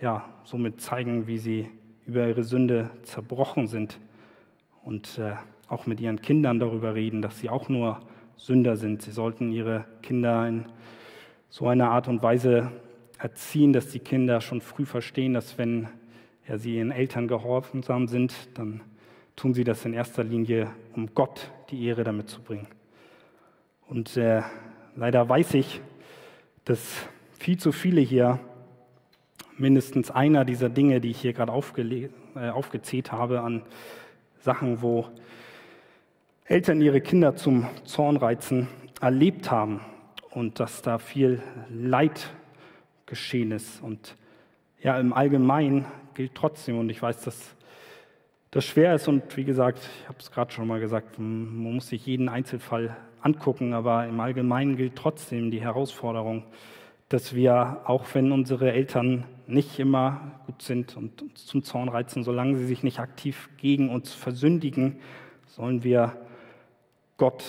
ja, 0.00 0.24
somit 0.44 0.80
zeigen, 0.80 1.26
wie 1.26 1.38
sie 1.38 1.68
über 2.06 2.28
ihre 2.28 2.44
Sünde 2.44 2.90
zerbrochen 3.02 3.66
sind 3.66 3.98
und 4.84 5.18
äh, 5.18 5.34
auch 5.68 5.86
mit 5.86 6.00
ihren 6.00 6.22
Kindern 6.22 6.58
darüber 6.58 6.94
reden, 6.94 7.20
dass 7.20 7.40
sie 7.40 7.50
auch 7.50 7.68
nur 7.68 8.00
Sünder 8.36 8.76
sind. 8.76 9.02
Sie 9.02 9.10
sollten 9.10 9.52
ihre 9.52 9.84
Kinder 10.02 10.46
in 10.46 10.64
so 11.50 11.66
einer 11.66 11.90
Art 11.90 12.08
und 12.08 12.22
Weise 12.22 12.70
erziehen, 13.18 13.72
dass 13.72 13.90
die 13.90 13.98
Kinder 13.98 14.40
schon 14.40 14.60
früh 14.60 14.86
verstehen, 14.86 15.34
dass 15.34 15.58
wenn 15.58 15.88
ja, 16.46 16.58
sie 16.58 16.76
ihren 16.76 16.90
Eltern 16.90 17.28
gehorsam 17.28 18.08
sind, 18.08 18.34
dann 18.54 18.80
tun 19.36 19.54
sie 19.54 19.64
das 19.64 19.84
in 19.84 19.92
erster 19.92 20.24
Linie, 20.24 20.70
um 20.94 21.14
Gott 21.14 21.50
die 21.70 21.84
Ehre 21.86 22.04
damit 22.04 22.28
zu 22.28 22.40
bringen. 22.40 22.68
Und 23.86 24.16
äh, 24.16 24.42
leider 24.96 25.28
weiß 25.28 25.54
ich, 25.54 25.80
dass 26.64 27.08
viel 27.38 27.58
zu 27.58 27.72
viele 27.72 28.00
hier 28.00 28.40
mindestens 29.56 30.10
einer 30.10 30.44
dieser 30.44 30.68
Dinge, 30.68 31.00
die 31.00 31.10
ich 31.10 31.20
hier 31.20 31.32
gerade 31.32 31.52
äh, 31.52 32.48
aufgezählt 32.50 33.12
habe, 33.12 33.40
an 33.40 33.62
Sachen, 34.40 34.82
wo 34.82 35.06
Eltern 36.44 36.80
ihre 36.80 37.00
Kinder 37.00 37.36
zum 37.36 37.66
Zorn 37.84 38.16
reizen, 38.16 38.68
erlebt 39.00 39.50
haben 39.50 39.80
und 40.30 40.60
dass 40.60 40.82
da 40.82 40.98
viel 40.98 41.42
Leid 41.68 42.30
geschehen 43.08 43.50
ist. 43.50 43.82
Und 43.82 44.16
ja, 44.80 44.98
im 44.98 45.12
Allgemeinen 45.12 45.86
gilt 46.14 46.34
trotzdem, 46.34 46.78
und 46.78 46.90
ich 46.90 47.02
weiß, 47.02 47.22
dass 47.22 47.56
das 48.50 48.64
schwer 48.64 48.94
ist 48.94 49.08
und 49.08 49.36
wie 49.36 49.44
gesagt, 49.44 49.80
ich 50.00 50.08
habe 50.08 50.18
es 50.20 50.30
gerade 50.30 50.52
schon 50.52 50.66
mal 50.66 50.80
gesagt, 50.80 51.18
man 51.18 51.54
muss 51.56 51.88
sich 51.88 52.06
jeden 52.06 52.28
Einzelfall 52.28 52.96
angucken, 53.20 53.74
aber 53.74 54.06
im 54.06 54.20
Allgemeinen 54.20 54.76
gilt 54.76 54.96
trotzdem 54.96 55.50
die 55.50 55.60
Herausforderung, 55.60 56.44
dass 57.08 57.34
wir, 57.34 57.82
auch 57.84 58.04
wenn 58.14 58.32
unsere 58.32 58.72
Eltern 58.72 59.24
nicht 59.46 59.78
immer 59.78 60.40
gut 60.46 60.62
sind 60.62 60.96
und 60.96 61.22
uns 61.22 61.46
zum 61.46 61.62
Zorn 61.62 61.88
reizen, 61.88 62.22
solange 62.22 62.56
sie 62.56 62.66
sich 62.66 62.82
nicht 62.82 63.00
aktiv 63.00 63.48
gegen 63.56 63.90
uns 63.90 64.12
versündigen, 64.12 64.98
sollen 65.46 65.84
wir 65.84 66.16
Gott 67.16 67.44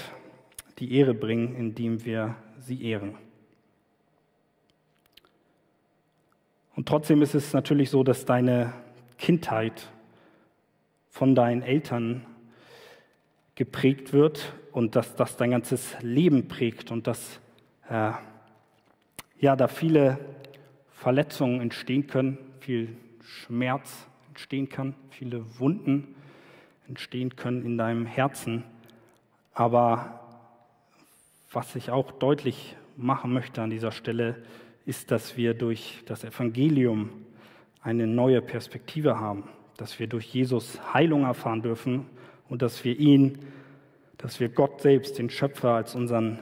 die 0.80 0.94
Ehre 0.96 1.14
bringen, 1.14 1.56
indem 1.56 2.04
wir 2.06 2.36
sie 2.58 2.84
ehren. 2.84 3.16
Und 6.80 6.88
trotzdem 6.88 7.22
ist 7.22 7.36
es 7.36 7.52
natürlich 7.52 7.90
so, 7.90 8.06
dass 8.06 8.24
deine 8.24 8.72
Kindheit 9.18 9.90
von 11.10 11.36
deinen 11.36 11.62
Eltern 11.62 12.26
geprägt 13.56 14.14
wird 14.14 14.54
und 14.72 14.96
dass 14.96 15.14
das 15.18 15.36
dein 15.36 15.52
ganzes 15.52 15.98
Leben 16.00 16.48
prägt 16.48 16.90
und 16.90 17.06
dass 17.06 17.42
äh, 17.90 18.14
ja, 19.42 19.58
da 19.58 19.68
viele 19.68 20.20
Verletzungen 20.94 21.60
entstehen 21.60 22.08
können, 22.08 22.38
viel 22.62 22.96
Schmerz 23.26 24.08
entstehen 24.30 24.70
kann, 24.70 24.96
viele 25.10 25.60
Wunden 25.60 26.16
entstehen 26.88 27.36
können 27.36 27.66
in 27.66 27.78
deinem 27.78 28.06
Herzen. 28.06 28.64
Aber 29.54 30.22
was 31.52 31.76
ich 31.76 31.92
auch 31.92 32.14
deutlich 32.14 32.78
machen 32.96 33.34
möchte 33.34 33.62
an 33.62 33.70
dieser 33.70 33.92
Stelle, 33.92 34.30
ist, 34.30 34.69
dass 35.12 35.38
wir 35.38 35.54
durch 35.54 36.04
das 36.06 36.24
Evangelium 36.24 37.12
eine 37.82 38.08
neue 38.08 38.42
Perspektive 38.42 39.20
haben, 39.20 39.44
dass 39.78 40.00
wir 40.00 40.08
durch 40.08 40.26
Jesus 40.26 40.80
Heilung 40.94 41.24
erfahren 41.24 41.62
dürfen 41.62 42.08
und 42.50 42.62
dass 42.62 42.84
wir 42.84 43.00
ihn, 43.00 43.38
dass 44.18 44.40
wir 44.40 44.50
Gott 44.50 44.82
selbst, 44.82 45.20
den 45.20 45.30
Schöpfer, 45.30 45.70
als 45.72 45.94
unseren 45.94 46.40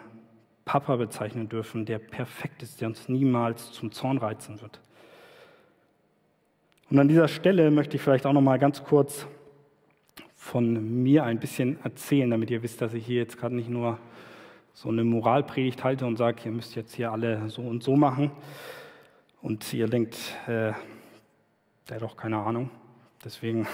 Papa 0.66 0.96
bezeichnen 0.96 1.50
dürfen, 1.50 1.86
der 1.86 2.00
perfekt 2.00 2.64
ist, 2.64 2.80
der 2.82 2.88
uns 2.88 3.10
niemals 3.10 3.72
zum 3.74 3.92
Zorn 3.92 4.18
reizen 4.18 4.62
wird. 4.62 4.80
Und 6.90 7.00
an 7.00 7.10
dieser 7.10 7.28
Stelle 7.28 7.70
möchte 7.70 7.98
ich 7.98 8.02
vielleicht 8.02 8.26
auch 8.26 8.34
noch 8.34 8.42
mal 8.42 8.60
ganz 8.60 8.82
kurz 8.84 9.28
von 10.36 11.04
mir 11.04 11.26
ein 11.26 11.40
bisschen 11.40 11.78
erzählen, 11.84 12.30
damit 12.30 12.50
ihr 12.50 12.64
wisst, 12.64 12.82
dass 12.82 12.94
ich 12.94 13.06
hier 13.06 13.18
jetzt 13.18 13.38
gerade 13.38 13.56
nicht 13.56 13.70
nur 13.70 14.00
so 14.78 14.90
eine 14.90 15.04
Moralpredigt 15.04 15.84
halte 15.84 16.06
und 16.06 16.18
sage, 16.18 16.44
ihr 16.46 16.52
müsst 16.52 16.76
jetzt 16.76 16.94
hier 16.94 17.12
alle 17.12 17.50
so 17.50 17.64
und 17.64 17.82
so 17.82 17.96
machen. 17.96 18.30
Und 19.42 19.74
ihr 19.74 19.88
denkt, 19.88 20.16
äh, 20.46 20.72
der 21.90 21.96
hat 21.96 22.02
doch 22.04 22.16
keine 22.16 22.38
Ahnung. 22.38 22.70
Deswegen 23.26 23.66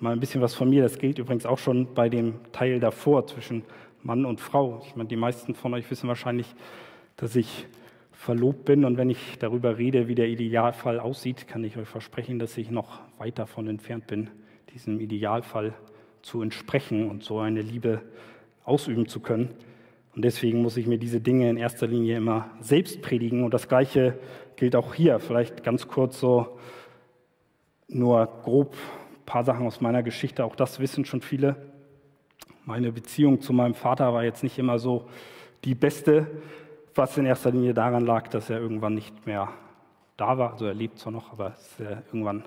mal 0.00 0.12
ein 0.12 0.20
bisschen 0.20 0.42
was 0.42 0.54
von 0.54 0.68
mir. 0.68 0.82
Das 0.82 0.98
gilt 0.98 1.18
übrigens 1.18 1.46
auch 1.46 1.56
schon 1.56 1.94
bei 1.94 2.10
dem 2.10 2.34
Teil 2.52 2.78
davor 2.78 3.26
zwischen 3.26 3.64
Mann 4.02 4.26
und 4.26 4.38
Frau. 4.38 4.82
Ich 4.86 4.96
meine, 4.96 5.08
die 5.08 5.16
meisten 5.16 5.54
von 5.54 5.72
euch 5.72 5.90
wissen 5.90 6.08
wahrscheinlich, 6.08 6.54
dass 7.16 7.36
ich 7.36 7.66
verlobt 8.12 8.66
bin. 8.66 8.84
Und 8.84 8.98
wenn 8.98 9.08
ich 9.08 9.38
darüber 9.38 9.78
rede, 9.78 10.08
wie 10.08 10.14
der 10.14 10.28
Idealfall 10.28 11.00
aussieht, 11.00 11.48
kann 11.48 11.64
ich 11.64 11.78
euch 11.78 11.88
versprechen, 11.88 12.38
dass 12.38 12.58
ich 12.58 12.70
noch 12.70 13.00
weit 13.16 13.38
davon 13.38 13.66
entfernt 13.66 14.06
bin, 14.08 14.28
diesem 14.74 15.00
Idealfall 15.00 15.72
zu 16.20 16.42
entsprechen 16.42 17.08
und 17.08 17.24
so 17.24 17.38
eine 17.38 17.62
Liebe 17.62 18.02
ausüben 18.66 19.08
zu 19.08 19.20
können. 19.20 19.48
Und 20.14 20.24
deswegen 20.24 20.62
muss 20.62 20.76
ich 20.76 20.86
mir 20.86 20.98
diese 20.98 21.20
Dinge 21.20 21.50
in 21.50 21.56
erster 21.56 21.86
Linie 21.86 22.16
immer 22.16 22.50
selbst 22.60 23.02
predigen. 23.02 23.44
Und 23.44 23.52
das 23.52 23.68
Gleiche 23.68 24.18
gilt 24.56 24.76
auch 24.76 24.94
hier. 24.94 25.18
Vielleicht 25.18 25.64
ganz 25.64 25.88
kurz 25.88 26.20
so 26.20 26.58
nur 27.88 28.26
grob 28.42 28.74
ein 28.74 29.26
paar 29.26 29.44
Sachen 29.44 29.66
aus 29.66 29.80
meiner 29.80 30.02
Geschichte. 30.02 30.44
Auch 30.44 30.54
das 30.54 30.78
wissen 30.78 31.04
schon 31.04 31.20
viele. 31.20 31.56
Meine 32.64 32.92
Beziehung 32.92 33.40
zu 33.40 33.52
meinem 33.52 33.74
Vater 33.74 34.12
war 34.14 34.24
jetzt 34.24 34.42
nicht 34.42 34.58
immer 34.58 34.78
so 34.78 35.08
die 35.64 35.74
beste, 35.74 36.26
was 36.94 37.18
in 37.18 37.26
erster 37.26 37.50
Linie 37.50 37.74
daran 37.74 38.06
lag, 38.06 38.28
dass 38.28 38.50
er 38.50 38.60
irgendwann 38.60 38.94
nicht 38.94 39.26
mehr 39.26 39.48
da 40.16 40.38
war. 40.38 40.52
Also 40.52 40.66
er 40.66 40.74
lebt 40.74 40.98
zwar 40.98 41.12
noch, 41.12 41.32
aber 41.32 41.48
ist 41.48 41.80
irgendwann 41.80 42.44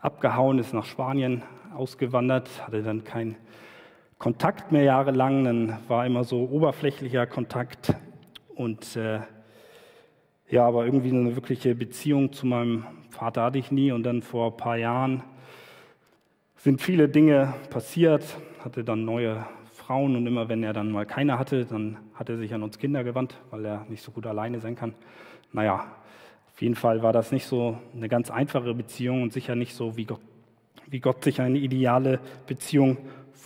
abgehauen, 0.00 0.58
ist 0.58 0.74
nach 0.74 0.84
Spanien 0.84 1.42
ausgewandert, 1.74 2.48
hatte 2.66 2.82
dann 2.82 3.04
kein 3.04 3.36
Kontakt 4.18 4.72
mehr 4.72 4.82
jahrelang, 4.82 5.44
dann 5.44 5.78
war 5.88 6.06
immer 6.06 6.24
so 6.24 6.48
oberflächlicher 6.50 7.26
Kontakt 7.26 7.94
und 8.54 8.96
äh, 8.96 9.20
ja, 10.48 10.66
aber 10.66 10.86
irgendwie 10.86 11.10
eine 11.10 11.36
wirkliche 11.36 11.74
Beziehung 11.74 12.32
zu 12.32 12.46
meinem 12.46 12.86
Vater 13.10 13.42
hatte 13.42 13.58
ich 13.58 13.70
nie 13.70 13.92
und 13.92 14.04
dann 14.04 14.22
vor 14.22 14.52
ein 14.52 14.56
paar 14.56 14.78
Jahren 14.78 15.22
sind 16.56 16.80
viele 16.80 17.10
Dinge 17.10 17.52
passiert, 17.68 18.24
hatte 18.64 18.84
dann 18.84 19.04
neue 19.04 19.44
Frauen 19.74 20.16
und 20.16 20.26
immer 20.26 20.48
wenn 20.48 20.62
er 20.62 20.72
dann 20.72 20.90
mal 20.90 21.04
keine 21.04 21.38
hatte, 21.38 21.66
dann 21.66 21.98
hat 22.14 22.30
er 22.30 22.38
sich 22.38 22.54
an 22.54 22.62
uns 22.62 22.78
Kinder 22.78 23.04
gewandt, 23.04 23.36
weil 23.50 23.66
er 23.66 23.84
nicht 23.90 24.02
so 24.02 24.12
gut 24.12 24.26
alleine 24.26 24.60
sein 24.60 24.76
kann. 24.76 24.94
Naja, 25.52 25.86
auf 26.54 26.62
jeden 26.62 26.74
Fall 26.74 27.02
war 27.02 27.12
das 27.12 27.32
nicht 27.32 27.46
so 27.46 27.76
eine 27.94 28.08
ganz 28.08 28.30
einfache 28.30 28.72
Beziehung 28.72 29.22
und 29.22 29.34
sicher 29.34 29.54
nicht 29.54 29.74
so, 29.74 29.98
wie 29.98 30.06
Gott, 30.06 30.20
wie 30.86 31.00
Gott 31.00 31.22
sich 31.22 31.42
eine 31.42 31.58
ideale 31.58 32.18
Beziehung 32.46 32.96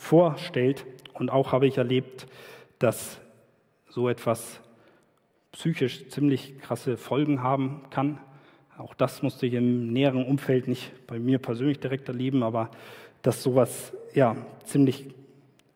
vorstellt. 0.00 0.86
Und 1.12 1.30
auch 1.30 1.52
habe 1.52 1.66
ich 1.66 1.76
erlebt, 1.76 2.26
dass 2.78 3.20
so 3.90 4.08
etwas 4.08 4.60
psychisch 5.52 6.08
ziemlich 6.08 6.58
krasse 6.60 6.96
Folgen 6.96 7.42
haben 7.42 7.82
kann. 7.90 8.18
Auch 8.78 8.94
das 8.94 9.22
musste 9.22 9.46
ich 9.46 9.54
im 9.54 9.92
näheren 9.92 10.24
Umfeld 10.24 10.66
nicht 10.68 11.06
bei 11.06 11.18
mir 11.18 11.38
persönlich 11.38 11.80
direkt 11.80 12.08
erleben, 12.08 12.42
aber 12.42 12.70
dass 13.20 13.42
sowas 13.42 13.92
ja 14.14 14.36
ziemlich 14.64 15.06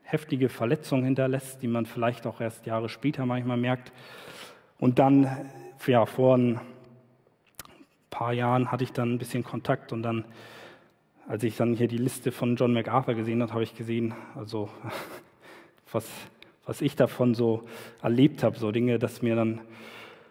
heftige 0.03 0.49
Verletzungen 0.49 1.05
hinterlässt, 1.05 1.61
die 1.61 1.69
man 1.69 1.85
vielleicht 1.85 2.27
auch 2.27 2.41
erst 2.41 2.65
Jahre 2.65 2.89
später 2.89 3.27
manchmal 3.27 3.59
merkt. 3.59 3.93
Und 4.79 4.99
dann, 4.99 5.51
ja, 5.87 6.07
vor 6.07 6.37
ein 6.37 6.61
paar 8.09 8.33
Jahren 8.33 8.73
hatte 8.73 8.85
ich 8.85 8.93
dann 8.93 9.13
ein 9.13 9.19
bisschen 9.19 9.45
Kontakt 9.45 9.93
und 9.93 10.03
dann 10.03 10.25
als 11.27 11.43
ich 11.43 11.57
dann 11.57 11.75
hier 11.75 11.89
die 11.89 11.99
Liste 11.99 12.33
von 12.33 12.57
John 12.57 12.73
MacArthur 12.73 13.15
gesehen 13.15 13.43
habe, 13.43 13.53
habe 13.53 13.63
ich 13.63 13.75
gesehen, 13.75 14.15
also 14.35 14.69
was, 15.93 16.09
was 16.67 16.81
ich 16.83 16.97
davon 16.97 17.35
so 17.35 17.63
erlebt 18.03 18.43
habe, 18.43 18.59
so 18.59 18.71
Dinge, 18.73 18.99
dass 18.99 19.23
mir 19.23 19.37
dann 19.37 19.61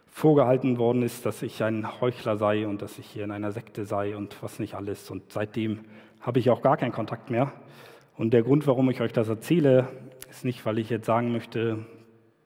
vorgehalten 0.08 0.78
worden 0.78 1.02
ist, 1.02 1.26
dass 1.26 1.42
ich 1.42 1.64
ein 1.64 2.00
Heuchler 2.00 2.38
sei 2.38 2.68
und 2.68 2.82
dass 2.82 3.00
ich 3.00 3.08
hier 3.08 3.24
in 3.24 3.32
einer 3.32 3.52
Sekte 3.52 3.86
sei 3.86 4.16
und 4.16 4.42
was 4.44 4.60
nicht 4.60 4.76
alles. 4.76 5.10
Und 5.10 5.32
seitdem 5.32 5.80
habe 6.22 6.40
ich 6.40 6.52
auch 6.52 6.62
gar 6.62 6.78
keinen 6.78 6.92
Kontakt 6.92 7.32
mehr. 7.32 7.52
Und 8.16 8.32
der 8.32 8.44
Grund, 8.44 8.68
warum 8.68 8.90
ich 8.92 9.02
euch 9.02 9.12
das 9.12 9.28
erzähle, 9.28 9.88
ist 10.30 10.46
nicht, 10.46 10.66
weil 10.68 10.78
ich 10.78 10.90
jetzt 10.90 11.08
sagen 11.08 11.32
möchte, 11.32 11.86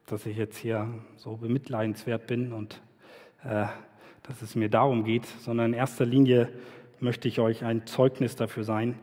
dass 0.05 0.25
ich 0.25 0.37
jetzt 0.37 0.57
hier 0.57 0.87
so 1.17 1.35
bemitleidenswert 1.35 2.27
bin 2.27 2.53
und 2.53 2.81
äh, 3.43 3.65
dass 4.23 4.41
es 4.41 4.55
mir 4.55 4.69
darum 4.69 5.03
geht, 5.03 5.25
sondern 5.25 5.73
in 5.73 5.73
erster 5.73 6.05
Linie 6.05 6.49
möchte 6.99 7.27
ich 7.27 7.39
euch 7.39 7.63
ein 7.63 7.85
Zeugnis 7.85 8.35
dafür 8.35 8.63
sein, 8.63 8.97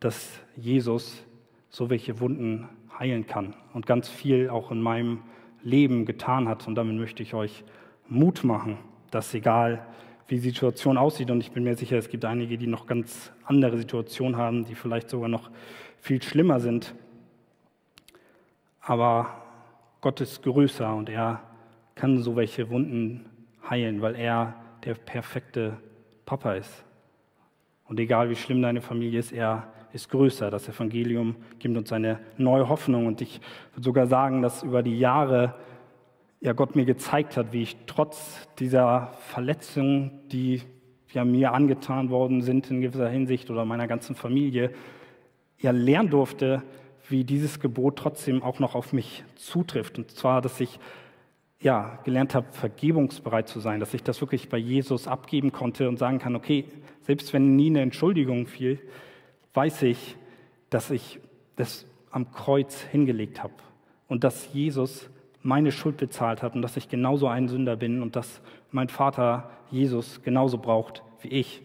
dass 0.00 0.40
Jesus 0.56 1.24
so 1.68 1.90
welche 1.90 2.20
Wunden 2.20 2.68
heilen 2.98 3.26
kann 3.26 3.54
und 3.74 3.86
ganz 3.86 4.08
viel 4.08 4.48
auch 4.48 4.70
in 4.70 4.80
meinem 4.80 5.22
Leben 5.62 6.06
getan 6.06 6.48
hat. 6.48 6.66
Und 6.66 6.74
damit 6.74 6.96
möchte 6.96 7.22
ich 7.22 7.34
euch 7.34 7.64
Mut 8.08 8.44
machen, 8.44 8.78
dass 9.10 9.34
egal 9.34 9.86
wie 10.28 10.36
die 10.36 10.40
Situation 10.40 10.96
aussieht, 10.96 11.30
und 11.30 11.40
ich 11.40 11.52
bin 11.52 11.64
mir 11.64 11.76
sicher, 11.76 11.96
es 11.96 12.08
gibt 12.08 12.24
einige, 12.24 12.58
die 12.58 12.66
noch 12.66 12.86
ganz 12.86 13.32
andere 13.44 13.78
Situationen 13.78 14.36
haben, 14.36 14.64
die 14.64 14.74
vielleicht 14.74 15.08
sogar 15.08 15.28
noch 15.28 15.50
viel 16.00 16.22
schlimmer 16.22 16.60
sind. 16.60 16.94
Aber 18.80 19.42
Gott 20.00 20.20
ist 20.20 20.42
größer 20.42 20.94
und 20.94 21.08
er 21.08 21.42
kann 21.94 22.22
so 22.22 22.36
welche 22.36 22.70
Wunden 22.70 23.26
heilen, 23.68 24.02
weil 24.02 24.16
er 24.16 24.54
der 24.84 24.94
perfekte 24.94 25.76
Papa 26.24 26.54
ist 26.54 26.86
Und 27.88 28.00
egal 28.00 28.30
wie 28.30 28.36
schlimm 28.36 28.62
deine 28.62 28.80
Familie 28.80 29.20
ist, 29.20 29.32
er 29.32 29.68
ist 29.92 30.10
größer. 30.10 30.50
Das 30.50 30.68
Evangelium 30.68 31.36
gibt 31.58 31.76
uns 31.76 31.92
eine 31.92 32.20
neue 32.36 32.68
Hoffnung. 32.68 33.06
Und 33.06 33.20
ich 33.20 33.40
würde 33.72 33.84
sogar 33.84 34.06
sagen, 34.06 34.42
dass 34.42 34.62
über 34.62 34.82
die 34.82 34.98
Jahre 34.98 35.54
ja 36.40 36.52
Gott 36.52 36.76
mir 36.76 36.84
gezeigt 36.84 37.36
hat, 37.36 37.52
wie 37.52 37.62
ich 37.62 37.76
trotz 37.86 38.48
dieser 38.58 39.12
Verletzungen, 39.28 40.20
die 40.30 40.62
ja 41.12 41.24
mir 41.24 41.52
angetan 41.52 42.10
worden 42.10 42.42
sind 42.42 42.70
in 42.70 42.80
gewisser 42.80 43.08
Hinsicht 43.08 43.50
oder 43.50 43.64
meiner 43.64 43.86
ganzen 43.86 44.14
Familie, 44.14 44.70
ja 45.58 45.70
lernen 45.70 46.10
durfte, 46.10 46.62
wie 47.08 47.24
dieses 47.24 47.60
Gebot 47.60 47.96
trotzdem 47.96 48.42
auch 48.42 48.58
noch 48.58 48.74
auf 48.74 48.92
mich 48.92 49.24
zutrifft. 49.36 49.98
Und 49.98 50.10
zwar, 50.10 50.42
dass 50.42 50.60
ich 50.60 50.78
ja, 51.60 51.98
gelernt 52.04 52.34
habe, 52.34 52.46
vergebungsbereit 52.52 53.48
zu 53.48 53.60
sein, 53.60 53.80
dass 53.80 53.94
ich 53.94 54.02
das 54.02 54.20
wirklich 54.20 54.48
bei 54.48 54.58
Jesus 54.58 55.08
abgeben 55.08 55.52
konnte 55.52 55.88
und 55.88 55.98
sagen 55.98 56.18
kann, 56.18 56.36
okay, 56.36 56.64
selbst 57.02 57.32
wenn 57.32 57.56
nie 57.56 57.70
eine 57.70 57.80
Entschuldigung 57.80 58.46
fiel, 58.46 58.78
weiß 59.54 59.82
ich, 59.82 60.16
dass 60.70 60.90
ich 60.90 61.18
das 61.56 61.86
am 62.10 62.30
Kreuz 62.32 62.82
hingelegt 62.82 63.42
habe 63.42 63.54
und 64.08 64.24
dass 64.24 64.52
Jesus 64.52 65.08
meine 65.42 65.72
Schuld 65.72 65.96
bezahlt 65.96 66.42
hat 66.42 66.54
und 66.54 66.62
dass 66.62 66.76
ich 66.76 66.88
genauso 66.88 67.28
ein 67.28 67.48
Sünder 67.48 67.76
bin 67.76 68.02
und 68.02 68.16
dass 68.16 68.40
mein 68.70 68.88
Vater 68.88 69.50
Jesus 69.70 70.22
genauso 70.22 70.58
braucht 70.58 71.02
wie 71.22 71.28
ich. 71.28 71.62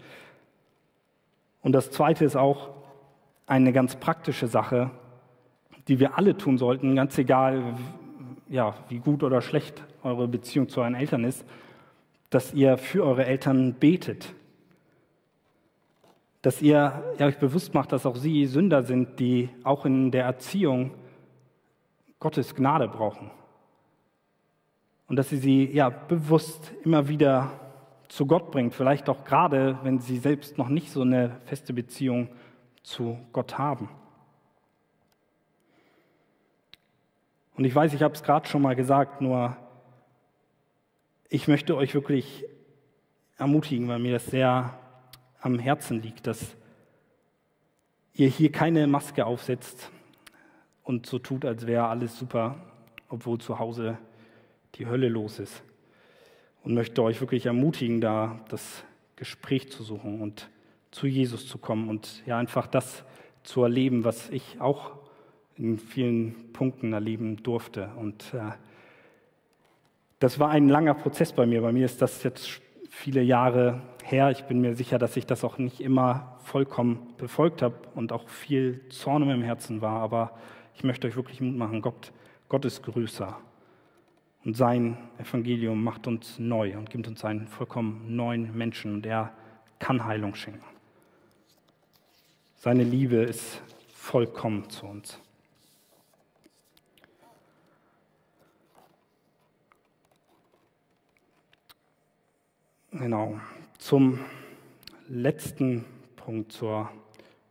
Und 1.62 1.74
das 1.74 1.92
Zweite 1.92 2.26
ist 2.26 2.36
auch 2.36 2.70
eine 3.48 3.74
ganz 3.74 3.96
praktische 3.96 4.48
Sache, 4.48 4.92
die 5.88 6.00
wir 6.00 6.18
alle 6.18 6.38
tun 6.38 6.58
sollten, 6.58 6.96
ganz 6.96 7.18
egal, 7.18 7.76
ja, 8.52 8.76
wie 8.90 9.00
gut 9.00 9.24
oder 9.24 9.42
schlecht 9.42 9.82
eure 10.04 10.28
Beziehung 10.28 10.68
zu 10.68 10.82
euren 10.82 10.94
Eltern 10.94 11.24
ist, 11.24 11.46
dass 12.30 12.54
ihr 12.54 12.78
für 12.78 13.04
eure 13.06 13.26
Eltern 13.26 13.76
betet. 13.76 14.34
Dass 16.42 16.62
ihr 16.62 17.02
euch 17.20 17.40
bewusst 17.40 17.74
macht, 17.74 17.94
dass 17.94 18.06
auch 18.06 18.18
sie 18.18 18.46
Sünder 18.46 18.84
sind, 18.84 19.20
die 19.20 19.50
auch 19.64 19.86
in 19.86 20.12
der 20.12 20.26
Erziehung 20.26 20.92
Gottes 22.20 22.54
Gnade 22.54 22.88
brauchen. 22.90 23.32
Und 25.08 25.16
dass 25.16 25.32
ihr 25.32 25.40
sie 25.40 25.66
ja 25.72 25.90
bewusst 25.90 26.74
immer 26.84 27.08
wieder 27.08 27.52
zu 28.10 28.26
Gott 28.26 28.52
bringt, 28.52 28.74
vielleicht 28.74 29.08
auch 29.08 29.24
gerade, 29.24 29.80
wenn 29.84 30.00
sie 30.00 30.18
selbst 30.18 30.58
noch 30.58 30.68
nicht 30.68 30.92
so 30.92 31.02
eine 31.02 31.38
feste 31.46 31.74
Beziehung 31.74 32.28
zu 32.84 33.18
Gott 33.32 33.58
haben. 33.58 33.90
Und 37.56 37.66
ich 37.66 37.76
weiß, 37.76 37.94
ich 37.94 38.02
habe 38.02 38.14
es 38.14 38.24
gerade 38.24 38.48
schon 38.48 38.62
mal 38.62 38.76
gesagt, 38.76 39.22
nur 39.22 39.56
ich 41.30 41.48
möchte 41.48 41.76
euch 41.76 41.94
wirklich 41.94 42.46
ermutigen, 43.38 43.88
weil 43.88 44.00
mir 44.00 44.14
das 44.14 44.26
sehr 44.28 44.78
am 45.42 45.60
Herzen 45.60 46.02
liegt, 46.02 46.28
dass 46.28 46.56
ihr 48.14 48.28
hier 48.28 48.52
keine 48.52 48.88
Maske 48.88 49.26
aufsetzt 49.26 49.92
und 50.84 51.06
so 51.06 51.20
tut, 51.20 51.46
als 51.46 51.66
wäre 51.66 51.88
alles 51.88 52.18
super, 52.18 52.58
obwohl 53.10 53.40
zu 53.40 53.60
Hause 53.60 53.98
die 54.76 54.88
Hölle 54.88 55.10
los 55.10 55.40
ist. 55.40 55.64
Und 56.64 56.76
möchte 56.76 57.02
euch 57.02 57.20
wirklich 57.22 57.48
ermutigen, 57.48 58.02
da 58.02 58.40
das 58.50 58.84
Gespräch 59.16 59.72
zu 59.72 59.84
suchen 59.84 60.22
und 60.22 60.50
zu 60.92 61.08
Jesus 61.08 61.48
zu 61.48 61.58
kommen 61.58 61.90
und 61.90 62.24
ja 62.26 62.38
einfach 62.38 62.68
das 62.68 63.04
zu 63.44 63.64
erleben, 63.64 64.04
was 64.04 64.30
ich 64.30 64.60
auch 64.60 65.01
in 65.58 65.78
vielen 65.78 66.54
Punkten 66.54 66.94
erleben 66.94 67.44
durfte. 67.44 67.90
Und 67.98 68.34
äh, 68.34 68.52
das 70.20 70.40
war 70.40 70.50
ein 70.50 70.70
langer 70.70 70.94
Prozess 70.94 71.34
bei 71.34 71.46
mir. 71.46 71.62
Bei 71.62 71.72
mir 71.72 71.86
ist 71.86 72.02
das 72.02 72.24
jetzt 72.24 72.62
viele 72.90 73.22
Jahre 73.22 73.82
her. 74.04 74.32
Ich 74.32 74.44
bin 74.44 74.62
mir 74.62 74.76
sicher, 74.76 75.00
dass 75.00 75.18
ich 75.18 75.26
das 75.26 75.44
auch 75.44 75.58
nicht 75.58 75.82
immer 75.82 76.38
vollkommen 76.44 77.14
befolgt 77.18 77.62
habe 77.62 77.76
und 77.96 78.12
auch 78.12 78.28
viel 78.30 78.88
Zorn 78.90 79.26
meinem 79.26 79.42
Herzen 79.42 79.82
war. 79.82 80.02
Aber 80.02 80.38
ich 80.76 80.84
möchte 80.84 81.08
euch 81.08 81.16
wirklich 81.16 81.42
Mut 81.42 81.56
machen. 81.56 81.82
Gott, 81.82 82.12
Gott 82.50 82.66
ist 82.66 82.84
größer. 82.84 83.38
Und 84.44 84.58
sein 84.58 84.98
Evangelium 85.20 85.84
macht 85.84 86.08
uns 86.08 86.40
neu 86.40 86.76
und 86.78 86.90
gibt 86.90 87.08
uns 87.08 87.24
einen 87.24 87.48
vollkommen 87.48 88.16
neuen 88.16 88.56
Menschen. 88.58 88.96
Und 88.96 89.06
er 89.06 89.34
kann 89.80 90.06
Heilung 90.06 90.36
schenken. 90.36 90.64
Seine 92.56 92.84
Liebe 92.84 93.18
ist 93.18 93.62
vollkommen 93.94 94.70
zu 94.70 94.86
uns. 94.86 95.20
Genau. 102.94 103.40
Zum 103.78 104.20
letzten 105.08 105.86
Punkt 106.18 106.52
zur 106.52 106.90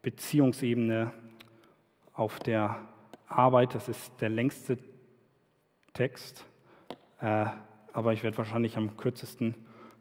Beziehungsebene 0.02 1.12
auf 2.12 2.40
der 2.40 2.76
Arbeit. 3.26 3.74
Das 3.74 3.88
ist 3.88 4.12
der 4.20 4.28
längste 4.28 4.76
Text, 5.94 6.44
äh, 7.22 7.46
aber 7.94 8.12
ich 8.12 8.22
werde 8.22 8.36
wahrscheinlich 8.36 8.76
am 8.76 8.98
kürzesten 8.98 9.54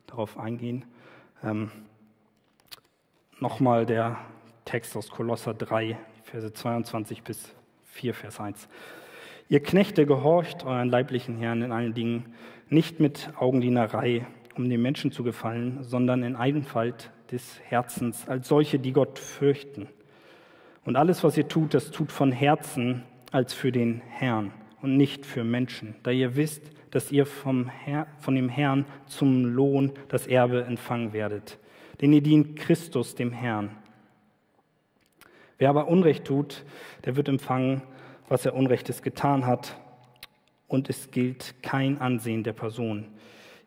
darauf 0.07 0.37
eingehen. 0.37 0.83
Ähm, 1.41 1.71
Nochmal 3.39 3.85
der 3.85 4.17
Text 4.65 4.97
aus 4.97 5.09
Kolosser 5.09 5.53
3, 5.53 5.97
Verse 6.23 6.51
22 6.51 7.23
bis 7.23 7.55
4, 7.85 8.13
Vers 8.13 8.41
1. 8.41 8.67
Ihr 9.47 9.63
Knechte 9.63 10.05
gehorcht 10.05 10.65
euren 10.65 10.89
leiblichen 10.89 11.37
Herrn 11.37 11.61
in 11.61 11.71
allen 11.71 11.93
Dingen, 11.93 12.35
nicht 12.67 12.99
mit 12.99 13.31
Augendienerei 13.37 14.27
um 14.59 14.69
den 14.69 14.81
Menschen 14.81 15.11
zu 15.13 15.23
gefallen, 15.23 15.79
sondern 15.83 16.21
in 16.21 16.35
Einfalt 16.35 17.11
des 17.31 17.59
Herzens, 17.63 18.27
als 18.27 18.49
solche, 18.49 18.77
die 18.77 18.91
Gott 18.91 19.17
fürchten. 19.17 19.87
Und 20.83 20.97
alles, 20.97 21.23
was 21.23 21.37
ihr 21.37 21.47
tut, 21.47 21.73
das 21.73 21.91
tut 21.91 22.11
von 22.11 22.33
Herzen 22.33 23.03
als 23.31 23.53
für 23.53 23.71
den 23.71 24.01
Herrn 24.09 24.51
und 24.81 24.97
nicht 24.97 25.25
für 25.25 25.45
Menschen, 25.45 25.95
da 26.03 26.11
ihr 26.11 26.35
wisst, 26.35 26.71
dass 26.91 27.11
ihr 27.11 27.25
vom 27.25 27.69
Herr, 27.69 28.07
von 28.19 28.35
dem 28.35 28.49
Herrn 28.49 28.85
zum 29.05 29.45
Lohn 29.45 29.93
das 30.09 30.27
Erbe 30.27 30.65
empfangen 30.65 31.13
werdet. 31.13 31.57
Denn 32.01 32.11
ihr 32.11 32.21
dient 32.21 32.57
Christus, 32.57 33.15
dem 33.15 33.31
Herrn. 33.31 33.69
Wer 35.57 35.69
aber 35.69 35.87
Unrecht 35.87 36.25
tut, 36.25 36.65
der 37.05 37.15
wird 37.15 37.29
empfangen, 37.29 37.81
was 38.27 38.45
er 38.45 38.55
Unrechtes 38.55 39.01
getan 39.01 39.45
hat, 39.45 39.79
und 40.67 40.89
es 40.89 41.11
gilt 41.11 41.55
kein 41.63 41.99
Ansehen 41.99 42.43
der 42.43 42.53
Person. 42.53 43.05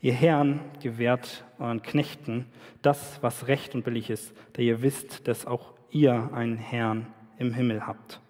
Ihr 0.02 0.12
Herren 0.12 0.58
gewährt 0.82 1.44
euren 1.60 1.80
Knechten 1.80 2.46
das, 2.82 3.22
was 3.22 3.46
recht 3.46 3.76
und 3.76 3.84
billig 3.84 4.10
ist, 4.10 4.34
da 4.54 4.60
ihr 4.60 4.82
wisst, 4.82 5.28
dass 5.28 5.46
auch 5.46 5.74
ihr 5.90 6.30
einen 6.34 6.56
Herrn 6.56 7.06
im 7.38 7.54
Himmel 7.54 7.86
habt. 7.86 8.20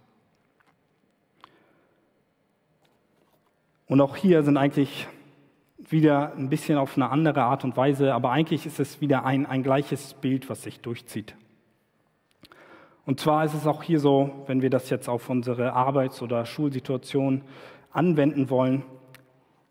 Und 3.87 4.03
auch 4.03 4.17
hier 4.17 4.43
sind 4.43 4.59
eigentlich 4.59 5.09
wieder 5.79 6.35
ein 6.35 6.51
bisschen 6.51 6.77
auf 6.77 6.97
eine 6.97 7.09
andere 7.09 7.43
Art 7.43 7.65
und 7.65 7.75
Weise, 7.75 8.13
aber 8.13 8.31
eigentlich 8.31 8.67
ist 8.67 8.79
es 8.79 9.01
wieder 9.01 9.25
ein, 9.25 9.47
ein 9.47 9.63
gleiches 9.63 10.13
Bild, 10.13 10.51
was 10.51 10.63
sich 10.63 10.81
durchzieht. 10.81 11.35
Und 13.07 13.19
zwar 13.19 13.47
ist 13.47 13.55
es 13.55 13.67
auch 13.67 13.83
hier 13.83 13.99
so, 13.99 14.45
wenn 14.47 14.61
wir 14.61 14.69
das 14.69 14.91
jetzt 14.91 15.09
auf 15.09 15.31
unsere 15.31 15.73
Arbeits- 15.73 16.21
oder 16.21 16.45
Schulsituation 16.45 17.41
anwenden 17.93 18.51
wollen, 18.51 18.85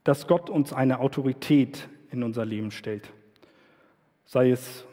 dass 0.04 0.28
Gott 0.28 0.49
uns 0.49 0.74
eine 0.74 0.99
Autorität 0.99 1.88
in 2.12 2.24
unser 2.24 2.45
Leben 2.45 2.72
stellt. 2.72 3.12
Sei 4.26 4.49
es 4.49 4.86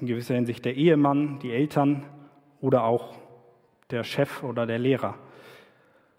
in 0.00 0.06
gewisser 0.06 0.34
Hinsicht 0.34 0.64
der 0.64 0.76
Ehemann, 0.76 1.38
die 1.40 1.52
Eltern 1.52 2.04
oder 2.60 2.84
auch 2.84 3.14
der 3.90 4.04
Chef 4.04 4.42
oder 4.42 4.66
der 4.66 4.78
Lehrer. 4.78 5.16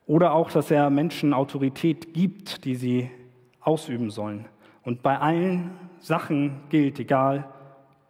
Oder 0.05 0.33
auch, 0.33 0.51
dass 0.51 0.71
er 0.71 0.89
Menschen 0.89 1.33
Autorität 1.33 2.13
gibt, 2.13 2.65
die 2.65 2.75
sie 2.75 3.09
ausüben 3.61 4.11
sollen. 4.11 4.45
Und 4.83 5.03
bei 5.03 5.17
allen 5.17 5.71
Sachen 5.99 6.61
gilt, 6.69 6.99
egal 6.99 7.47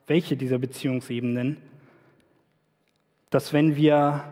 welche 0.08 0.36
dieser 0.36 0.58
Beziehungsebenen, 0.58 1.58
dass 3.30 3.54
wenn 3.54 3.76
wir 3.76 4.24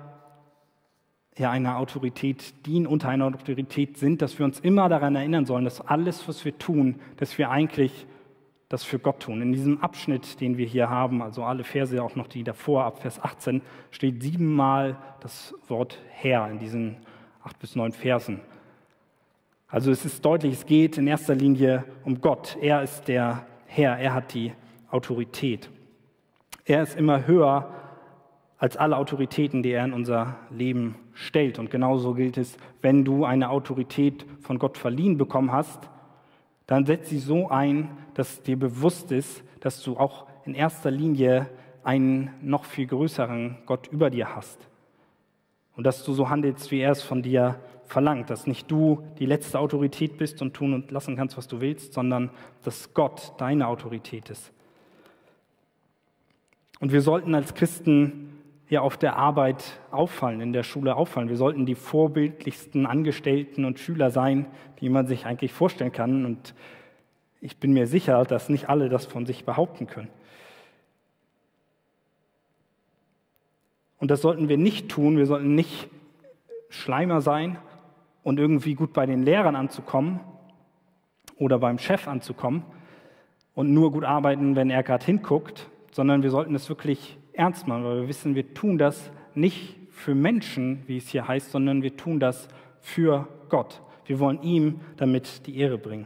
ja 1.40 1.50
einer 1.50 1.78
Autorität 1.78 2.66
dienen, 2.66 2.86
unter 2.86 3.10
einer 3.10 3.26
Autorität 3.26 3.98
sind, 3.98 4.22
dass 4.22 4.38
wir 4.38 4.46
uns 4.46 4.60
immer 4.60 4.90
daran 4.90 5.16
erinnern 5.16 5.46
sollen, 5.46 5.66
dass 5.66 5.82
alles, 5.82 6.28
was 6.28 6.46
wir 6.46 6.58
tun, 6.58 7.00
dass 7.18 7.38
wir 7.38 7.50
eigentlich 7.50 8.06
das 8.68 8.84
für 8.84 9.00
Gott 9.00 9.22
tun. 9.22 9.42
In 9.42 9.52
diesem 9.52 9.82
Abschnitt, 9.82 10.40
den 10.42 10.58
wir 10.58 10.68
hier 10.68 10.90
haben, 10.90 11.24
also 11.24 11.44
alle 11.44 11.64
Verse, 11.64 12.02
auch 12.04 12.16
noch 12.16 12.28
die 12.28 12.44
davor, 12.44 12.84
ab 12.84 13.02
Vers 13.02 13.22
18, 13.24 13.62
steht 13.90 14.22
siebenmal 14.22 14.98
das 15.22 15.56
Wort 15.68 15.98
Herr 16.10 16.50
in 16.52 16.60
diesen 16.60 16.98
acht 17.44 17.58
bis 17.58 17.76
neun 17.76 17.94
Versen. 17.94 18.42
Also 19.68 19.92
es 19.92 20.06
ist 20.06 20.24
deutlich, 20.24 20.54
es 20.54 20.66
geht 20.66 20.98
in 20.98 21.08
erster 21.08 21.36
Linie 21.36 21.84
um 22.04 22.22
Gott. 22.22 22.58
Er 22.62 22.84
ist 22.84 23.08
der 23.08 23.46
Herr, 23.66 23.98
er 23.98 24.14
hat 24.14 24.34
die 24.34 24.52
Autorität. 24.92 25.70
Er 26.66 26.84
ist 26.84 26.98
immer 26.98 27.26
höher 27.26 27.72
als 28.60 28.76
alle 28.76 28.98
Autoritäten, 28.98 29.64
die 29.64 29.72
er 29.72 29.86
in 29.86 29.94
unser 29.94 30.36
Leben 30.52 30.96
stellt. 31.14 31.60
Und 31.60 31.72
genauso 31.72 32.14
gilt 32.14 32.38
es, 32.38 32.58
wenn 32.82 33.06
du 33.06 33.24
eine 33.24 33.50
Autorität 33.50 34.26
von 34.42 34.60
Gott 34.60 34.78
verliehen 34.78 35.18
bekommen 35.18 35.52
hast, 35.52 35.90
dann 36.68 36.86
setz 36.86 37.10
sie 37.10 37.20
so 37.20 37.50
ein, 37.50 37.90
dass 38.14 38.44
dir 38.44 38.60
bewusst 38.60 39.12
ist, 39.12 39.44
dass 39.62 39.82
du 39.82 39.98
auch 39.98 40.28
in 40.46 40.54
erster 40.54 40.92
Linie 40.92 41.50
einen 41.84 42.32
noch 42.42 42.66
viel 42.66 42.86
größeren 42.86 43.58
Gott 43.66 43.88
über 43.88 44.10
dir 44.10 44.36
hast. 44.36 44.60
Und 45.76 45.86
dass 45.86 46.04
du 46.04 46.14
so 46.14 46.30
handelst, 46.30 46.70
wie 46.72 46.82
er 46.82 46.92
es 46.92 47.02
von 47.02 47.24
dir 47.24 47.56
verlangt, 47.86 48.30
dass 48.30 48.46
nicht 48.46 48.70
du 48.70 49.02
die 49.20 49.26
letzte 49.26 49.58
Autorität 49.58 50.18
bist 50.18 50.42
und 50.42 50.54
tun 50.54 50.74
und 50.74 50.92
lassen 50.92 51.16
kannst, 51.16 51.38
was 51.38 51.48
du 51.48 51.62
willst, 51.62 51.94
sondern 51.94 52.30
dass 52.64 52.94
Gott 52.94 53.34
deine 53.38 53.68
Autorität 53.68 54.30
ist. 54.30 54.52
Und 56.82 56.92
wir 56.92 57.02
sollten 57.02 57.34
als 57.34 57.56
Christen 57.56 58.29
ja 58.70 58.82
auf 58.82 58.98
der 58.98 59.16
Arbeit 59.16 59.80
auffallen, 59.92 60.42
in 60.42 60.54
der 60.54 60.64
Schule 60.64 60.96
auffallen. 60.96 61.28
Wir 61.28 61.38
sollten 61.38 61.66
die 61.66 61.76
vorbildlichsten 61.76 62.86
Angestellten 62.86 63.66
und 63.66 63.80
Schüler 63.80 64.12
sein, 64.12 64.46
die 64.80 64.90
man 64.90 65.08
sich 65.08 65.26
eigentlich 65.26 65.52
vorstellen 65.52 65.92
kann. 65.92 66.26
Und 66.26 66.54
ich 67.42 67.58
bin 67.58 67.74
mir 67.74 67.88
sicher, 67.88 68.24
dass 68.26 68.48
nicht 68.48 68.70
alle 68.70 68.90
das 68.90 69.08
von 69.08 69.26
sich 69.26 69.44
behaupten 69.44 69.88
können. 69.88 70.10
Und 73.98 74.12
das 74.12 74.22
sollten 74.22 74.48
wir 74.48 74.58
nicht 74.58 74.90
tun. 74.90 75.18
Wir 75.18 75.26
sollten 75.26 75.56
nicht 75.56 75.90
Schleimer 76.70 77.22
sein 77.22 77.58
und 78.24 78.40
irgendwie 78.40 78.76
gut 78.76 78.94
bei 78.94 79.06
den 79.06 79.24
Lehrern 79.24 79.56
anzukommen 79.56 80.20
oder 81.38 81.58
beim 81.58 81.80
Chef 81.80 82.08
anzukommen 82.08 82.64
und 83.56 83.74
nur 83.74 83.92
gut 83.92 84.04
arbeiten, 84.04 84.56
wenn 84.56 84.70
er 84.70 84.84
gerade 84.84 85.06
hinguckt, 85.06 85.70
sondern 85.92 86.22
wir 86.22 86.30
sollten 86.30 86.54
es 86.54 86.70
wirklich 86.70 87.19
ernst 87.40 87.68
machen, 87.68 87.86
weil 87.86 88.02
wir 88.02 88.08
wissen, 88.08 88.36
wir 88.36 88.54
tun 88.54 88.78
das 88.78 89.12
nicht 89.34 89.78
für 89.92 90.14
Menschen, 90.14 90.84
wie 90.88 90.98
es 90.98 91.10
hier 91.10 91.28
heißt, 91.28 91.52
sondern 91.52 91.82
wir 91.82 91.96
tun 91.96 92.20
das 92.20 92.50
für 92.82 93.28
Gott. 93.48 93.82
Wir 94.06 94.20
wollen 94.20 94.42
ihm 94.44 94.82
damit 94.98 95.48
die 95.48 95.58
Ehre 95.58 95.78
bringen. 95.78 96.06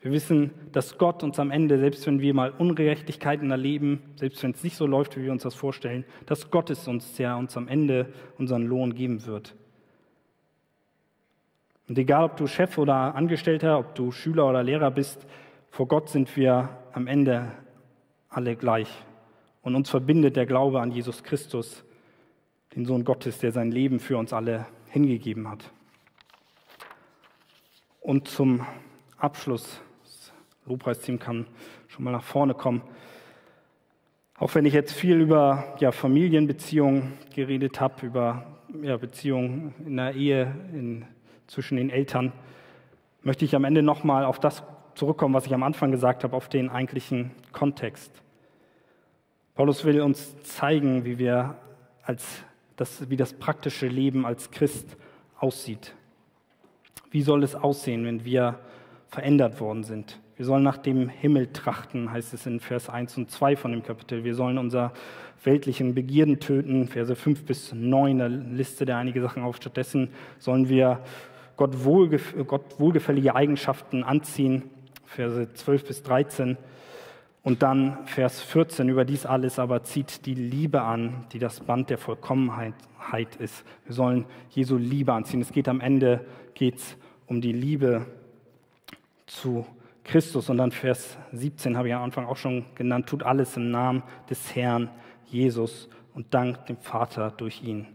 Wir 0.00 0.12
wissen, 0.12 0.50
dass 0.72 0.98
Gott 0.98 1.22
uns 1.22 1.38
am 1.38 1.50
Ende, 1.50 1.78
selbst 1.78 2.06
wenn 2.06 2.20
wir 2.20 2.34
mal 2.34 2.50
Ungerechtigkeiten 2.50 3.50
erleben, 3.50 4.02
selbst 4.16 4.42
wenn 4.42 4.50
es 4.50 4.62
nicht 4.62 4.76
so 4.76 4.86
läuft, 4.86 5.16
wie 5.16 5.24
wir 5.24 5.32
uns 5.32 5.44
das 5.44 5.54
vorstellen, 5.54 6.04
dass 6.26 6.50
Gott 6.50 6.70
es 6.70 6.86
uns, 6.88 7.14
der 7.16 7.36
uns 7.36 7.56
am 7.56 7.68
Ende 7.68 8.12
unseren 8.38 8.64
Lohn 8.64 8.94
geben 8.94 9.24
wird. 9.26 9.54
Und 11.88 11.98
egal, 11.98 12.24
ob 12.24 12.36
du 12.36 12.46
Chef 12.46 12.78
oder 12.78 13.14
Angestellter, 13.14 13.78
ob 13.78 13.94
du 13.94 14.10
Schüler 14.10 14.48
oder 14.48 14.62
Lehrer 14.62 14.90
bist, 14.90 15.26
vor 15.70 15.88
Gott 15.88 16.08
sind 16.08 16.34
wir 16.36 16.68
am 16.92 17.06
Ende 17.06 17.50
alle 18.28 18.56
gleich. 18.56 19.04
Und 19.64 19.74
uns 19.74 19.88
verbindet 19.88 20.36
der 20.36 20.44
Glaube 20.44 20.82
an 20.82 20.92
Jesus 20.92 21.22
Christus, 21.24 21.84
den 22.76 22.84
Sohn 22.84 23.04
Gottes, 23.04 23.38
der 23.38 23.50
sein 23.50 23.72
Leben 23.72 23.98
für 23.98 24.18
uns 24.18 24.34
alle 24.34 24.66
hingegeben 24.90 25.48
hat. 25.48 25.72
Und 28.00 28.28
zum 28.28 28.66
Abschluss, 29.16 29.80
das 30.02 30.32
Lobpreisteam 30.66 31.18
kann 31.18 31.46
schon 31.88 32.04
mal 32.04 32.10
nach 32.10 32.22
vorne 32.22 32.52
kommen. 32.52 32.82
Auch 34.36 34.54
wenn 34.54 34.66
ich 34.66 34.74
jetzt 34.74 34.92
viel 34.92 35.18
über 35.18 35.74
ja, 35.78 35.92
Familienbeziehungen 35.92 37.14
geredet 37.34 37.80
habe, 37.80 38.04
über 38.04 38.58
ja, 38.82 38.98
Beziehungen 38.98 39.74
in 39.86 39.96
der 39.96 40.14
Ehe 40.14 40.54
in, 40.74 41.06
zwischen 41.46 41.78
den 41.78 41.88
Eltern, 41.88 42.32
möchte 43.22 43.46
ich 43.46 43.56
am 43.56 43.64
Ende 43.64 43.82
nochmal 43.82 44.26
auf 44.26 44.38
das 44.38 44.62
zurückkommen, 44.94 45.32
was 45.32 45.46
ich 45.46 45.54
am 45.54 45.62
Anfang 45.62 45.90
gesagt 45.90 46.22
habe, 46.22 46.36
auf 46.36 46.50
den 46.50 46.68
eigentlichen 46.68 47.30
Kontext. 47.52 48.23
Paulus 49.54 49.84
will 49.84 50.00
uns 50.00 50.36
zeigen, 50.42 51.04
wie, 51.04 51.18
wir 51.18 51.54
als 52.02 52.42
das, 52.74 53.08
wie 53.08 53.16
das 53.16 53.32
praktische 53.32 53.86
Leben 53.86 54.26
als 54.26 54.50
Christ 54.50 54.96
aussieht. 55.38 55.94
Wie 57.12 57.22
soll 57.22 57.44
es 57.44 57.54
aussehen, 57.54 58.04
wenn 58.04 58.24
wir 58.24 58.58
verändert 59.06 59.60
worden 59.60 59.84
sind? 59.84 60.18
Wir 60.34 60.44
sollen 60.44 60.64
nach 60.64 60.78
dem 60.78 61.08
Himmel 61.08 61.52
trachten, 61.52 62.10
heißt 62.10 62.34
es 62.34 62.46
in 62.46 62.58
Vers 62.58 62.88
1 62.88 63.16
und 63.16 63.30
2 63.30 63.54
von 63.54 63.70
dem 63.70 63.84
Kapitel. 63.84 64.24
Wir 64.24 64.34
sollen 64.34 64.58
unser 64.58 64.92
weltlichen 65.44 65.94
Begierden 65.94 66.40
töten, 66.40 66.88
Verse 66.88 67.14
5 67.14 67.44
bis 67.44 67.72
9, 67.72 68.18
da 68.18 68.26
Liste 68.26 68.84
der 68.84 68.96
einige 68.96 69.22
Sachen 69.22 69.44
auf. 69.44 69.54
Stattdessen 69.54 70.08
sollen 70.40 70.68
wir 70.68 70.98
Gott, 71.56 71.84
wohlgef 71.84 72.34
Gott 72.48 72.80
wohlgefällige 72.80 73.36
Eigenschaften 73.36 74.02
anziehen, 74.02 74.64
Verse 75.04 75.52
12 75.54 75.84
bis 75.84 76.02
13. 76.02 76.56
Und 77.44 77.62
dann 77.62 77.98
Vers 78.06 78.40
14, 78.40 78.88
über 78.88 79.04
dies 79.04 79.26
alles 79.26 79.58
aber 79.58 79.84
zieht 79.84 80.24
die 80.24 80.34
Liebe 80.34 80.80
an, 80.80 81.26
die 81.32 81.38
das 81.38 81.60
Band 81.60 81.90
der 81.90 81.98
Vollkommenheit 81.98 83.36
ist. 83.38 83.64
Wir 83.84 83.94
sollen 83.94 84.24
Jesu 84.48 84.78
Liebe 84.78 85.12
anziehen. 85.12 85.42
Es 85.42 85.52
geht 85.52 85.68
am 85.68 85.82
Ende 85.82 86.24
geht's 86.54 86.96
um 87.26 87.42
die 87.42 87.52
Liebe 87.52 88.06
zu 89.26 89.66
Christus. 90.04 90.48
Und 90.48 90.56
dann 90.56 90.72
Vers 90.72 91.18
17 91.32 91.76
habe 91.76 91.88
ich 91.88 91.94
am 91.94 92.02
Anfang 92.02 92.24
auch 92.24 92.38
schon 92.38 92.64
genannt, 92.74 93.10
tut 93.10 93.22
alles 93.22 93.58
im 93.58 93.70
Namen 93.70 94.02
des 94.30 94.56
Herrn 94.56 94.90
Jesus 95.26 95.90
und 96.14 96.32
dankt 96.32 96.70
dem 96.70 96.78
Vater 96.78 97.30
durch 97.30 97.62
ihn. 97.62 97.93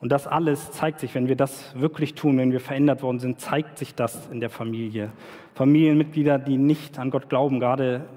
Und 0.00 0.10
das 0.12 0.26
alles 0.26 0.70
zeigt 0.70 1.00
sich, 1.00 1.14
wenn 1.14 1.26
wir 1.26 1.36
das 1.36 1.78
wirklich 1.78 2.14
tun, 2.14 2.38
wenn 2.38 2.52
wir 2.52 2.60
verändert 2.60 3.02
worden 3.02 3.18
sind, 3.18 3.40
zeigt 3.40 3.78
sich 3.78 3.94
das 3.94 4.28
in 4.28 4.40
der 4.40 4.50
Familie. 4.50 5.10
Familienmitglieder, 5.54 6.38
die 6.38 6.56
nicht 6.56 6.98
an 6.98 7.10
Gott 7.10 7.28
glauben, 7.28 7.58
gerade 7.58 8.08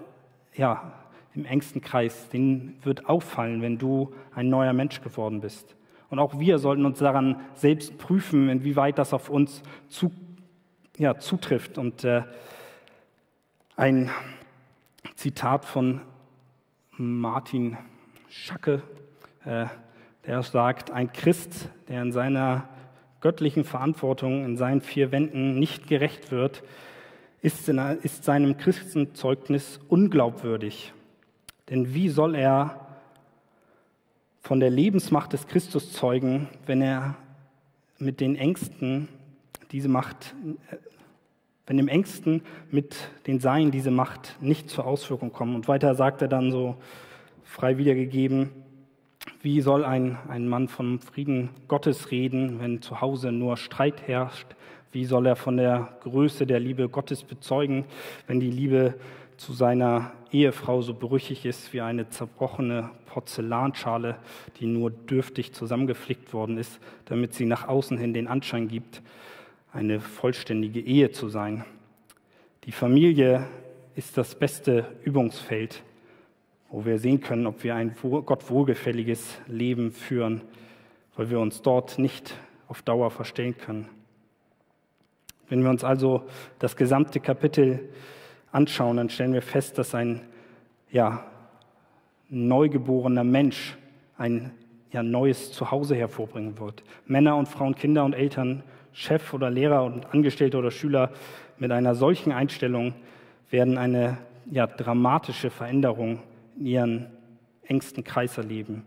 ja, 0.55 0.93
im 1.33 1.45
engsten 1.45 1.81
Kreis, 1.81 2.29
denen 2.29 2.77
wird 2.83 3.07
auffallen, 3.07 3.61
wenn 3.61 3.77
du 3.77 4.13
ein 4.35 4.49
neuer 4.49 4.73
Mensch 4.73 5.01
geworden 5.01 5.41
bist. 5.41 5.75
Und 6.09 6.19
auch 6.19 6.39
wir 6.39 6.59
sollten 6.59 6.85
uns 6.85 6.99
daran 6.99 7.39
selbst 7.55 7.97
prüfen, 7.97 8.49
inwieweit 8.49 8.97
das 8.97 9.13
auf 9.13 9.29
uns 9.29 9.63
zu, 9.87 10.11
ja, 10.97 11.17
zutrifft. 11.17 11.77
Und 11.77 12.03
äh, 12.03 12.23
ein 13.77 14.11
Zitat 15.15 15.65
von 15.65 16.01
Martin 16.97 17.77
Schacke, 18.27 18.83
äh, 19.45 19.65
der 20.25 20.43
sagt, 20.43 20.91
ein 20.91 21.11
Christ, 21.11 21.69
der 21.87 22.01
in 22.01 22.11
seiner 22.11 22.67
göttlichen 23.21 23.63
Verantwortung 23.63 24.43
in 24.43 24.57
seinen 24.57 24.81
vier 24.81 25.11
Wänden 25.11 25.59
nicht 25.59 25.87
gerecht 25.87 26.31
wird, 26.31 26.63
ist, 27.41 27.67
in, 27.69 27.77
ist 28.01 28.23
seinem 28.23 28.57
Christenzeugnis 28.57 29.79
unglaubwürdig. 29.87 30.93
Denn 31.69 31.93
wie 31.93 32.09
soll 32.09 32.35
er 32.35 32.87
von 34.41 34.59
der 34.59 34.69
Lebensmacht 34.69 35.33
des 35.33 35.47
Christus 35.47 35.93
zeugen, 35.93 36.49
wenn 36.65 36.81
er 36.81 37.15
mit 37.99 38.19
den 38.19 38.35
Ängsten 38.35 39.07
diese 39.71 39.87
Macht, 39.87 40.35
wenn 41.67 41.77
dem 41.77 41.87
Ängsten 41.87 42.41
mit 42.71 42.95
den 43.27 43.39
Seinen 43.39 43.71
diese 43.71 43.91
Macht 43.91 44.35
nicht 44.41 44.69
zur 44.69 44.85
Auswirkung 44.85 45.31
kommt. 45.31 45.55
Und 45.55 45.67
weiter 45.67 45.93
sagt 45.95 46.21
er 46.21 46.27
dann 46.27 46.51
so 46.51 46.75
frei 47.43 47.77
wiedergegeben, 47.77 48.49
wie 49.41 49.61
soll 49.61 49.83
ein, 49.83 50.17
ein 50.27 50.47
Mann 50.47 50.67
vom 50.67 50.99
Frieden 50.99 51.49
Gottes 51.67 52.11
reden, 52.11 52.59
wenn 52.59 52.81
zu 52.81 53.01
Hause 53.01 53.31
nur 53.31 53.57
Streit 53.57 54.07
herrscht? 54.07 54.47
Wie 54.91 55.05
soll 55.05 55.25
er 55.25 55.35
von 55.35 55.57
der 55.57 55.97
Größe 56.01 56.45
der 56.45 56.59
Liebe 56.59 56.89
Gottes 56.89 57.23
bezeugen, 57.23 57.85
wenn 58.27 58.39
die 58.39 58.51
Liebe 58.51 58.95
zu 59.37 59.53
seiner 59.53 60.11
Ehefrau 60.31 60.81
so 60.81 60.93
brüchig 60.93 61.45
ist 61.45 61.73
wie 61.73 61.81
eine 61.81 62.09
zerbrochene 62.09 62.91
Porzellanschale, 63.07 64.17
die 64.59 64.67
nur 64.67 64.91
dürftig 64.91 65.53
zusammengeflickt 65.53 66.33
worden 66.33 66.57
ist, 66.57 66.79
damit 67.05 67.33
sie 67.33 67.45
nach 67.45 67.67
außen 67.67 67.97
hin 67.97 68.13
den 68.13 68.27
Anschein 68.27 68.67
gibt, 68.67 69.01
eine 69.73 69.99
vollständige 69.99 70.81
Ehe 70.81 71.11
zu 71.11 71.29
sein? 71.29 71.65
Die 72.65 72.71
Familie 72.71 73.47
ist 73.95 74.17
das 74.17 74.35
beste 74.35 74.85
Übungsfeld 75.03 75.83
wo 76.71 76.85
wir 76.85 76.97
sehen 76.97 77.19
können, 77.19 77.45
ob 77.45 77.63
wir 77.63 77.75
ein 77.75 77.95
Gott 78.01 78.49
wohlgefälliges 78.49 79.39
Leben 79.47 79.91
führen, 79.91 80.41
weil 81.15 81.29
wir 81.29 81.39
uns 81.39 81.61
dort 81.61 81.99
nicht 81.99 82.33
auf 82.67 82.81
Dauer 82.81 83.11
verstehen 83.11 83.57
können. 83.57 83.89
Wenn 85.49 85.63
wir 85.63 85.69
uns 85.69 85.83
also 85.83 86.23
das 86.59 86.77
gesamte 86.77 87.19
Kapitel 87.19 87.89
anschauen, 88.53 88.97
dann 88.97 89.09
stellen 89.09 89.33
wir 89.33 89.41
fest, 89.41 89.77
dass 89.77 89.93
ein 89.93 90.21
ja, 90.89 91.25
neugeborener 92.29 93.25
Mensch 93.25 93.77
ein 94.17 94.51
ja, 94.93 95.03
neues 95.03 95.51
Zuhause 95.51 95.95
hervorbringen 95.95 96.57
wird. 96.57 96.83
Männer 97.05 97.35
und 97.35 97.49
Frauen, 97.49 97.75
Kinder 97.75 98.05
und 98.05 98.13
Eltern, 98.13 98.63
Chef 98.93 99.33
oder 99.33 99.49
Lehrer 99.49 99.83
und 99.83 100.13
Angestellte 100.13 100.57
oder 100.57 100.71
Schüler 100.71 101.11
mit 101.57 101.71
einer 101.71 101.95
solchen 101.95 102.31
Einstellung 102.31 102.93
werden 103.49 103.77
eine 103.77 104.17
ja, 104.49 104.67
dramatische 104.67 105.49
Veränderung 105.49 106.19
in 106.61 106.67
ihren 106.67 107.07
engsten 107.63 108.03
Kreis 108.03 108.37
erleben. 108.37 108.83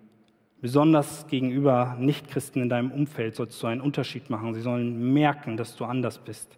Besonders 0.60 1.26
gegenüber 1.26 1.96
Nichtchristen 1.98 2.62
in 2.62 2.68
deinem 2.68 2.92
Umfeld 2.92 3.34
sollst 3.34 3.62
du 3.62 3.66
einen 3.66 3.80
Unterschied 3.80 4.30
machen. 4.30 4.54
Sie 4.54 4.62
sollen 4.62 5.12
merken, 5.12 5.56
dass 5.56 5.76
du 5.76 5.84
anders 5.84 6.18
bist. 6.18 6.56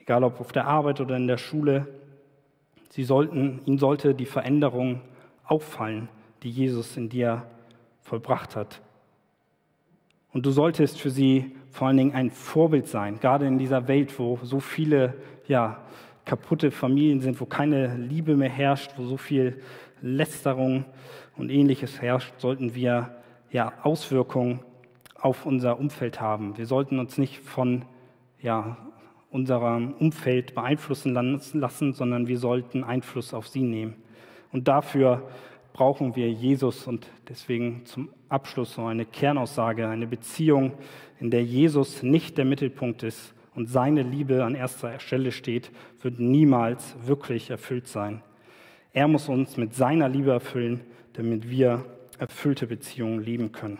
Egal 0.00 0.24
ob 0.24 0.40
auf 0.40 0.52
der 0.52 0.66
Arbeit 0.66 1.00
oder 1.00 1.16
in 1.16 1.28
der 1.28 1.38
Schule. 1.38 1.86
Sie 2.90 3.04
sollten, 3.04 3.60
ihnen 3.64 3.78
sollte 3.78 4.14
die 4.14 4.26
Veränderung 4.26 5.00
auffallen, 5.44 6.08
die 6.42 6.50
Jesus 6.50 6.96
in 6.96 7.08
dir 7.08 7.44
vollbracht 8.00 8.56
hat. 8.56 8.82
Und 10.32 10.44
du 10.44 10.50
solltest 10.50 11.00
für 11.00 11.10
sie 11.10 11.56
vor 11.70 11.88
allen 11.88 11.96
Dingen 11.96 12.14
ein 12.14 12.30
Vorbild 12.30 12.88
sein, 12.88 13.20
gerade 13.20 13.46
in 13.46 13.58
dieser 13.58 13.88
Welt, 13.88 14.18
wo 14.18 14.38
so 14.42 14.60
viele 14.60 15.14
ja, 15.46 15.80
kaputte 16.28 16.70
Familien 16.70 17.20
sind, 17.20 17.40
wo 17.40 17.46
keine 17.46 17.96
Liebe 17.96 18.36
mehr 18.36 18.50
herrscht, 18.50 18.92
wo 18.96 19.04
so 19.04 19.16
viel 19.16 19.62
Lästerung 20.00 20.84
und 21.36 21.50
ähnliches 21.50 22.00
herrscht, 22.00 22.32
sollten 22.38 22.74
wir 22.74 23.16
ja 23.50 23.72
Auswirkungen 23.82 24.60
auf 25.14 25.46
unser 25.46 25.78
Umfeld 25.78 26.20
haben. 26.20 26.56
Wir 26.56 26.66
sollten 26.66 26.98
uns 26.98 27.18
nicht 27.18 27.38
von 27.38 27.84
ja, 28.40 28.76
unserem 29.30 29.92
Umfeld 29.94 30.54
beeinflussen 30.54 31.12
lassen, 31.12 31.92
sondern 31.92 32.28
wir 32.28 32.38
sollten 32.38 32.84
Einfluss 32.84 33.34
auf 33.34 33.48
sie 33.48 33.62
nehmen. 33.62 33.96
Und 34.52 34.68
dafür 34.68 35.28
brauchen 35.72 36.16
wir 36.16 36.30
Jesus 36.30 36.86
und 36.86 37.06
deswegen 37.28 37.84
zum 37.84 38.08
Abschluss 38.28 38.74
so 38.74 38.84
eine 38.84 39.04
Kernaussage, 39.04 39.88
eine 39.88 40.06
Beziehung, 40.06 40.72
in 41.20 41.30
der 41.30 41.44
Jesus 41.44 42.02
nicht 42.02 42.38
der 42.38 42.44
Mittelpunkt 42.44 43.02
ist 43.02 43.34
und 43.54 43.68
seine 43.68 44.02
Liebe 44.02 44.44
an 44.44 44.54
erster 44.54 44.98
Stelle 45.00 45.32
steht, 45.32 45.70
wird 46.00 46.18
niemals 46.20 46.96
wirklich 47.06 47.50
erfüllt 47.50 47.86
sein. 47.86 48.22
Er 48.98 49.06
muss 49.06 49.28
uns 49.28 49.56
mit 49.56 49.76
seiner 49.76 50.08
Liebe 50.08 50.32
erfüllen, 50.32 50.80
damit 51.12 51.48
wir 51.48 51.84
erfüllte 52.18 52.66
Beziehungen 52.66 53.22
leben 53.22 53.52
können. 53.52 53.78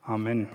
Amen. 0.00 0.48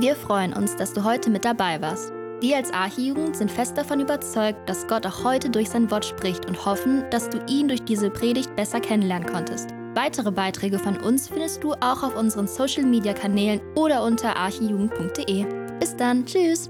Wir 0.00 0.16
freuen 0.16 0.52
uns, 0.52 0.74
dass 0.74 0.92
du 0.92 1.04
heute 1.04 1.30
mit 1.30 1.44
dabei 1.44 1.80
warst. 1.80 2.12
Wir 2.40 2.56
als 2.56 2.72
Archijugend 2.72 3.36
sind 3.36 3.52
fest 3.52 3.78
davon 3.78 4.00
überzeugt, 4.00 4.68
dass 4.68 4.88
Gott 4.88 5.06
auch 5.06 5.22
heute 5.22 5.48
durch 5.48 5.70
sein 5.70 5.92
Wort 5.92 6.04
spricht 6.04 6.46
und 6.46 6.66
hoffen, 6.66 7.04
dass 7.12 7.30
du 7.30 7.38
ihn 7.46 7.68
durch 7.68 7.84
diese 7.84 8.10
Predigt 8.10 8.56
besser 8.56 8.80
kennenlernen 8.80 9.28
konntest. 9.28 9.70
Weitere 9.94 10.32
Beiträge 10.32 10.80
von 10.80 10.96
uns 10.96 11.28
findest 11.28 11.62
du 11.62 11.72
auch 11.74 12.02
auf 12.02 12.16
unseren 12.16 12.48
Social-Media-Kanälen 12.48 13.60
oder 13.76 14.02
unter 14.02 14.36
archijugend.de. 14.36 15.46
Bis 15.78 15.94
dann, 15.94 16.26
tschüss! 16.26 16.68